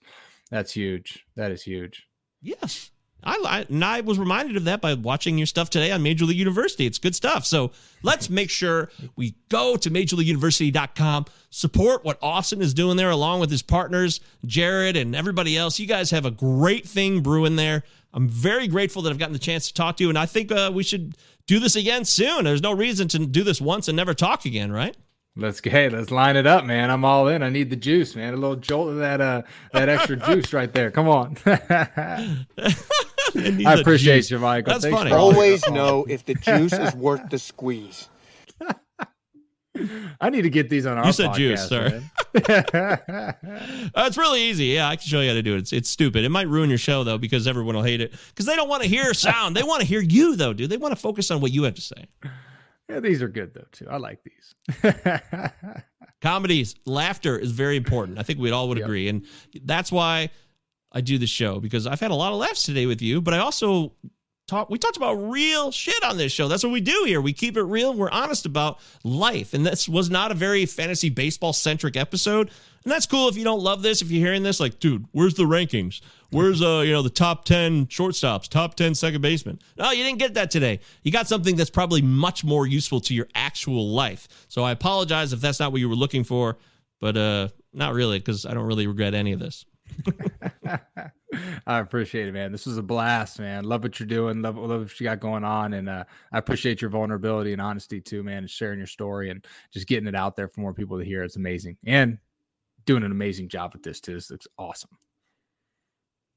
[0.51, 1.25] That's huge.
[1.35, 2.07] That is huge.
[2.41, 2.91] Yes.
[3.23, 6.25] I, I and I was reminded of that by watching your stuff today on Major
[6.25, 6.85] League University.
[6.85, 7.45] It's good stuff.
[7.45, 7.71] So
[8.01, 13.51] let's make sure we go to majorleagueuniversity.com, support what Austin is doing there along with
[13.51, 15.79] his partners, Jared and everybody else.
[15.79, 17.83] You guys have a great thing brewing there.
[18.13, 20.51] I'm very grateful that I've gotten the chance to talk to you, and I think
[20.51, 22.45] uh, we should do this again soon.
[22.45, 24.95] There's no reason to do this once and never talk again, right?
[25.39, 26.89] Let's get hey, let's line it up, man.
[26.91, 27.41] I'm all in.
[27.43, 28.33] I need the juice, man.
[28.33, 29.41] A little jolt of that uh
[29.73, 30.91] that extra juice right there.
[30.91, 31.37] Come on.
[31.45, 32.45] I
[33.79, 34.31] appreciate juice.
[34.31, 34.73] you, Michael.
[34.73, 35.09] That's Thanks funny.
[35.11, 38.09] for all your- Always know if the juice is worth the squeeze.
[40.19, 42.03] I need to get these on our You said podcast, juice, sorry.
[43.95, 44.65] Uh, it's really easy.
[44.65, 45.59] Yeah, I can show you how to do it.
[45.59, 46.25] It's, it's stupid.
[46.25, 48.83] It might ruin your show though because everyone will hate it because they don't want
[48.83, 49.55] to hear sound.
[49.55, 50.69] they want to hear you though, dude.
[50.69, 52.07] They want to focus on what you have to say.
[52.89, 53.87] Yeah, these are good though too.
[53.89, 54.55] I like these.
[56.21, 58.19] Comedies, laughter is very important.
[58.19, 59.25] I think we'd all would agree, and
[59.63, 60.31] that's why
[60.91, 63.21] I do the show because I've had a lot of laughs today with you.
[63.21, 63.93] But I also
[64.47, 64.69] talk.
[64.69, 66.47] We talked about real shit on this show.
[66.47, 67.21] That's what we do here.
[67.21, 67.93] We keep it real.
[67.93, 72.51] We're honest about life, and this was not a very fantasy baseball centric episode.
[72.83, 74.01] And that's cool if you don't love this.
[74.01, 76.01] If you're hearing this, like, dude, where's the rankings?
[76.31, 79.59] Where's uh, you know, the top 10 shortstops, top 10 second baseman?
[79.77, 80.79] No, you didn't get that today.
[81.03, 84.27] You got something that's probably much more useful to your actual life.
[84.47, 86.57] So I apologize if that's not what you were looking for,
[86.99, 89.65] but uh not really, because I don't really regret any of this.
[91.67, 92.51] I appreciate it, man.
[92.51, 93.63] This was a blast, man.
[93.63, 94.41] Love what you're doing.
[94.41, 98.01] Love, love what you got going on, and uh, I appreciate your vulnerability and honesty
[98.01, 98.47] too, man.
[98.47, 101.23] Sharing your story and just getting it out there for more people to hear.
[101.23, 102.17] It's amazing, and
[102.85, 104.15] doing an amazing job with this too.
[104.15, 104.97] This looks awesome.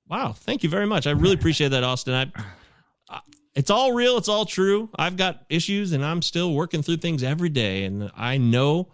[0.09, 1.07] Wow, thank you very much.
[1.07, 2.15] I really appreciate that, Austin.
[2.15, 2.43] I,
[3.09, 3.21] I
[3.55, 4.89] it's all real, it's all true.
[4.97, 8.89] I've got issues and I'm still working through things every day and I know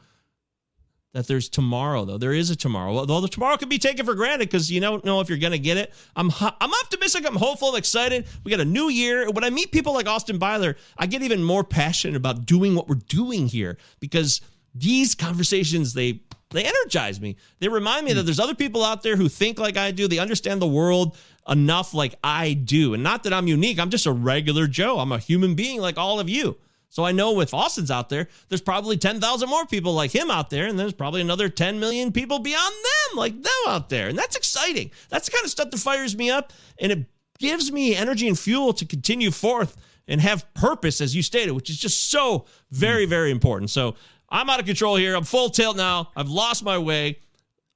[1.14, 2.18] that there's tomorrow though.
[2.18, 2.97] There is a tomorrow.
[2.97, 5.52] Although the tomorrow can be taken for granted cuz you don't know if you're going
[5.52, 5.94] to get it.
[6.14, 8.26] I'm I'm optimistic, I'm hopeful, I'm excited.
[8.44, 9.30] We got a new year.
[9.30, 12.89] When I meet people like Austin Byler, I get even more passionate about doing what
[12.89, 14.40] we're doing here because
[14.74, 16.20] these conversations they
[16.51, 17.37] they energize me.
[17.59, 18.27] They remind me that hmm.
[18.27, 20.09] there's other people out there who think like I do.
[20.09, 21.16] They understand the world
[21.49, 22.95] enough like I do.
[22.95, 23.79] And not that I'm unique.
[23.79, 24.99] I'm just a regular Joe.
[24.99, 26.57] I'm a human being like all of you.
[26.91, 30.49] So I know if Austin's out there, there's probably 10,000 more people like him out
[30.49, 30.66] there.
[30.66, 34.09] And there's probably another 10 million people beyond them like them out there.
[34.09, 34.91] And that's exciting.
[35.11, 36.53] That's the kind of stuff that fires me up.
[36.81, 37.07] And it
[37.39, 39.77] gives me energy and fuel to continue forth
[40.07, 42.45] and have purpose, as you stated, which is just so hmm.
[42.70, 43.70] very, very important.
[43.70, 43.95] So
[44.28, 45.14] I'm out of control here.
[45.14, 46.10] I'm full tilt now.
[46.14, 47.18] I've lost my way.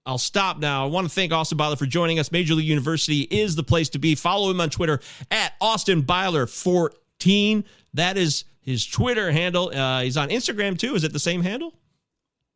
[0.05, 0.85] I'll stop now.
[0.85, 2.33] I want to thank Austin Byler for joining us.
[2.33, 4.15] Major League University is the place to be.
[4.15, 5.01] Follow him on Twitter
[5.31, 7.65] at Austin Byler14.
[7.95, 9.69] That is his Twitter handle.
[9.69, 10.95] Uh, he's on Instagram too.
[10.97, 11.75] Is it the same handle?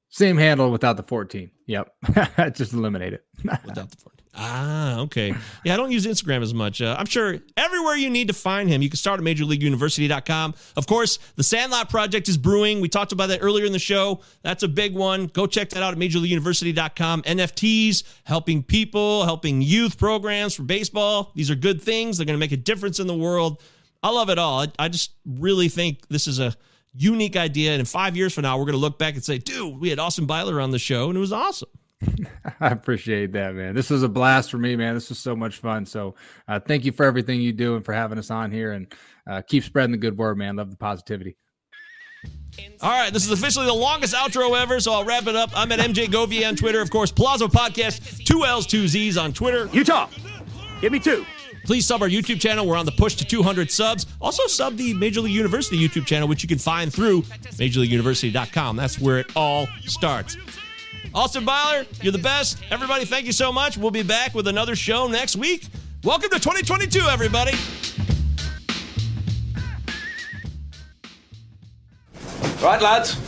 [0.09, 1.51] Same handle without the 14.
[1.67, 1.95] Yep,
[2.55, 3.25] just eliminate it.
[3.43, 4.16] Without the 14.
[4.39, 5.35] Ah, okay.
[5.65, 6.83] Yeah, I don't use Instagram as much.
[6.83, 10.55] Uh, I'm sure everywhere you need to find him, you can start at majorleagueuniversity.com.
[10.77, 12.83] Of course, the Sandlot Project is brewing.
[12.83, 14.21] We talked about that earlier in the show.
[14.43, 15.29] That's a big one.
[15.29, 17.23] Go check that out at majorleagueuniversity.com.
[17.23, 21.33] NFTs, helping people, helping youth programs for baseball.
[21.35, 22.19] These are good things.
[22.19, 23.63] They're going to make a difference in the world.
[24.03, 24.61] I love it all.
[24.61, 26.55] I, I just really think this is a
[26.95, 27.73] unique idea.
[27.73, 29.89] And in five years from now, we're going to look back and say, dude, we
[29.89, 31.71] had Austin Byler on the show, and it was awesome.
[32.61, 33.75] I appreciate that, man.
[33.75, 34.95] This was a blast for me, man.
[34.95, 35.87] This was so much fun.
[35.87, 36.15] So,
[36.47, 38.73] uh, thank you for everything you do and for having us on here.
[38.73, 38.93] And
[39.27, 40.57] uh, keep spreading the good word, man.
[40.57, 41.37] Love the positivity.
[42.81, 45.51] All right, this is officially the longest outro ever, so I'll wrap it up.
[45.55, 46.81] I'm at MJ Govia on Twitter.
[46.81, 49.69] Of course, Palazzo Podcast, two L's, two Z's on Twitter.
[49.73, 50.09] Utah,
[50.81, 51.25] give me two.
[51.65, 52.67] Please sub our YouTube channel.
[52.67, 54.07] We're on the push to 200 subs.
[54.21, 58.77] Also, sub the Major League University YouTube channel, which you can find through MajorLeagueUniversity.com.
[58.77, 60.37] That's where it all starts.
[61.17, 62.59] Austin Byler, you're the best.
[62.71, 63.79] Everybody, thank you so much.
[63.79, 65.67] We'll be back with another show next week.
[66.05, 67.53] Welcome to 2022, everybody.
[72.63, 73.19] Right, lads.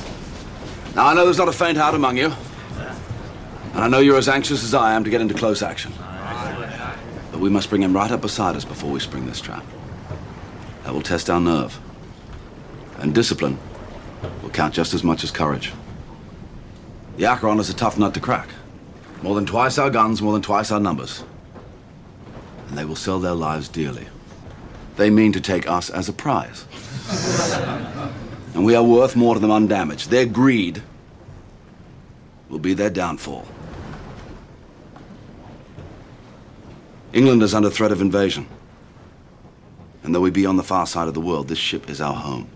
[0.94, 2.31] Now, I know there's not a faint heart among you.
[3.73, 5.94] And I know you're as anxious as I am to get into close action.
[7.32, 9.65] But we must bring him right up beside us before we spring this trap.
[10.85, 11.81] That will test our nerve.
[12.98, 13.59] And discipline
[14.43, 15.73] will count just as much as courage.
[17.18, 18.48] The Acheron is a tough nut to crack.
[19.22, 21.24] More than twice our guns, more than twice our numbers.
[22.68, 24.06] And they will sell their lives dearly.
[24.96, 26.64] They mean to take us as a prize.
[28.54, 30.10] and we are worth more to them undamaged.
[30.10, 30.80] Their greed
[32.48, 33.48] will be their downfall.
[37.12, 38.46] England is under threat of invasion.
[40.04, 42.14] And though we be on the far side of the world, this ship is our
[42.14, 42.48] home.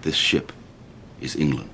[0.00, 0.52] This ship
[1.22, 1.70] is England.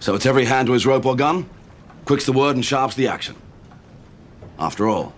[0.00, 1.48] So it's every hand to his rope or gun,
[2.04, 3.36] quick's the word and sharp's the action.
[4.58, 5.12] After all,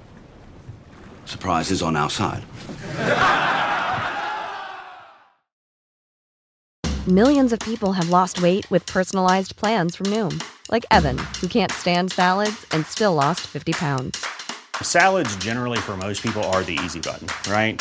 [1.24, 2.44] surprise is on our side.
[7.09, 11.72] Millions of people have lost weight with personalized plans from Noom, like Evan, who can't
[11.72, 14.24] stand salads and still lost 50 pounds.
[14.82, 17.80] Salads, generally, for most people, are the easy button, right?